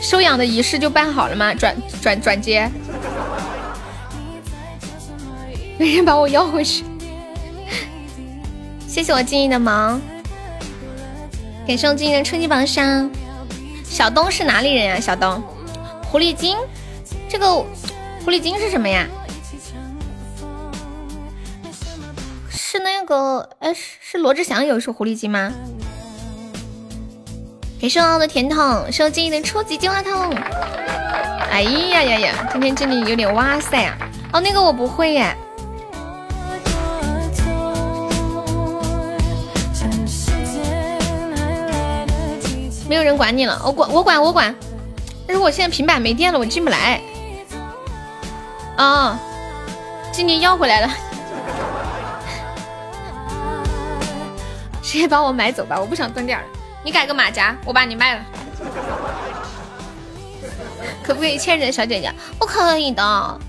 [0.00, 1.54] 收养的仪式就办好了吗？
[1.54, 2.68] 转转转接，
[5.78, 6.84] 没人把我要回去。
[8.86, 10.00] 谢谢我静怡的忙，
[11.66, 13.10] 感谢我静怡的春季榜上。
[13.84, 15.00] 小东是哪里人呀？
[15.00, 15.42] 小东，
[16.04, 16.56] 狐狸精，
[17.28, 17.54] 这个
[18.24, 19.06] 狐狸精是什么呀？
[22.50, 25.52] 是那个，哎，是是罗志祥有一首狐狸精吗？
[27.82, 30.32] 感谢我的甜筒，收静怡的初级金话筒。
[31.50, 33.98] 哎呀呀呀，今天这里有点哇塞啊！
[34.32, 35.36] 哦，那个我不会耶。
[42.88, 44.54] 没有人管你了，我管我管我管。
[45.26, 47.00] 但是我现在平板没电了，我进不来。
[48.76, 49.18] 啊，
[50.12, 50.88] 今年要回来了。
[54.80, 56.44] 谁把我买走吧，我不想蹲点了。
[56.84, 58.24] 你改个马甲，我把你卖了，
[61.02, 62.12] 可不可以欠着小姐姐？
[62.38, 63.02] 不可以的。
[63.02, 63.40] 哦，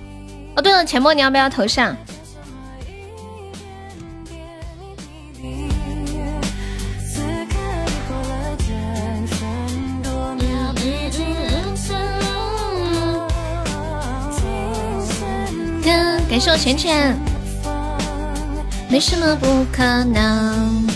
[0.62, 1.96] 对了，钱墨，你要不要头像？
[16.30, 17.16] 感谢我圈圈，
[18.90, 20.93] 没什么不可能。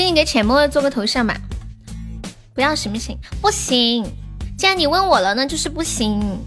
[0.00, 1.36] 请你给浅墨做个头像吧，
[2.54, 3.18] 不要行不行？
[3.42, 4.02] 不行，
[4.56, 6.40] 既然你问我了，那就是不行。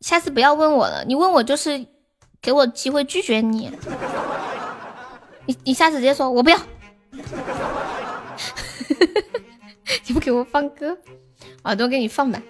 [0.00, 1.86] 下次不要问我了，你问我就是
[2.40, 3.70] 给我机会拒绝你。
[5.44, 6.58] 你你下次直接说我不要。
[10.06, 10.96] 你不给我放歌，
[11.64, 12.40] 耳朵给你放吧。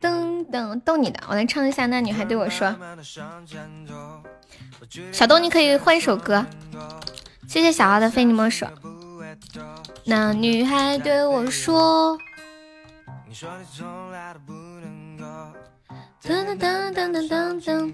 [0.00, 1.86] 噔噔，逗你的，我来唱一下。
[1.86, 2.72] 那女孩对我说。
[5.12, 6.46] 小东，你可以换一首歌。
[7.46, 8.66] 谢谢小奥的非你莫属。
[10.04, 12.18] 那女孩对我说
[16.22, 17.92] ：“噔噔噔噔噔噔噔。”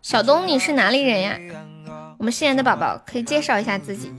[0.00, 1.38] 小东，你是哪里人呀？
[2.18, 4.12] 我们新来的宝宝可以介绍一下自己。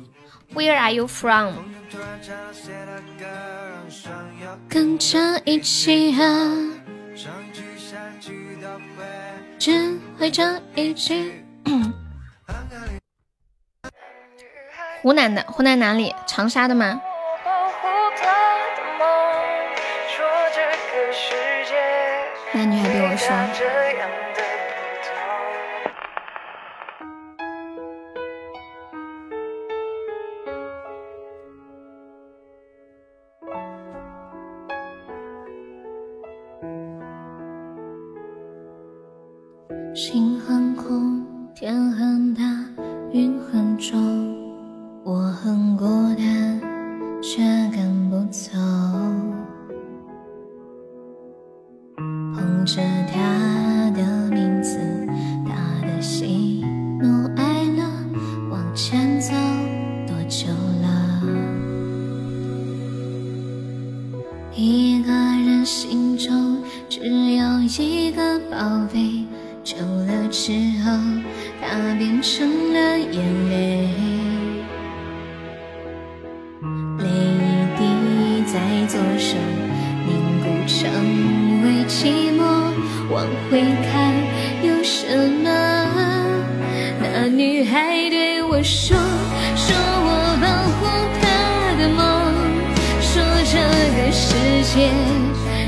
[0.54, 1.54] Where are you from？
[4.70, 6.72] 跟着一起啊，
[9.58, 11.43] 只会这一句。
[15.02, 16.15] 湖南的，湖南哪里？
[16.26, 17.02] 长沙的吗？
[22.56, 23.27] 那女孩对我说
[88.64, 88.95] ：“说，
[89.57, 90.10] 说我
[90.40, 90.48] 保
[90.80, 90.88] 护
[91.19, 91.23] 她
[91.77, 91.99] 的梦，
[93.02, 93.11] 说
[93.44, 93.60] 这
[93.98, 94.31] 个世
[94.64, 94.88] 界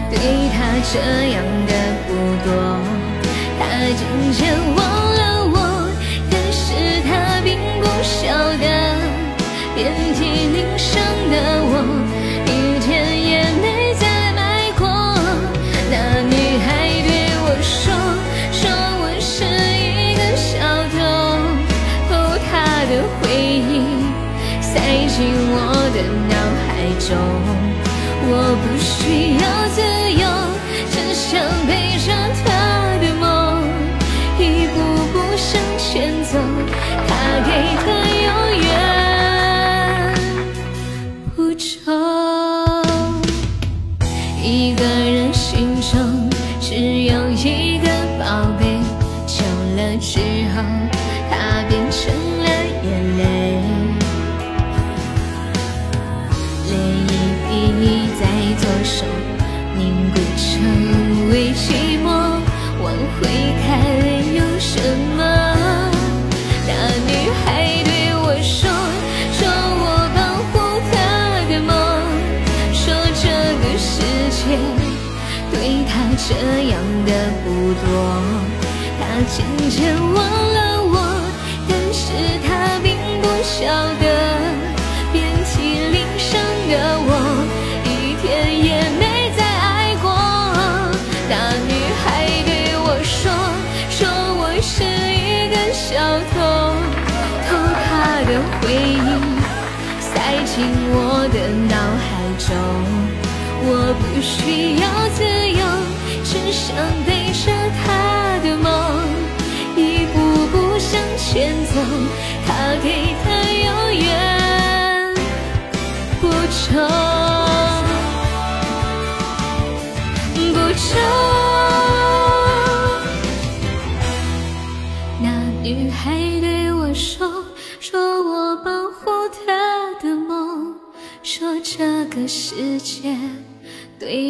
[0.09, 0.15] 对
[0.53, 0.55] 她
[0.93, 0.95] 这
[1.31, 1.71] 样的
[2.07, 2.09] 不
[2.47, 2.47] 多，
[3.59, 3.61] 她
[3.91, 3.99] 渐
[4.31, 4.39] 渐
[4.75, 4.79] 忘
[5.13, 5.19] 了
[5.51, 5.55] 我，
[6.31, 6.63] 但是
[7.03, 8.31] 她并不晓
[8.63, 8.65] 得，
[9.75, 10.23] 遍体
[10.53, 10.93] 鳞伤
[11.29, 11.64] 的
[27.07, 27.34] 海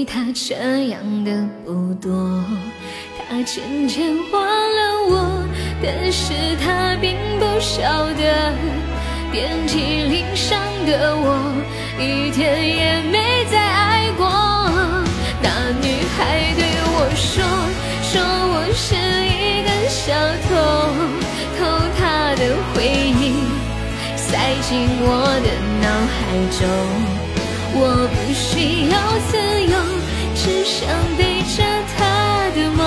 [0.05, 1.31] 他这样的
[1.65, 2.43] 不多，
[3.17, 4.79] 她渐渐忘了
[5.09, 5.43] 我，
[5.83, 6.33] 但是
[6.63, 7.81] 她并不晓
[8.13, 8.53] 得，
[9.31, 11.35] 遍体鳞伤的我，
[11.99, 14.29] 一天也没再爱过。
[15.41, 16.63] 那女孩对
[16.93, 17.43] 我说，
[18.03, 20.13] 说我是一个小
[20.47, 20.53] 偷，
[21.57, 21.65] 偷
[21.97, 23.43] 她的回忆，
[24.15, 25.09] 塞进我
[25.43, 25.49] 的
[25.81, 26.15] 脑海
[26.59, 26.61] 中。
[27.77, 28.95] 我不需要
[29.27, 29.35] 自
[29.69, 29.75] 由，
[30.45, 31.63] 只想背着
[31.97, 32.79] 她的梦，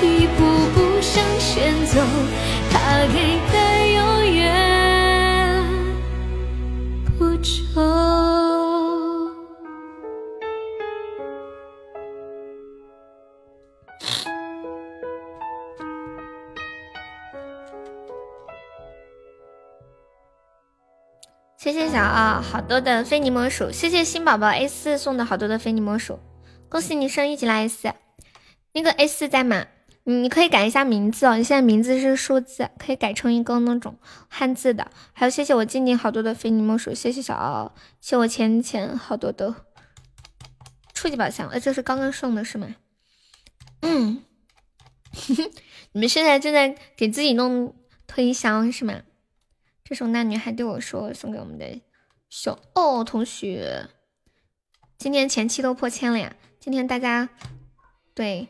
[0.00, 2.00] 一步步向前走。
[2.70, 3.54] 她给的
[3.92, 4.40] 永远
[7.18, 7.50] 不愁。
[21.56, 26.20] 谢谢小奥好多的非你莫属，谢谢新宝宝 A 四送的好多的非你莫属，
[26.74, 27.94] 恭喜你升一级了 A 四，
[28.72, 29.68] 那个 A 四在吗？
[30.02, 33.96] 你可以改一下名字哦，你现在名字是数字，可以改成一个那种
[34.28, 34.90] 汉字的。
[35.12, 39.54] 还有谢谢我静静好多的非你莫属，谢谢小奥，谢我浅浅好多的
[40.92, 42.74] 初级宝箱，呃，这是刚刚送的是吗？
[43.82, 44.24] 嗯，
[45.94, 47.72] 你们现在正在给自己弄
[48.08, 49.02] 推销是吗？
[49.84, 51.80] 这首那女孩对我说，送给我们的
[52.28, 53.90] 小哦同学。
[54.98, 56.34] 今天前期都破千了呀！
[56.64, 57.28] 今天大家
[58.14, 58.48] 对，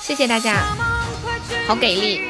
[0.00, 0.56] 谢谢大家，
[1.68, 2.20] 好给力！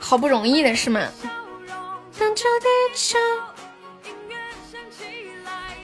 [0.00, 1.08] 好不容易的是吗？
[2.18, 2.66] 当初地
[2.96, 3.16] 球，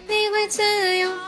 [0.08, 1.27] 你你会自由。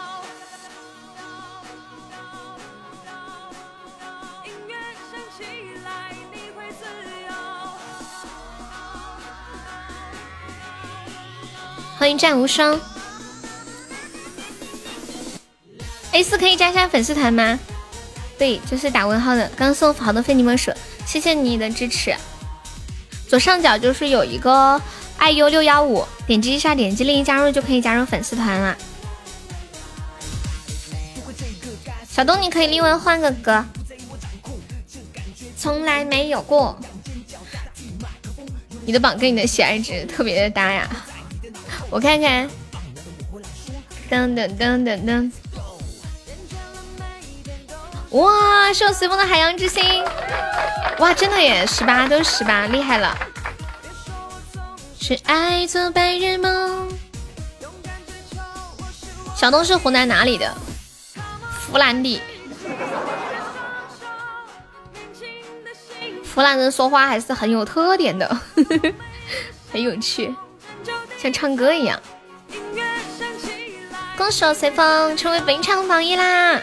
[12.01, 12.81] 欢迎战无双
[16.13, 17.61] ，A 四可以加一下粉丝团吗？
[18.39, 19.47] 对，就是打问号的。
[19.55, 20.73] 刚送好的非你莫属，
[21.05, 22.17] 谢谢你的支持。
[23.29, 24.81] 左上角就是有一个
[25.19, 28.79] IU 六幺五，点击一下，点击立即加入就可以加入粉丝团了。
[32.09, 33.63] 小东，你可以另外换个歌，
[35.55, 36.81] 从来没有过。
[38.87, 40.89] 你的榜跟你的喜爱值特别的搭呀。
[41.91, 42.49] 我看看，
[44.09, 45.31] 噔噔噔噔噔，
[48.11, 48.73] 哇！
[48.73, 49.83] 是我随风的海洋之心，
[50.99, 53.17] 哇，真的耶，十八都是十八，厉害了。
[55.01, 56.89] 是爱做白日梦。
[59.35, 60.55] 小东是湖南哪里的？
[61.73, 62.23] 湖南的。
[66.33, 68.41] 湖南人说话还是很有特点的，
[69.73, 70.33] 很有趣。
[71.21, 72.01] 像唱歌一样，
[74.17, 76.59] 恭喜我随风成为本场榜一啦！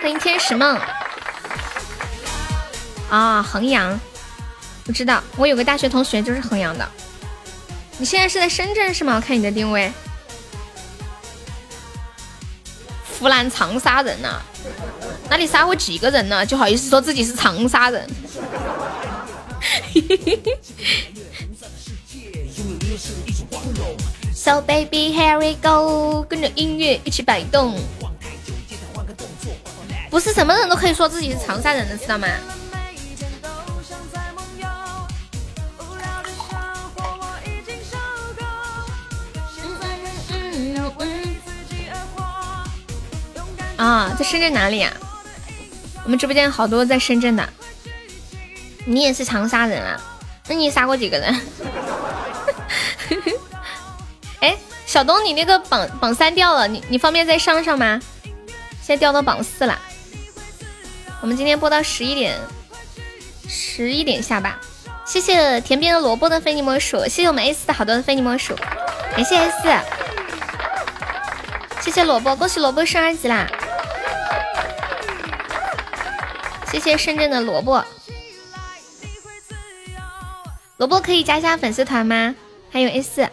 [0.00, 0.78] 欢迎天使梦
[3.10, 3.98] 啊，衡阳，
[4.86, 6.88] 我知道，我有个大学同学就是衡阳的。
[7.98, 9.16] 你现在是在深圳是吗？
[9.16, 9.92] 我看你的定位，
[13.18, 14.38] 湖南长沙人呐？
[15.28, 16.46] 那你杀我几个人呢？
[16.46, 18.08] 就好意思说自己是长沙人
[24.34, 27.78] ？So baby here we go，跟着音乐一起摆动。
[30.10, 32.26] 不是什么人都可以说自己是长沙人的，知道吗？
[43.76, 44.92] 啊，在深圳哪里啊？
[46.04, 47.48] 我们直播间好多在深圳的。
[48.84, 50.00] 你也是长沙人啊？
[50.48, 51.40] 那你杀过几个人？
[54.40, 54.56] 哎，
[54.86, 58.00] 小东，你那个榜榜三掉了，你你方便再上上吗？
[58.82, 59.78] 现在掉到榜四了。
[61.20, 62.38] 我们今天播到十一点，
[63.48, 64.58] 十一点下吧。
[65.04, 68.54] 谢谢田边的萝卜的非你莫属，谢谢我们 A 四的好多的非你莫属，
[69.14, 69.68] 感谢 A 四，
[71.82, 73.46] 谢谢萝卜，恭喜萝卜升二级啦！
[76.70, 77.84] 谢谢深圳的萝卜，
[80.76, 82.34] 萝卜可以加一下粉丝团吗？
[82.70, 83.28] 还有 A 四。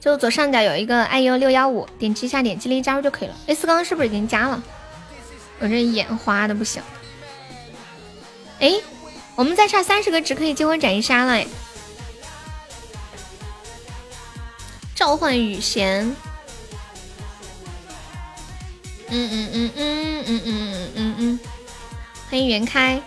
[0.00, 3.34] 就左上角有一个 iu 六幺五，点击一下，点击另加入就可以了。
[3.46, 4.62] A 四刚刚是不是已经加了？
[5.58, 6.80] 我这眼花的不行。
[8.60, 8.74] 哎，
[9.34, 11.46] 我们再差三十个值可以结婚斩一杀了哎！
[14.94, 16.04] 召唤雨弦，
[19.08, 21.40] 嗯嗯嗯嗯嗯嗯嗯嗯，
[22.30, 23.00] 欢迎袁开。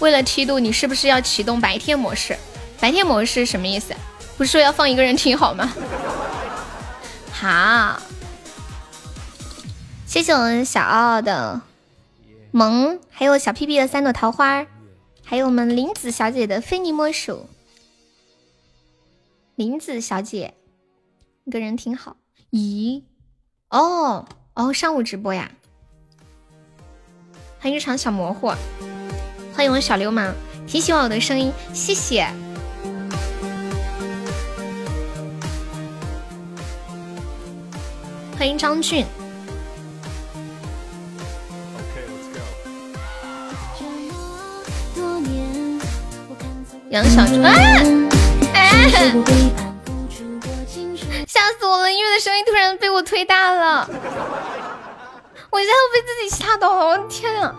[0.00, 2.36] 为了梯度，你是不是要启动白天模式？
[2.80, 3.94] 白天模式什么意思？
[4.36, 5.72] 不是说要放一个人听好吗？
[7.32, 8.00] 好，
[10.06, 11.60] 谢谢我们小奥的
[12.50, 14.66] 萌，还有小屁屁的三朵桃花，
[15.24, 17.48] 还有我们林子小姐的非你莫属。
[19.54, 20.54] 林子小姐，
[21.44, 22.16] 一个人挺好。
[22.50, 23.02] 咦？
[23.70, 25.50] 哦哦，上午直播呀？
[27.58, 28.52] 欢迎日常小模糊。
[29.56, 30.34] 欢迎我小流氓，
[30.66, 32.28] 挺喜欢我的声音，谢谢。
[38.36, 39.06] 欢迎张俊。
[46.90, 47.50] 杨小猪啊！
[48.52, 48.90] 哎！
[51.26, 51.90] 吓死我了！
[51.90, 53.88] 音乐的声音突然被我推大了，
[55.48, 56.84] 我现在被自己吓到了！
[56.88, 57.54] 我天啊！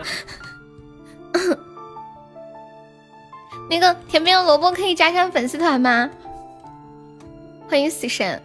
[3.68, 6.10] 那个甜面萝卜可以加上粉丝团吗？
[7.68, 8.42] 欢迎死神，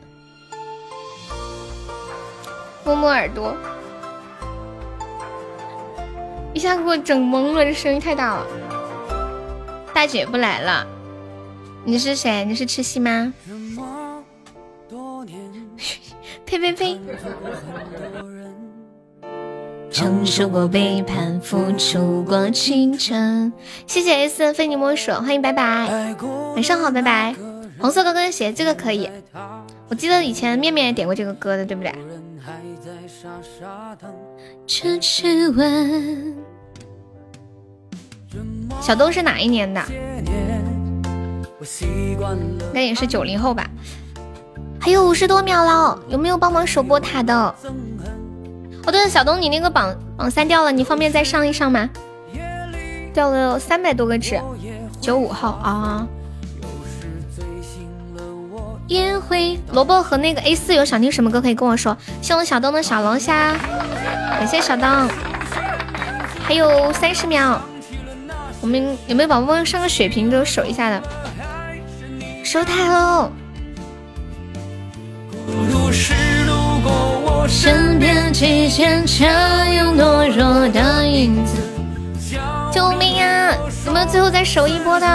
[2.84, 3.56] 摸摸耳朵，
[6.54, 8.46] 一下给我整懵了，这声音太大了。
[9.94, 10.86] 大姐不来了，
[11.84, 12.46] 你是谁？
[12.46, 13.34] 你是吃西吗？
[16.46, 17.00] 呸呸 呸！
[19.96, 23.54] 承受过背叛，付出过青春。
[23.88, 26.16] 谢谢 S 非你莫属，欢迎拜拜，
[26.54, 27.34] 晚上好，拜拜。
[27.80, 29.10] 红色高跟鞋这个可以，
[29.88, 31.96] 我记得以前面面也点过这个歌的，对不对？
[34.68, 36.36] 痴痴问。
[38.82, 39.82] 小东是哪一年的？
[41.80, 43.66] 应该也是九零后吧。
[44.78, 47.56] 还有五十多秒了，有没有帮忙守波塔的？
[48.86, 51.90] 哦，对了，小东，你那个榜榜三掉了，你方便再上一上吗？
[53.14, 54.40] 掉了三百多个纸，
[55.00, 56.08] 九五号啊。
[58.90, 61.98] 烟灰萝卜和那个 A 四有想听什么歌可以跟我说。
[62.22, 63.56] 谢我小东的小龙虾，
[64.30, 64.88] 感谢小东。
[66.44, 67.60] 还有三十秒，
[68.62, 71.02] 我们有没有宝宝上个血瓶都守一下的？
[72.44, 73.32] 收台喽。
[77.48, 79.28] 身边几千常
[79.74, 81.58] 有懦弱的影子。
[82.72, 83.54] 救命啊！
[83.86, 85.08] 有没有最后再守一波的？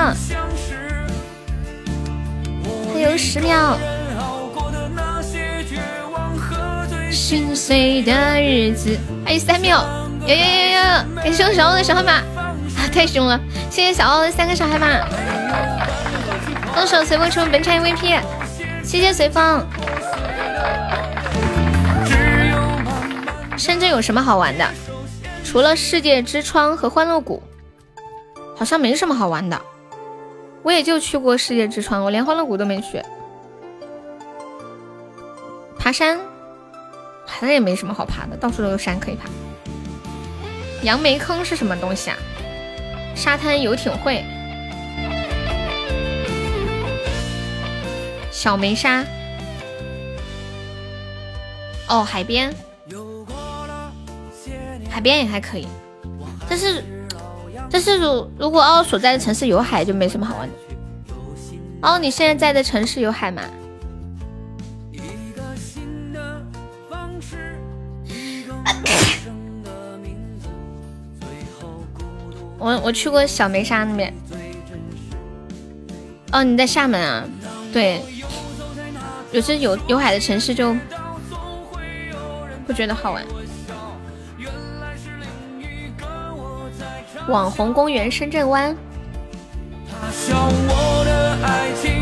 [2.94, 3.76] 还有十秒。
[7.10, 9.84] 心碎的日子，还有三秒。
[10.26, 11.04] 呀呀呀呀！
[11.16, 12.24] 感谢我小奥的小海马，啊，
[12.92, 13.38] 太凶了！
[13.68, 14.86] 谢谢小奥的三个小海马。
[16.74, 18.20] 动手随风出本场 MVP，
[18.82, 19.66] 谢谢随风。
[23.60, 24.66] 深圳有什么好玩的？
[25.44, 27.42] 除了世界之窗和欢乐谷，
[28.56, 29.60] 好像没什么好玩的。
[30.62, 33.02] 我也就去过世界之窗，我连欢乐谷都没去。
[35.78, 36.18] 爬山，
[37.26, 39.28] 好像也没什么好爬的，到处都有山可以爬。
[40.82, 42.16] 杨梅坑是什么东西啊？
[43.14, 44.24] 沙滩游艇会，
[48.30, 49.04] 小梅沙。
[51.88, 52.54] 哦，海边。
[54.90, 55.66] 海边也还可以，
[56.48, 56.84] 但是
[57.70, 60.54] 但是如如果奥所在的城市有海，就没什么好玩的。
[61.82, 63.42] 哦，你现在在的城市有海吗？
[72.58, 74.12] 我我去过小梅沙那边。
[76.32, 77.24] 哦，你在厦门啊？
[77.72, 78.02] 对，
[79.32, 80.76] 有些有有海的城市就
[82.66, 83.24] 不觉得好玩。
[87.28, 88.76] 网红公园深圳湾。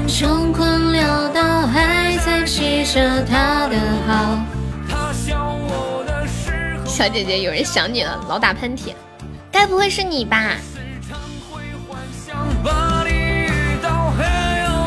[0.06, 3.76] 穷困潦倒还在记着他的
[4.06, 4.38] 好。
[6.86, 8.94] 小姐姐，有人想你了，老打喷嚏，
[9.52, 10.56] 该不会是你吧？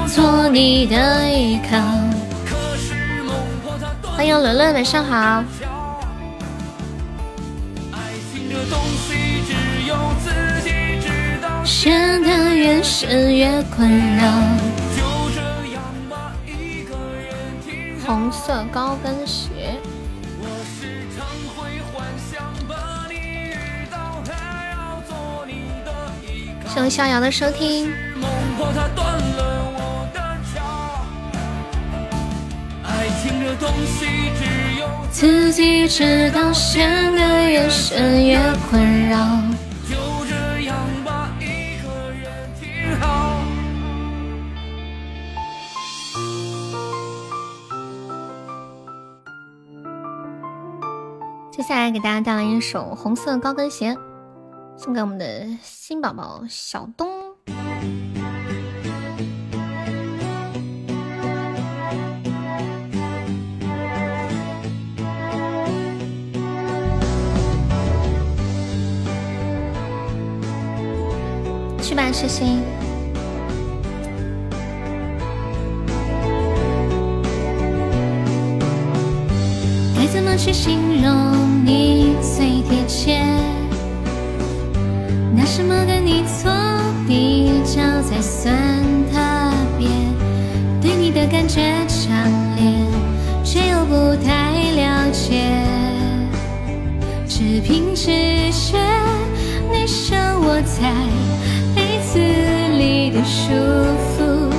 [0.07, 1.77] 做你的依靠。
[4.11, 5.43] 欢迎伦伦，晚上好。
[11.63, 14.23] 陷得越深越困扰。
[18.05, 19.79] 红色高跟鞋。
[26.73, 27.91] 谢谢逍遥的收听。
[35.11, 38.39] 自己知道陷得越深越
[38.69, 39.60] 困扰。
[51.51, 53.93] 接下来给大家带来一首《红色高跟鞋》，
[54.75, 57.07] 送给我们的新宝宝小东。
[71.83, 72.80] 去吧，痴心。
[80.01, 83.21] 该怎么去形容你最贴切？
[85.35, 86.51] 拿什么跟你做
[87.07, 88.51] 比较才算
[89.13, 89.19] 特
[89.77, 89.87] 别？
[90.81, 92.17] 对你的感觉强
[92.55, 92.63] 烈，
[93.43, 95.43] 却又不太了解。
[97.27, 98.07] 只凭直
[98.49, 98.79] 觉，
[99.71, 100.91] 你像窝在
[101.75, 103.53] 被子里的舒
[104.17, 104.49] 服，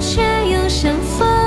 [0.00, 0.22] 却
[0.52, 1.37] 又像风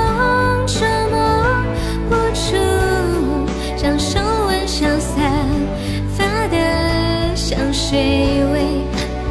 [7.92, 8.00] 水
[8.54, 8.80] 尾，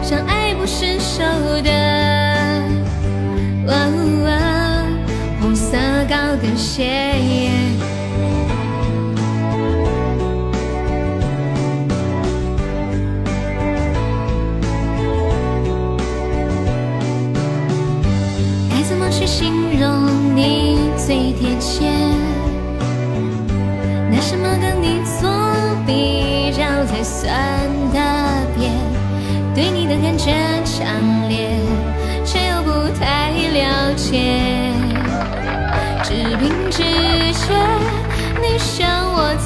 [0.04, 1.24] 像爱不释手
[1.64, 1.72] 的
[5.42, 5.76] 红色
[6.08, 7.11] 高跟鞋。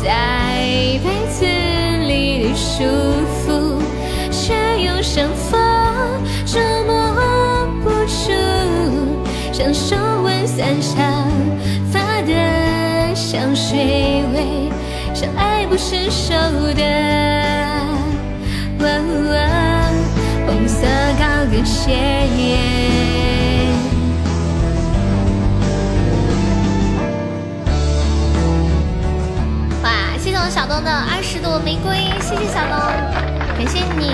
[0.06, 1.44] 在被子
[2.08, 2.84] 里的舒
[3.42, 3.82] 服，
[4.32, 5.60] 却又像风
[6.46, 8.32] 捉摸不住，
[9.52, 10.80] 像手腕散
[11.92, 14.70] 发的香水味，
[15.16, 16.36] 像爱不释手
[16.76, 16.84] 的
[20.46, 20.86] 红色
[21.18, 23.45] 高跟鞋。
[30.50, 32.78] 小东的二十朵玫瑰，谢谢小东，
[33.58, 34.14] 感谢你。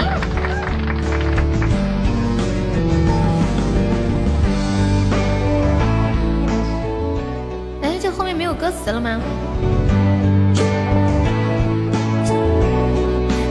[7.83, 9.19] 哎，这后面没有歌词了吗？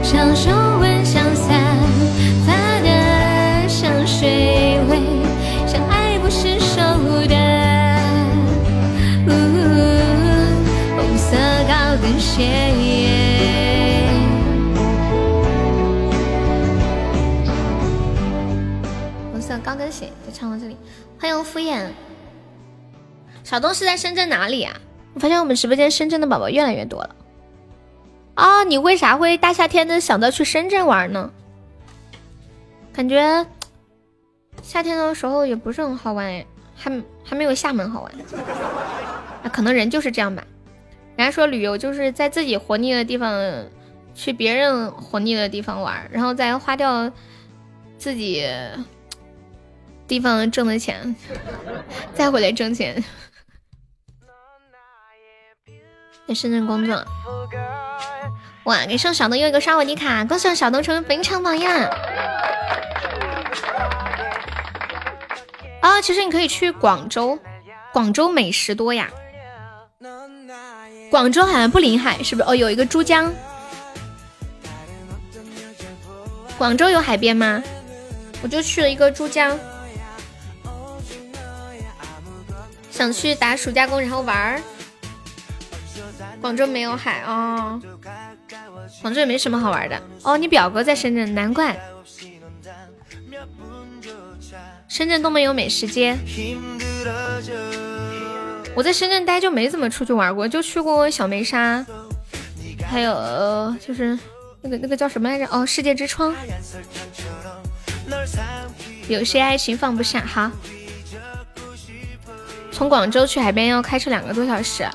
[0.03, 0.51] 像手
[0.81, 1.61] 纹，像散
[2.47, 4.99] 发的香水味，
[5.67, 6.81] 像爱不释手
[7.29, 7.37] 的。
[10.97, 11.37] 红色
[11.69, 12.70] 高跟鞋。
[20.41, 20.77] 跟鞋就唱到这里，
[21.19, 21.87] 欢迎敷衍。
[23.45, 24.75] 小东是在深圳哪里啊？
[25.15, 27.17] 我发现我们直播间深圳的宝宝越来越多了。
[28.35, 31.31] 啊、你为啥会大夏天的想到去深圳玩呢？
[32.93, 33.47] 感觉
[34.63, 38.13] 夏天的时候也不是很好玩哎，还还没有厦门好玩。
[39.43, 40.45] 啊，可能人就是这样吧。
[41.17, 43.31] 人家说旅游就是在自己活腻的地方，
[44.15, 47.11] 去别人活腻的地方玩，然后再花掉
[47.99, 48.47] 自己
[50.11, 51.15] 地方挣的钱，
[52.17, 53.01] 再回来挣钱。
[56.27, 57.07] 在深圳工作，
[58.65, 58.85] 哇！
[58.87, 61.89] 给上小东又一个刷我的卡，恭喜小东成为本场榜样。
[65.81, 67.39] 啊，其实你可以去广州，
[67.93, 69.09] 广州美食多呀。
[71.09, 72.49] 广州好像不临海，是不是？
[72.49, 73.33] 哦，有一个珠江。
[76.59, 77.63] 广州有海边吗？
[78.43, 79.57] 我就去了一个珠江，
[83.01, 84.61] 想去打暑假工，然后玩儿。
[86.39, 87.81] 广州没有海哦，
[89.01, 90.37] 广州也没什么好玩的哦。
[90.37, 91.81] 你表哥在深圳，难怪。
[94.87, 96.15] 深圳东门有美食街，
[98.75, 101.83] 我在深圳待就没怎么出去玩过，就去过小梅沙，
[102.87, 104.19] 还有、就是
[104.61, 105.47] 那个那个叫什么来着？
[105.47, 106.35] 哦，世界之窗。
[109.09, 110.51] 有些爱情放不下，好。
[112.81, 114.89] 从广州去海边要开车两个多小时。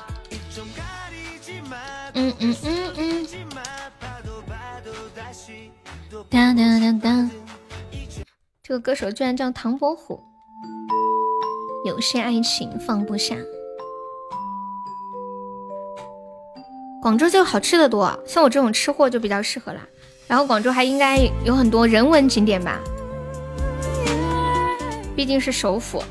[2.14, 3.26] 嗯嗯嗯嗯。
[6.28, 7.30] 当当当当。
[8.60, 10.20] 这个歌手居然叫唐伯虎。
[11.84, 13.36] 有些爱情放不下。
[17.00, 19.86] 广州就好吃的多，像我这种吃货就比较适合啦。
[20.26, 22.80] 然后广州还应该有很多人文景点吧，
[25.14, 26.02] 毕竟是首府。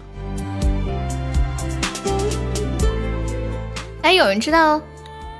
[4.06, 4.80] 哎，有人知道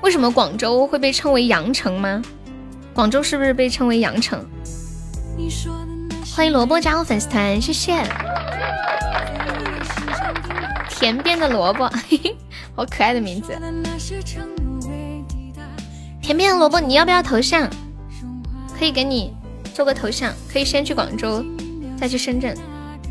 [0.02, 2.20] 为什么广州会被称为羊城吗？
[2.96, 4.44] 广州是不是被称为羊城？
[6.36, 8.02] 欢迎萝卜加入粉丝团，谢谢。
[10.90, 12.36] 田边的萝卜，嘿嘿，
[12.76, 13.56] 好可爱的名字。
[16.20, 17.70] 田边的萝卜，你要不要头像？
[18.80, 19.32] 可以给你
[19.76, 21.46] 做个头像，可以先去广州，
[21.96, 22.58] 再去深圳。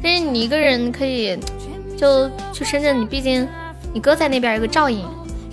[0.03, 1.39] 但是你一个人可以
[1.97, 3.49] 就去深圳，你毕竟
[3.93, 5.07] 你哥在那边有个照应。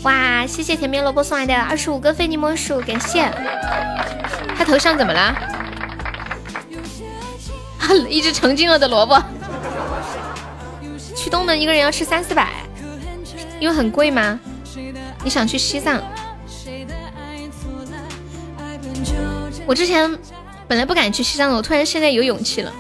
[0.03, 3.31] 哇，谢谢甜面萝卜送来的二十五个非你莫属，感谢。
[4.57, 5.35] 他头像怎么了？
[8.09, 9.21] 一只成精了的萝卜。
[11.15, 12.49] 去东门一个人要吃三四百，
[13.59, 14.39] 因为很贵吗？
[15.23, 16.01] 你想去西藏？
[19.67, 20.17] 我之前
[20.67, 22.73] 本来不敢去西藏的，我突然现在有勇气了，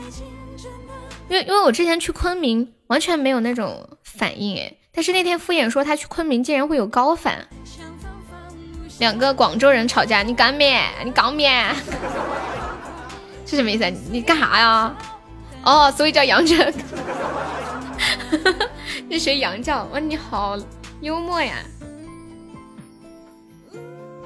[1.29, 7.47] 因为因为我之前去昆明完全没有那种反应哎，但是那天敷衍说他去昆明竟然会有高反，
[8.99, 10.81] 两个广州人吵架，你敢咩？
[11.03, 11.65] 你搞咩？
[13.47, 13.89] 是什么意思？
[14.11, 14.95] 你干啥呀？
[15.63, 16.73] 哦，所以叫杨城，
[19.07, 20.57] 你学羊叫，哇，你好
[21.01, 21.53] 幽默呀！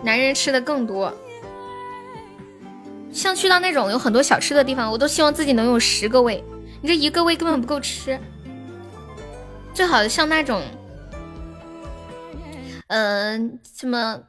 [0.02, 1.14] 男人吃的更多。
[3.12, 6.44] 像去到那种有很多小吃的地方，我都希望自己能有十个胃。
[6.82, 8.20] 你这一个胃根本不够吃。
[9.76, 10.64] 最好像那种，
[12.88, 14.24] 嗯、什么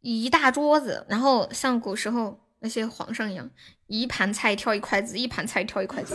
[0.00, 3.50] 一大桌子，然后像古时候那些皇上一样，
[3.88, 6.14] 一盘菜挑一筷子，一盘菜挑一筷子，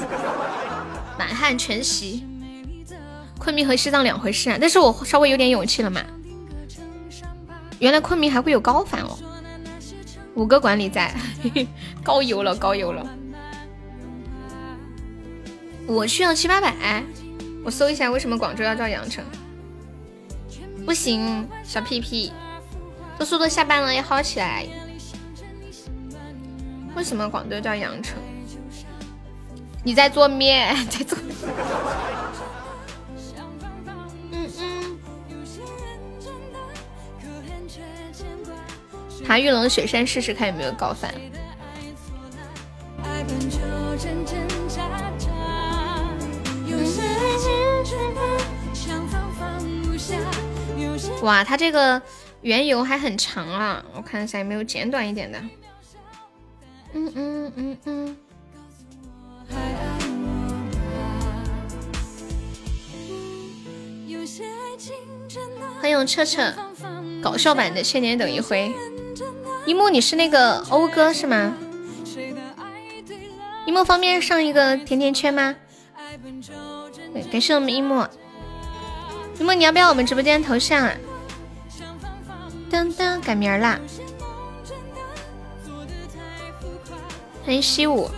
[1.19, 2.26] 满汉全席。
[3.38, 6.02] 昆明和西藏两回事啊，但是我稍微有点勇气了嘛。
[7.80, 9.19] 原来昆明还会有高反哦，
[10.35, 11.14] 五个管理在，
[12.02, 13.06] 高油了，高油了。
[15.85, 17.03] 我需要七八百，
[17.68, 19.22] 我搜一下为什么广州要叫羊城。
[20.85, 22.31] 不行，小屁屁，
[23.19, 24.65] 这速度下班了要好起来。
[26.95, 28.18] 为什么广州叫羊城？
[29.84, 31.18] 你在做面， 在做。
[34.31, 34.98] 嗯嗯。
[39.26, 41.14] 爬玉龙雪山试试看有没有高反。
[51.22, 52.02] 哇，它这个
[52.42, 53.84] 缘由还很长啊！
[53.96, 55.40] 我看一下有没有简短一点的。
[56.94, 58.18] 嗯嗯嗯嗯。
[65.80, 66.54] 欢迎彻彻，
[67.22, 68.74] 搞笑版的千年等一回。
[69.66, 71.54] 一木，你是那个欧哥是吗？
[73.66, 75.56] 一木方便上一个甜甜圈吗？
[77.32, 78.06] 感谢我们一木。
[79.40, 80.94] 一梦，你要不要我们直播间头像啊？
[82.72, 83.80] 噔噔，改名啦！
[87.46, 88.10] 欢迎西武，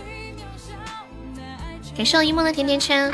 [1.96, 3.12] 感谢我一梦的甜甜圈。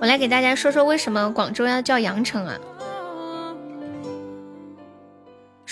[0.00, 2.56] 我来给大家说说为什么广州要叫羊城啊？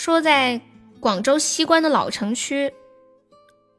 [0.07, 0.61] 说在
[1.01, 2.73] 广州西关的老城区。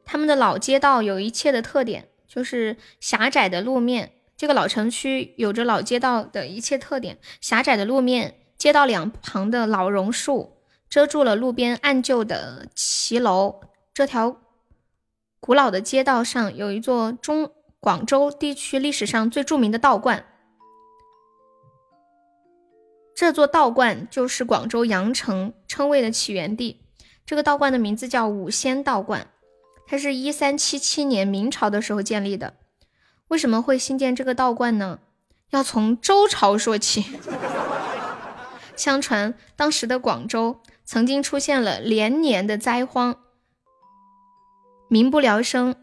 [0.04, 4.12] 他们的老街道有一切的特点，就是狭窄的路面。
[4.36, 10.58] 这个老城区有着老街道的一切特点：狭窄的路面，街道两旁的老榕树
[10.90, 13.62] 遮住了路边暗旧的骑楼。
[13.94, 14.36] 这条
[15.40, 17.50] 古老的街道上有一座中
[17.80, 20.26] 广州地区历史上最著名的道观，
[23.18, 26.82] 这座道观就是广州羊城称谓的起源地。
[27.26, 29.26] 这个道观的名字叫五仙道观。
[29.88, 32.54] 它是一三七七年明朝的时候建立的，
[33.26, 35.00] 为什么会新建这个道观呢？
[35.50, 37.18] 要从周朝说起。
[38.76, 43.16] 相传当时的广州曾经出现了连年的灾荒，
[44.88, 45.74] 民不聊生。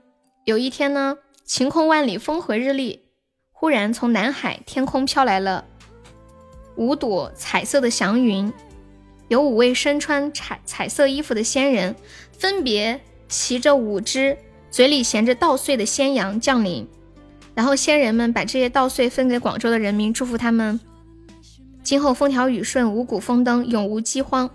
[0.46, 3.10] 有一天呢，晴空万里，风和日丽，
[3.52, 5.66] 忽然从南海天空飘来了
[6.76, 8.52] 五朵彩色的祥云，
[9.28, 11.96] 有五位身穿彩彩色衣服的仙人，
[12.38, 13.02] 分别。
[13.28, 14.38] 骑着五只
[14.70, 16.88] 嘴里衔着稻穗的仙羊降临，
[17.56, 20.80] 然后仙人们把这些稻穗分给广州的人民，祝福他们
[21.82, 24.48] 今后风调雨顺、五谷丰登、永无饥荒。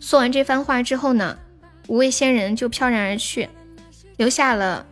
[0.00, 1.38] 说完这番话之后呢，
[1.88, 3.50] 五位仙人就飘然而去，
[4.16, 4.86] 留下了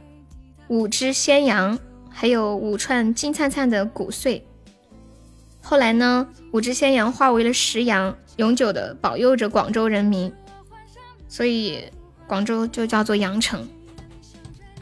[0.68, 1.78] 五只仙羊，
[2.10, 4.46] 还有五串金灿灿的谷穗。
[5.68, 10.32] 后来呢，五只仙羊化为了石羊，永久的保佑着广州人民。
[11.28, 11.84] 所以。
[12.26, 13.66] 广州就叫做羊城，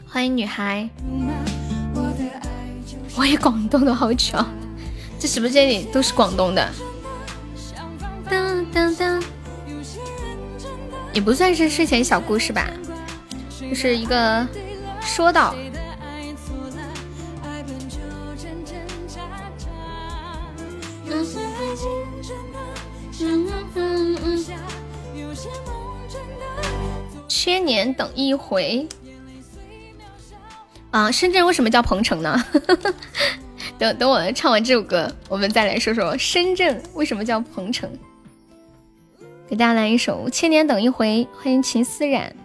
[0.05, 0.89] 欢迎女孩，
[3.15, 4.45] 我也广东的好巧，
[5.17, 6.69] 这直播间里都是广东的，
[8.29, 9.23] 当当当，
[11.13, 12.69] 也不算是睡前小故事吧，
[13.57, 14.45] 就是一个
[14.99, 15.55] 说道。
[27.47, 28.85] 千年等一回
[30.91, 31.09] 啊！
[31.09, 32.43] 深圳为什么叫鹏城呢？
[33.79, 37.89] 等 等，我唱完这首歌，我们再来说说深圳为什么叫鹏城。
[39.47, 42.35] 给大家来一首《千年等一回》，欢迎秦思冉。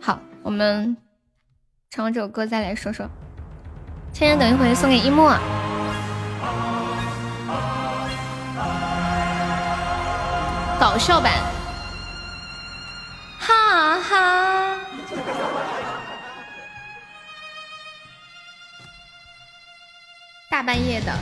[0.00, 0.96] 好，我们
[1.90, 3.06] 唱完这首歌再来说说
[4.12, 5.36] 《千年等一回》，送给一墨。
[10.78, 11.53] 搞笑版。
[14.08, 14.76] 哈，
[20.50, 21.12] 大半夜的，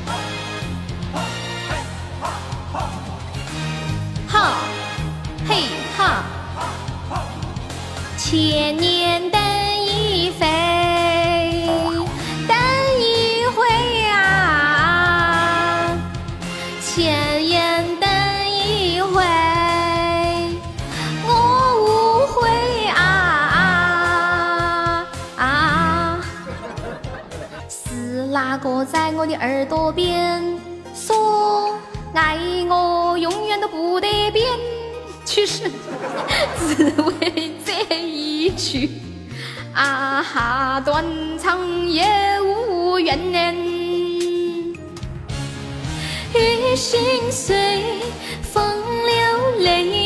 [4.29, 4.57] 哈，
[5.49, 6.25] 嘿哈，
[8.19, 9.41] 千年等
[9.87, 10.82] 一回，
[28.63, 30.41] 个在我的耳朵边
[30.95, 31.77] 说
[32.15, 34.47] 爱我，永远都不得变。
[35.25, 35.69] 去世，
[36.69, 38.89] 只为这一句
[39.75, 41.05] 啊哈，断
[41.39, 41.59] 肠
[41.89, 42.07] 也
[42.41, 43.19] 无怨。
[46.35, 47.83] 雨心碎，
[48.43, 48.65] 风
[49.05, 50.02] 流泪，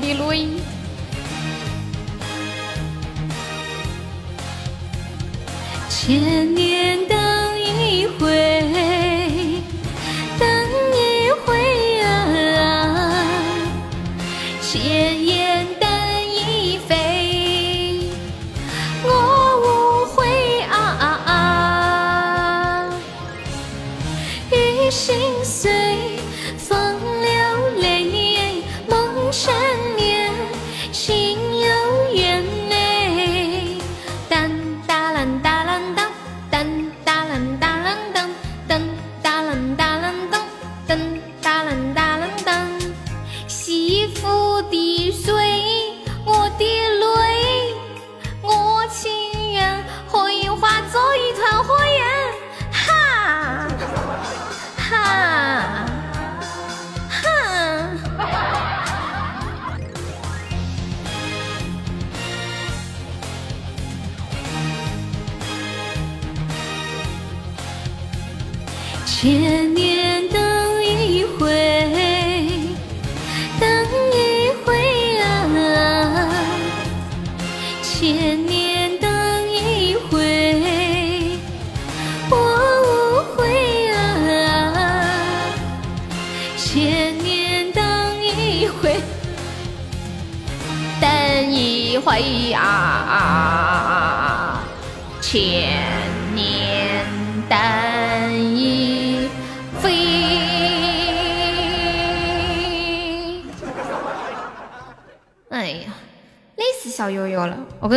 [0.00, 0.48] 的水，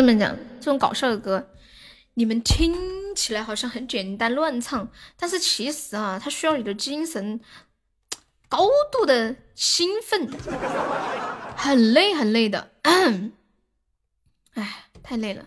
[0.01, 1.47] 跟你们讲，这种搞笑的歌，
[2.15, 2.75] 你们听
[3.15, 7.39] 起来好像很简单乱唱，但是其实啊，它需要你的精神
[8.49, 10.27] 高度的兴奋，
[11.55, 12.71] 很累很累的。
[14.55, 15.45] 哎，太累了。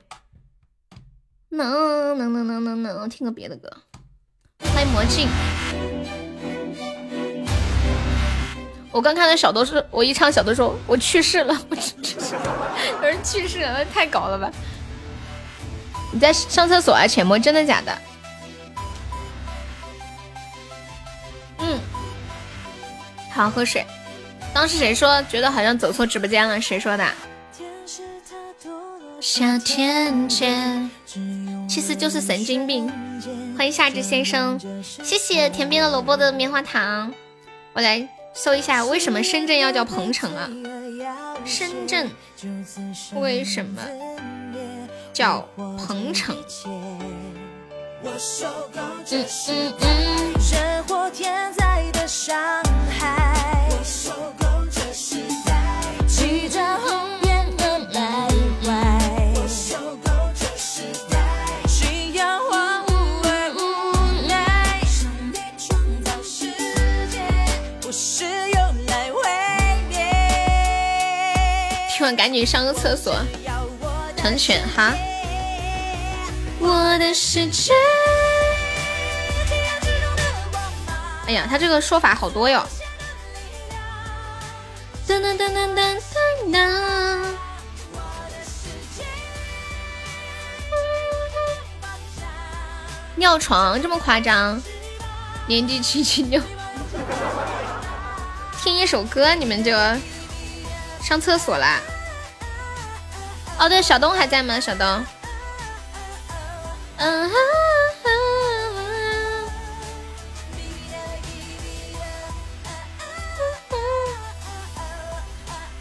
[1.49, 3.69] 能能能能能能，听个别的歌。
[4.73, 5.29] 欢迎魔镜。
[8.95, 14.49] 我刚看到小豆说，我一唱小豆说我去世了，我去世了，有人去世了，太搞了吧？
[16.13, 17.05] 你在上厕所啊？
[17.05, 17.99] 浅墨，真的假的？
[21.59, 21.81] 嗯，
[23.33, 23.85] 好，喝水。
[24.55, 26.61] 当时谁说觉得好像走错直播间了？
[26.61, 27.05] 谁说的？
[29.21, 30.89] 夏天见，
[31.69, 32.89] 其实就是神经病。
[33.59, 37.13] 欢迎夏至先生，谢谢田边的萝卜的棉花糖。
[37.73, 40.51] 我来搜一下，为什么深圳要叫鹏城啊？
[41.45, 42.11] 深圳
[43.15, 43.81] 为什么
[45.13, 46.37] 叫鹏城？
[46.73, 46.99] 嗯
[49.49, 50.35] 嗯嗯。
[72.35, 73.15] 听完赶紧上个厕所，
[74.17, 74.93] 成全哈。
[76.59, 77.73] 我的世界。
[81.27, 82.67] 哎呀，他这个说法好多哟。
[85.07, 87.25] 噔噔噔噔噔噔噔。
[93.15, 94.61] 尿床这么夸张？
[95.47, 96.41] 年纪轻轻就
[98.61, 99.73] 听一首歌，你们就
[101.01, 101.81] 上厕所啦？
[103.65, 104.61] 哦，对，小东还在吗？
[104.61, 104.87] 小东。
[106.99, 107.31] 嗯。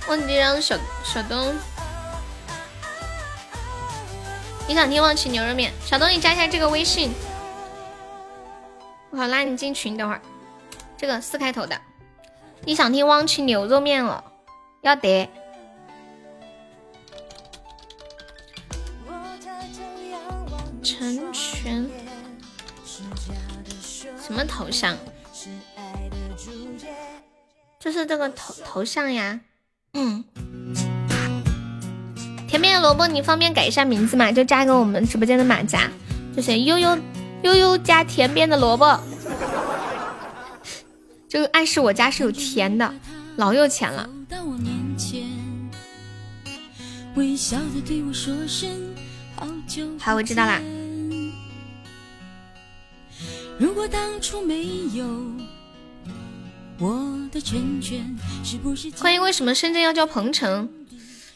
[0.08, 1.54] 忘记让小小东
[4.66, 5.74] 你想听忘情牛肉面？
[5.86, 7.14] 小东，你加一下这个微信，
[9.10, 9.98] 我好拉你进群。
[9.98, 10.22] 等会儿，
[10.98, 11.78] 这个四开头的，
[12.62, 14.24] 你想听汪情牛肉面了？
[14.84, 15.30] 要得。
[20.84, 21.88] 成全。
[24.22, 24.98] 什么头像？
[27.80, 29.40] 就是这个头头像呀。
[29.94, 30.24] 嗯。
[32.48, 34.32] 甜面萝卜，你方便改一下名字吗？
[34.32, 35.90] 就加个我们直播间的马甲，
[36.36, 36.96] 就是悠悠
[37.42, 39.00] 悠悠加甜边的萝卜，
[41.28, 42.94] 就暗示我家是有甜的，
[43.38, 44.08] 老有钱了。
[47.16, 48.70] 微笑的对我说声
[50.00, 50.62] 好，我知道啦。
[53.58, 55.06] 如果当初没有
[56.80, 58.90] 我的成全，是不是？
[58.92, 60.70] 欢迎，为什么深圳要叫鹏城？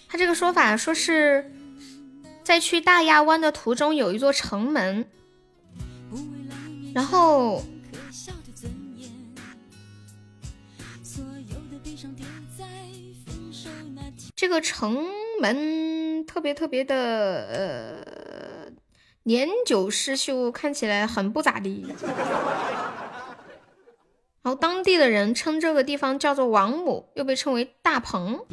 [0.10, 1.52] 他这个说法说是
[2.44, 5.06] 在去大亚湾的途中有一座城门，
[6.94, 7.64] 然后
[14.38, 15.04] 这个城
[15.42, 16.96] 门特别特别的
[17.48, 18.72] 呃
[19.24, 21.88] 年久失修，看起来很不咋地。
[24.44, 28.46] 然后当地的人称这个地方叫做王母，又被称为大鹏。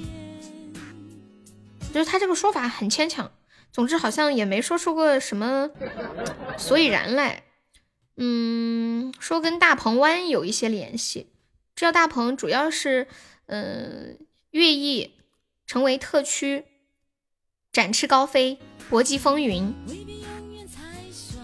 [1.92, 3.30] 就是他这个说法很牵强，
[3.70, 5.70] 总之好像也没说出个什么
[6.56, 7.44] 所以然来。
[8.16, 11.30] 嗯，说跟大鹏湾有一些联系，
[11.76, 13.06] 这大鹏主要是
[13.46, 14.18] 嗯
[14.50, 15.13] 寓意
[15.66, 16.64] 成为特区，
[17.72, 18.58] 展翅高飞，
[18.90, 19.74] 搏击风云，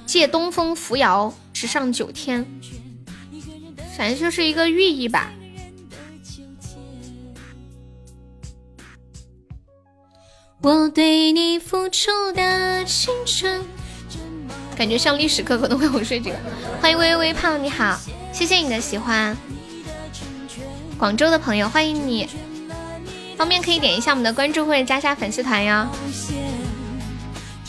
[0.06, 2.46] 借东风扶摇直上九天，
[3.96, 5.32] 反正就是一个寓意吧。
[10.62, 13.64] 我对你付出的青春，
[14.76, 16.36] 感觉上历史课可能会哄睡这个。
[16.82, 17.98] 欢迎微微胖，你好，
[18.30, 19.34] 谢谢你的喜欢。
[20.98, 22.28] 广州的朋友，欢迎你，
[23.40, 25.86] 方便可以点一下我们的关注或者加下粉丝团哟。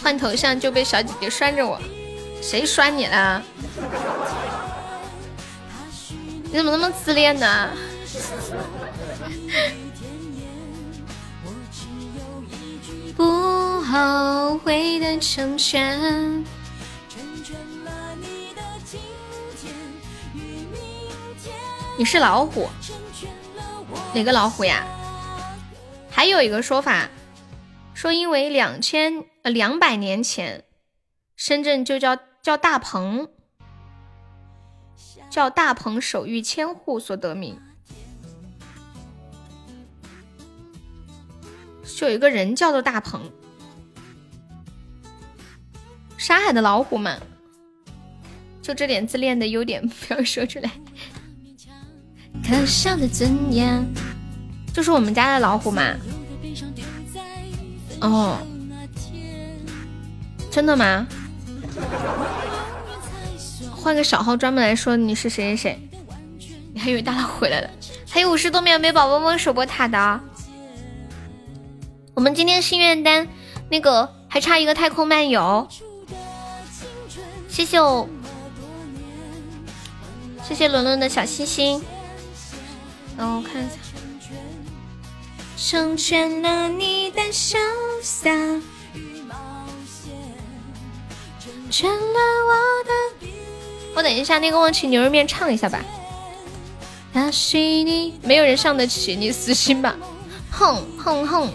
[0.03, 1.79] 换头像就被小姐姐拴着我，
[2.41, 3.41] 谁拴你了？
[6.51, 7.69] 你怎么那么自恋呢？
[13.15, 16.43] 不后悔的成全。
[21.97, 22.67] 你是老虎？
[24.13, 24.85] 哪个老虎呀？
[26.11, 27.09] 还有一个说法，
[27.95, 30.63] 说因为两千呃两百年前，
[31.35, 33.29] 深圳就叫叫大鹏，
[35.31, 37.59] 叫大鹏守御千户所得名。
[41.83, 43.31] 就有一个人叫做大鹏，
[46.17, 47.21] 沙海的老虎们，
[48.59, 50.71] 就这点自恋的优点不要说出来。
[52.43, 53.85] 可笑的尊严，
[54.73, 55.93] 就是我们家的老虎嘛。
[58.01, 58.37] 哦，
[60.51, 61.07] 真的吗？
[63.75, 65.89] 换个小号专门来说你是谁谁谁，
[66.73, 67.69] 你还以为大佬回来了？
[68.09, 70.19] 还有五十多秒没宝宝们守波塔的。
[72.13, 73.27] 我们今天心愿单
[73.69, 75.67] 那个还差一个太空漫游，
[77.47, 78.07] 谢谢我，
[80.43, 81.81] 谢谢伦伦的小心心。
[83.17, 83.75] 让我看一下，
[85.63, 87.55] 成全了你的潇
[88.01, 88.31] 洒
[88.95, 89.35] 与冒
[89.85, 90.11] 险，
[91.39, 93.27] 成全了我的。
[93.95, 95.85] 我等一下那个忘情牛肉面唱一下吧。
[97.13, 99.95] 那是你，没有人上得起，你死心吧。
[100.49, 101.53] 哼哼哼。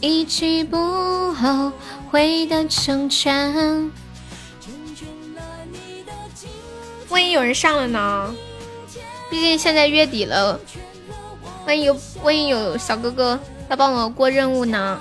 [0.00, 1.70] 一去不后
[2.10, 3.92] 悔的成全。
[7.10, 8.34] 万一有人上了呢？
[9.28, 10.58] 毕竟现在月底了，
[11.68, 13.38] 万一有万一有小哥哥
[13.68, 14.98] 要帮我过任务呢？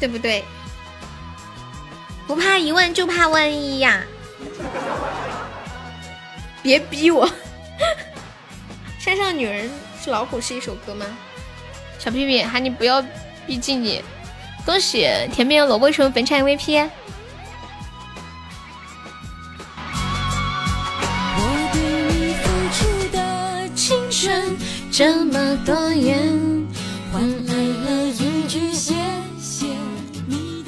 [0.00, 0.42] 对不对？
[2.26, 4.02] 不怕一万就怕万一呀！
[6.60, 7.30] 别逼我！
[8.98, 9.70] 山上女人
[10.02, 11.06] 是老虎是一首歌吗？
[11.96, 13.00] 小屁屁喊你不要
[13.46, 14.02] 逼近你，
[14.66, 16.90] 恭喜甜面萝卜成为本场 MVP。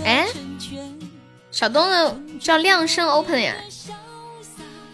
[0.05, 0.27] 哎，
[1.51, 3.55] 小东的叫亮声 open 呀，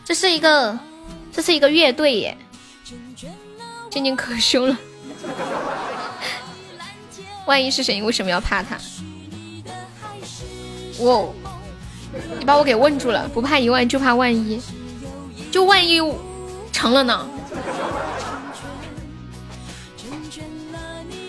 [0.05, 0.77] 这是一个，
[1.31, 2.37] 这是一个乐队耶，
[3.91, 4.77] 静静可凶了。
[7.47, 7.95] 万一是谁？
[7.95, 8.77] 你为什么要怕他？
[10.99, 11.29] 哇，
[12.41, 14.61] 你把我给问住了，不怕一万就怕万一，
[15.53, 16.01] 就万一
[16.73, 17.29] 成了呢？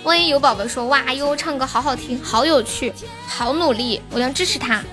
[0.03, 2.93] 万一有宝宝说哇悠悠唱歌好好听，好有趣，
[3.27, 4.83] 好努力，我要支持他。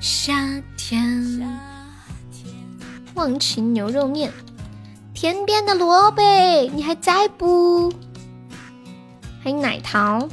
[0.00, 1.40] 夏天，
[3.14, 4.32] 忘情牛肉面，
[5.14, 6.22] 天边的萝卜，
[6.72, 7.92] 你还在不？
[9.42, 10.28] 还有奶糖，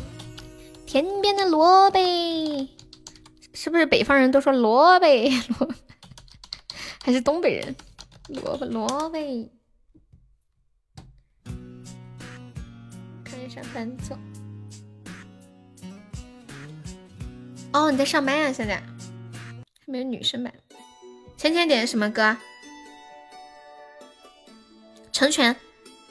[0.85, 1.99] 天边的萝卜，
[3.53, 5.07] 是不是北方人都说萝卜？
[5.07, 5.69] 萝
[7.01, 7.75] 还是东北人？
[8.27, 9.17] 萝卜萝卜。
[13.59, 14.17] 看一下伴奏。
[17.73, 18.51] 哦，你在上班啊？
[18.51, 18.83] 现在还
[19.85, 20.53] 没有女生版。
[21.37, 22.35] 芊芊点的什么歌？
[25.11, 25.55] 成全，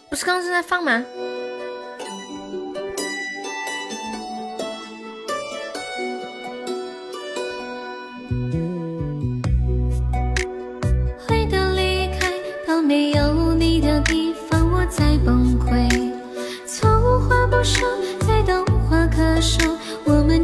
[0.09, 1.05] 不是刚刚正在放吗？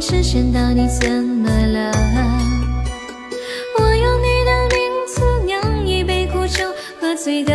[0.07, 1.91] 神仙到底怎么了？
[3.79, 4.77] 我用你的名
[5.07, 6.63] 字酿一杯苦酒，
[7.01, 7.54] 喝醉的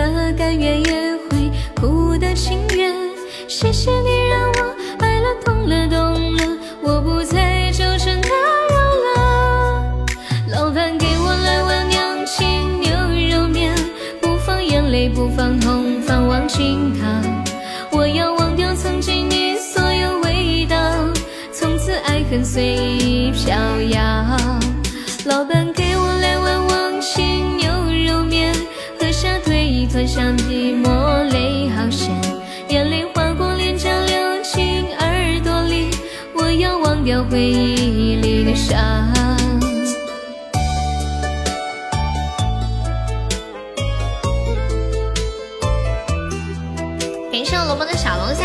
[37.31, 38.77] 回忆里的伤。
[47.31, 48.45] 感谢我萝卜的小龙虾。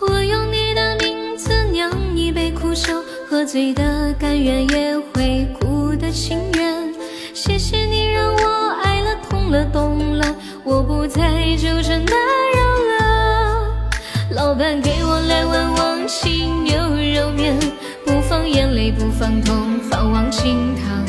[0.00, 6.94] 我用你的名字酿一杯苦酒，喝醉的甘愿也会哭的情愿。
[7.34, 10.34] 谢谢你让我爱了痛了懂了，
[10.68, 11.22] 我不再
[11.56, 12.12] 纠缠打
[12.56, 12.60] 扰
[12.98, 13.88] 了。
[14.30, 16.74] 老板给我来碗忘情牛
[17.14, 17.56] 肉面，
[18.04, 21.06] 不放眼泪不放痛，放忘情汤。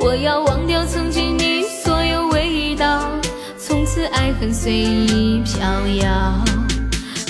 [0.00, 3.08] 我要忘掉曾经你所有味道，
[3.56, 5.62] 从此爱恨随意飘
[6.02, 6.44] 摇。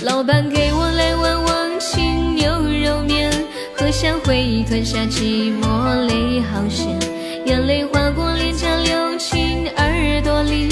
[0.03, 3.31] 老板给我来碗忘情牛肉面，
[3.77, 6.99] 喝下回忆，吞下寂寞，泪好咸，
[7.45, 10.70] 眼泪划过脸颊流进耳朵里，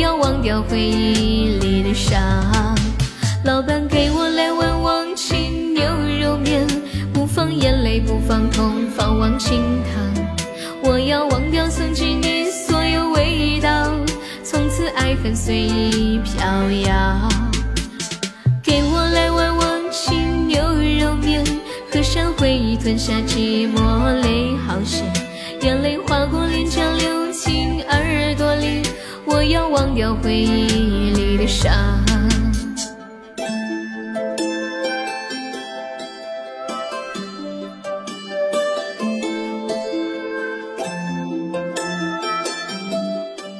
[0.00, 2.18] 要忘掉回忆里的伤。
[3.44, 5.82] 老板给我来碗忘情牛
[6.22, 6.66] 肉面，
[7.12, 10.26] 不放眼泪不放痛，放忘情汤。
[10.82, 13.92] 我要忘掉曾经你所有味道，
[14.42, 16.42] 从此爱恨随意飘
[16.88, 17.28] 摇。
[18.62, 20.62] 给我来碗忘情牛
[20.98, 21.44] 肉面，
[21.92, 25.04] 喝下回忆，吞下寂寞，泪好咸，
[25.60, 26.79] 眼泪划过脸颊，
[29.32, 31.70] 我要忘掉回忆里的伤。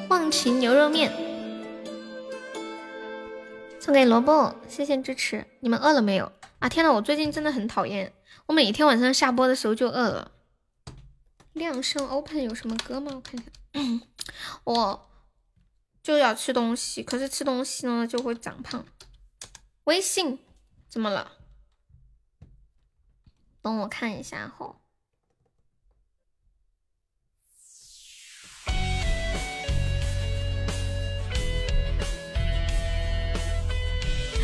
[0.08, 1.12] 忘情牛肉面
[3.78, 5.46] 送给萝卜，谢谢支持。
[5.60, 6.68] 你们饿了没有啊？
[6.68, 8.12] 天呐，我最近真的很讨厌，
[8.46, 10.32] 我每天晚上下播的时候就饿了。
[11.52, 13.12] 亮声 open 有什么歌吗？
[13.14, 13.40] 我看
[13.72, 14.00] 看，
[14.64, 15.09] 我
[16.02, 18.86] 就要吃东西，可是吃东西呢就会长胖。
[19.84, 20.38] 微信
[20.88, 21.32] 怎么了？
[23.62, 24.76] 帮我看一下吼。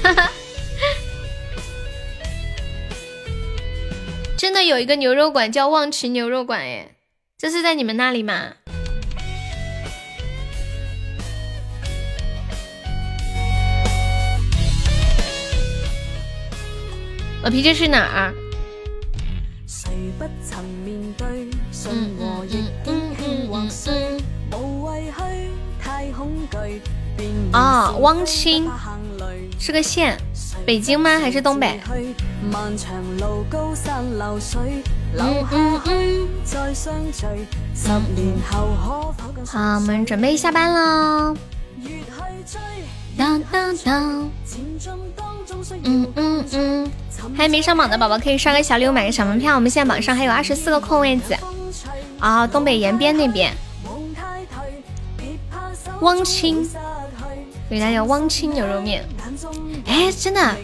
[0.02, 0.30] 哈哈，
[4.36, 6.96] 真的有一个牛肉馆叫忘情牛肉馆，哎，
[7.36, 8.56] 这是在你们那里吗？
[17.46, 18.34] 老皮，这是哪儿？
[19.68, 24.18] 谁不曾面对信和逆境轻或衰，
[24.50, 26.82] 无畏去太恐惧，
[27.16, 28.68] 便啊，汪清
[29.60, 30.18] 是个县。
[30.66, 31.20] 北京吗？
[31.20, 31.78] 还是东北？
[31.88, 32.12] 嗯
[35.52, 36.28] 嗯嗯。
[39.46, 41.36] 好，我们准备下班了。
[45.84, 46.90] 嗯嗯嗯。
[47.34, 49.54] 还没上榜的宝宝可以刷个小礼物，买个小门票。
[49.54, 51.34] 我们现在榜上还有二十四个空位子。
[52.18, 53.52] 啊、东北延边那边，
[56.00, 56.76] 汪清失去
[57.68, 59.04] 给大家汪清牛肉面。
[59.86, 60.56] 哎，真的，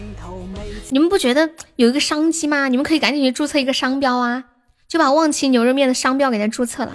[0.89, 2.67] 你们不觉得有一个商机吗？
[2.69, 4.43] 你们可以赶紧去注册一个商标啊，
[4.87, 6.91] 就把汪清牛肉面的商标给它注册了。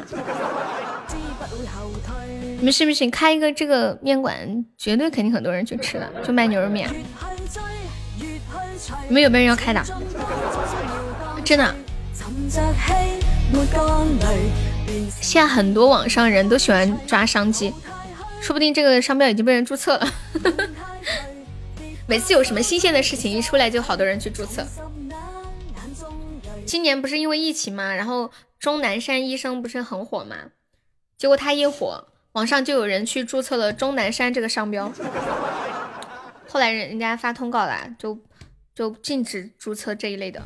[2.58, 3.08] 你们信不信？
[3.08, 6.90] 开一个这个面馆，绝对肯定很多人去吃的，就卖牛肉面。
[9.08, 9.82] 你们有没有人要开的？
[11.44, 11.74] 真的，
[15.20, 17.72] 现在很多网上人都喜欢抓商机，
[18.40, 20.12] 说不定这个商标已经被人注册了。
[22.06, 24.66] 每次有什么新鲜的事情一出来，就好多人去注册。
[26.66, 30.36] 今年不是因为疫情嘛，然后钟南山医生不是很火嘛，
[31.16, 34.92] 结果他一火，网上就有人去注册了钟南山这个商标。
[36.50, 38.18] 后来人人家发通告了，就
[38.78, 40.40] 就禁止注册这一类的。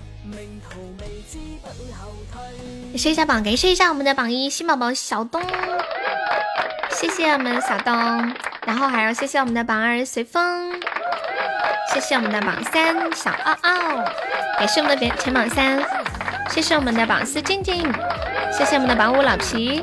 [2.97, 5.43] 謝一下榜，感謝一下我们的榜一新宝宝小东，
[6.91, 7.95] 谢谢我们小东，
[8.67, 10.81] 然后还要谢谢我们的榜二随风，
[11.93, 13.97] 谢谢我们的榜三小奥奥，
[14.59, 15.85] 感谢我们的前前榜三，
[16.49, 17.83] 谢谢我们的榜四静静，
[18.51, 19.83] 谢谢我们的榜五老皮，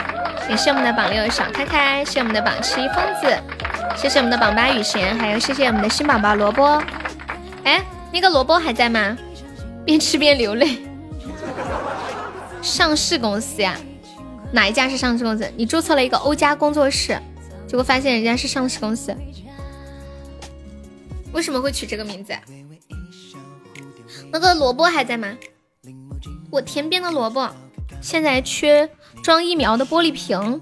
[0.49, 3.27] 也是我们的榜六小开开，谢谢我们的榜七疯子，
[3.95, 6.81] 谢谢我们的榜八雨贤，还有谢谢我们的新宝宝萝卜，
[7.63, 9.17] 哎，那个萝卜还在吗？
[9.85, 10.79] 边吃边流泪。
[12.61, 13.79] 上市公司呀？
[14.51, 15.49] 哪一家是上市公司？
[15.55, 17.19] 你注册了一个欧家工作室，
[17.67, 19.15] 结果发现人家是上市公司，
[21.31, 22.33] 为什么会取这个名字？
[24.31, 25.37] 那个萝卜还在吗？
[26.51, 27.47] 我田边的萝卜
[28.01, 28.89] 现在缺
[29.23, 30.59] 装疫苗的玻璃瓶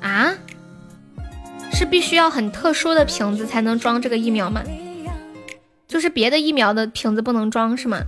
[0.00, 0.34] 啊？
[1.72, 4.62] 是必须要很特殊的瓶子才能装这个疫苗吗？
[5.88, 8.02] 就是别的疫苗的瓶子不能装是吗？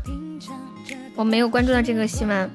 [1.16, 2.50] 我没有关注到这个新闻。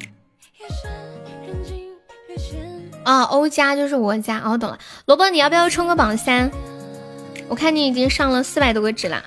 [3.05, 4.39] 哦，欧家就是我家。
[4.39, 4.77] 哦，懂了。
[5.05, 6.51] 萝卜，你要不要冲个榜三？
[7.47, 9.23] 我看你已经上了四百多个值了。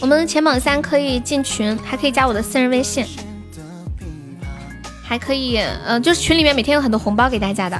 [0.00, 3.04] 我们前榜三可以进群，还可以加我的私人微信，
[5.02, 7.78] 还可以，呃，就是群里面每天有很多红包给大家的，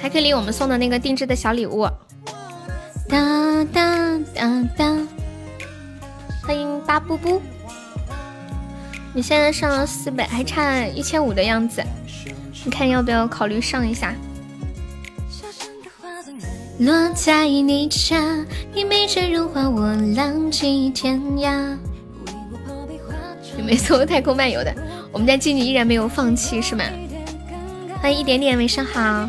[0.00, 1.86] 還可以领我们送的那个定制的小礼物。
[3.08, 4.96] 哒哒哒哒，
[6.42, 7.40] 欢迎八布布。
[9.12, 11.82] 你现在上了四百，还差一千五的样子，
[12.64, 14.14] 你看要不要考虑上一下？
[16.78, 21.76] 落在你家，你美真如画，我浪迹天涯。
[23.58, 24.74] 有沒有做太空漫游的？
[25.12, 26.84] 我们家靜靜依然没有放弃，是吗？
[28.00, 29.28] 欢迎一点点，晚上好。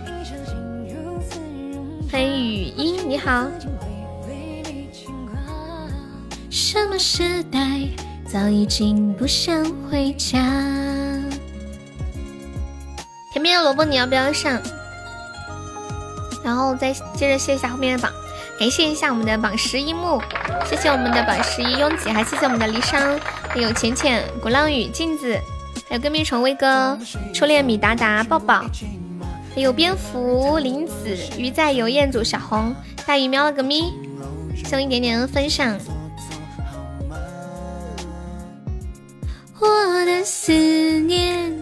[2.12, 3.48] 歡迎語音，你好。
[6.50, 7.60] 什么时代？
[8.30, 10.38] 早已经不想回家。
[13.32, 14.62] 前面的萝卜你要不要上？
[16.44, 18.12] 然后再接着谢一下后面的榜，
[18.60, 20.22] 感谢一下我们的榜十一木，
[20.70, 23.18] 谢谢我们的榜十一拥挤，还谢谢我们的离殇，
[23.48, 25.40] 还有浅浅、鼓浪屿、镜子，
[25.88, 27.00] 还有跟屁虫威哥、
[27.34, 28.70] 初恋米达达、抱抱，還
[29.56, 32.74] 有蝙蝠、林子、鱼在游、彦祖、小红、
[33.06, 33.94] 大鱼喵了个咪，
[34.66, 35.78] 送一点点分享。
[39.60, 41.54] 我的思念，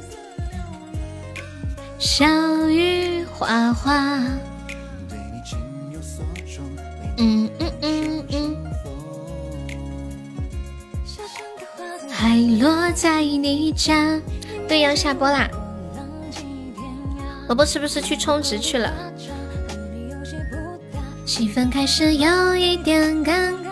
[1.97, 2.25] 小
[2.69, 3.93] 雨哗哗。
[7.17, 8.55] 嗯嗯嗯嗯，
[12.09, 14.17] 还落在你家。
[14.69, 15.49] 对，要下播啦。
[17.49, 18.93] 蘿蔔是不是去充值去了？
[21.25, 23.69] 气氛开始有一点尴尬。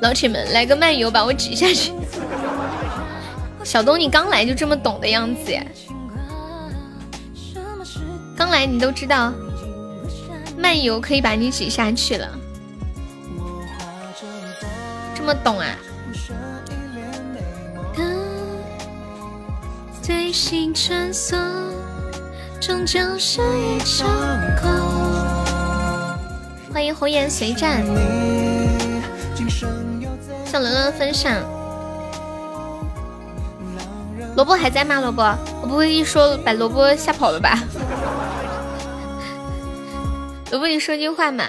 [0.00, 1.92] 老铁们来个漫游把我挤下去。
[3.64, 5.66] 小东，你刚来就这么懂的样子耶？
[8.36, 9.32] 刚来你都知道，
[10.56, 12.28] 漫游可以把你挤下去了，
[15.16, 15.66] 这么懂啊？
[20.72, 21.36] 穿梭，
[22.60, 24.08] 终究是一场
[24.60, 24.70] 空。
[26.72, 27.84] 欢迎红颜随战，
[30.44, 31.42] 向倫倫分享。
[34.34, 35.00] 萝卜还在吗？
[35.00, 35.22] 萝卜，
[35.62, 37.58] 我不会一说把萝卜吓跑了吧？
[40.50, 41.44] 萝卜，你说句话嘛？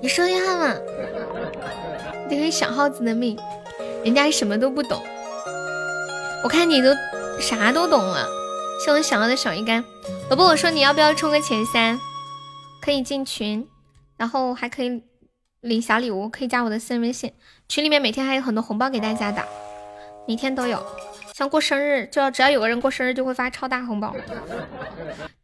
[0.00, 0.74] 你说句话嘛，
[2.28, 3.38] 这个小耗子的命，
[4.04, 5.02] 人家什么都不懂。
[6.44, 6.90] 我看你都
[7.40, 8.28] 啥都懂了，
[8.78, 9.82] 谢我想要的小鱼干。
[10.28, 11.98] 萝卜，我说你要不要冲个前三？
[12.80, 13.66] 可以进群，
[14.16, 15.02] 然后还可以
[15.62, 17.32] 领小礼物，可以加我的私人微信。
[17.68, 19.42] 群里面每天还有很多红包给大家的，
[20.28, 20.80] 每天都有。
[21.34, 24.14] 像过生日，就要只要有个人过生日，就会发超大红包。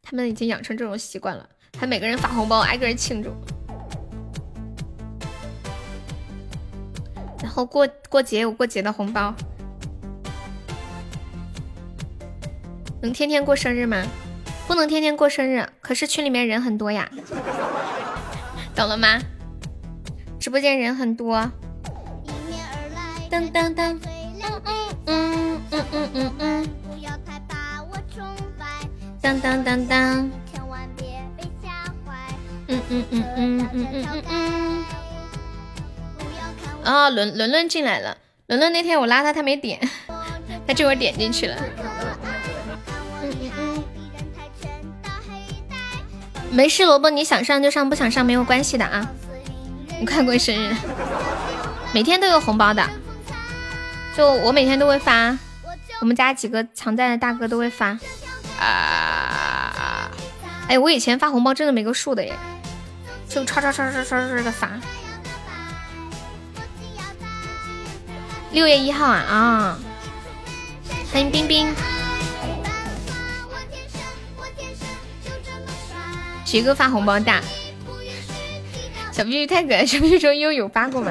[0.03, 3.31] 他们已经养成这种习惯了，还每个人发红包，挨个人庆祝。
[7.43, 9.35] 然后过过节有过节的红包。
[13.03, 14.07] 能天天过生日吗？
[14.69, 17.11] 不能天天过生日，可是群里面人很多呀，
[18.77, 19.19] 懂了吗？
[20.39, 21.51] 直播间人很多。
[23.29, 24.01] 当当当，嗯
[25.07, 26.69] 嗯嗯嗯嗯嗯嗯。
[29.21, 30.31] 当当当当。
[32.69, 34.85] 嗯嗯嗯嗯嗯嗯嗯嗯。
[36.85, 38.17] 啊，伦伦伦进来了，
[38.47, 39.81] 伦伦那天我拉他，他没点，
[40.67, 41.57] 他这会儿点进去了。
[46.53, 49.09] 没事，萝卜，你想上就上，不想上没有关系的啊。
[49.99, 50.77] 你快过生日，
[51.93, 52.87] 每天都有红包的，
[54.15, 55.39] 就我每天都会发，
[56.01, 57.99] 我们家几个常在的大哥都会发。
[58.61, 60.11] 啊！
[60.69, 62.35] 哎，我以前发红包真的没个数的耶，
[63.29, 64.69] 就唰唰唰唰唰唰的发。
[68.51, 69.79] 六月一号啊啊！
[71.11, 71.75] 欢迎冰冰。
[76.53, 77.41] 谁哥发红包大？
[79.11, 81.11] 小 B B 太可爱， 小 B B 说又有发过吗？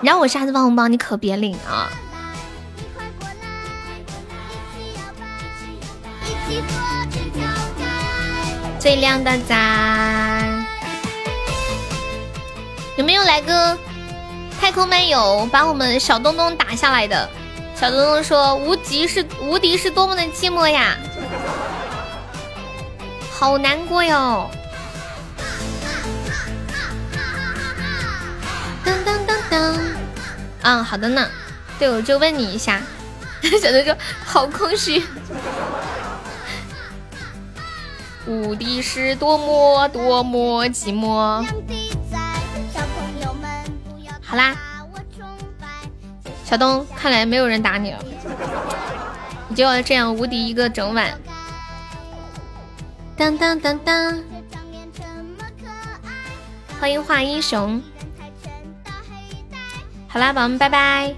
[0.00, 1.88] 你让我下次发红包，你可别领啊！
[8.80, 10.66] 最亮的赞，
[12.96, 13.78] 有没有来个
[14.60, 17.30] 太空漫游把我们小东东打下来的？
[17.76, 20.96] 小东东说：“无敌是无敌是多么的寂寞呀！”
[23.38, 24.48] 好难过哟！
[28.82, 29.78] 噔噔噔噔，
[30.62, 31.28] 嗯，好的呢。
[31.78, 32.80] 对，我就问你一下。
[33.60, 35.04] 小东说好空虚。
[38.26, 41.44] 无敌是多么多么寂寞。
[44.22, 44.56] 好啦，
[46.42, 47.98] 小东，看来没有人打你了，
[49.48, 51.12] 你就要这样无敌一个整晚。
[53.16, 54.22] 当当当当！
[56.78, 57.82] 欢迎画英雄。
[60.06, 61.14] 好啦，宝宝们，拜拜。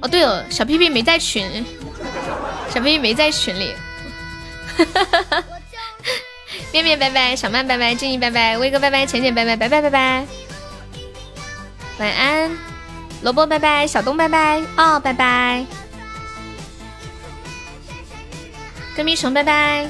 [0.00, 1.64] 哦，对了，小屁屁没在群，
[2.72, 3.74] 小屁屁没在群里。
[6.72, 10.26] 面面拜拜，小曼拜拜，静怡拜拜，威哥拜拜，浅浅拜拜，拜拜拜拜。
[11.98, 12.50] 晚安，
[13.22, 15.66] 萝卜拜拜，小东拜拜，哦拜拜。
[18.96, 19.88] 跟屁虫拜拜。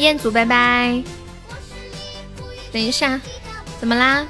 [0.00, 1.04] 彦祖拜拜，
[2.72, 3.20] 等一下，
[3.78, 4.26] 怎么啦？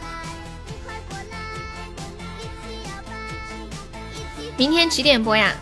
[4.57, 5.55] 明天几点播呀？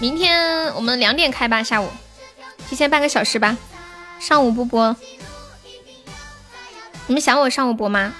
[0.00, 1.88] 明天我们两点开吧，下午
[2.68, 3.56] 提前半个小时吧。
[4.18, 4.96] 上午不播，
[7.06, 8.12] 你们想我上午播吗？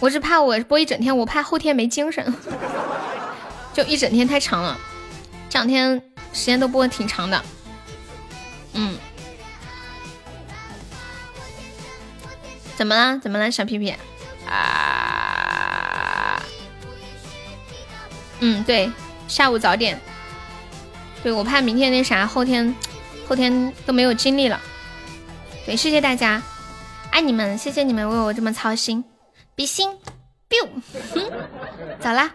[0.00, 2.34] 我只怕我播一整天，我怕后天没精神，
[3.74, 4.78] 就一整天太长了，
[5.50, 6.02] 这两天
[6.32, 7.44] 时间都播的挺长的。
[8.80, 8.96] 嗯，
[12.76, 13.18] 怎么了？
[13.18, 13.92] 怎么了，小屁屁？
[14.46, 16.40] 啊，
[18.38, 18.88] 嗯，对，
[19.26, 20.00] 下午早点。
[21.24, 22.72] 对，我怕明天那啥，后天
[23.26, 24.60] 后天都没有精力了。
[25.66, 26.40] 对，谢谢大家，
[27.10, 29.04] 爱你们，谢谢你们为我这么操心，
[29.56, 29.90] 比心
[30.48, 30.68] ，biu，
[31.98, 32.32] 走啦。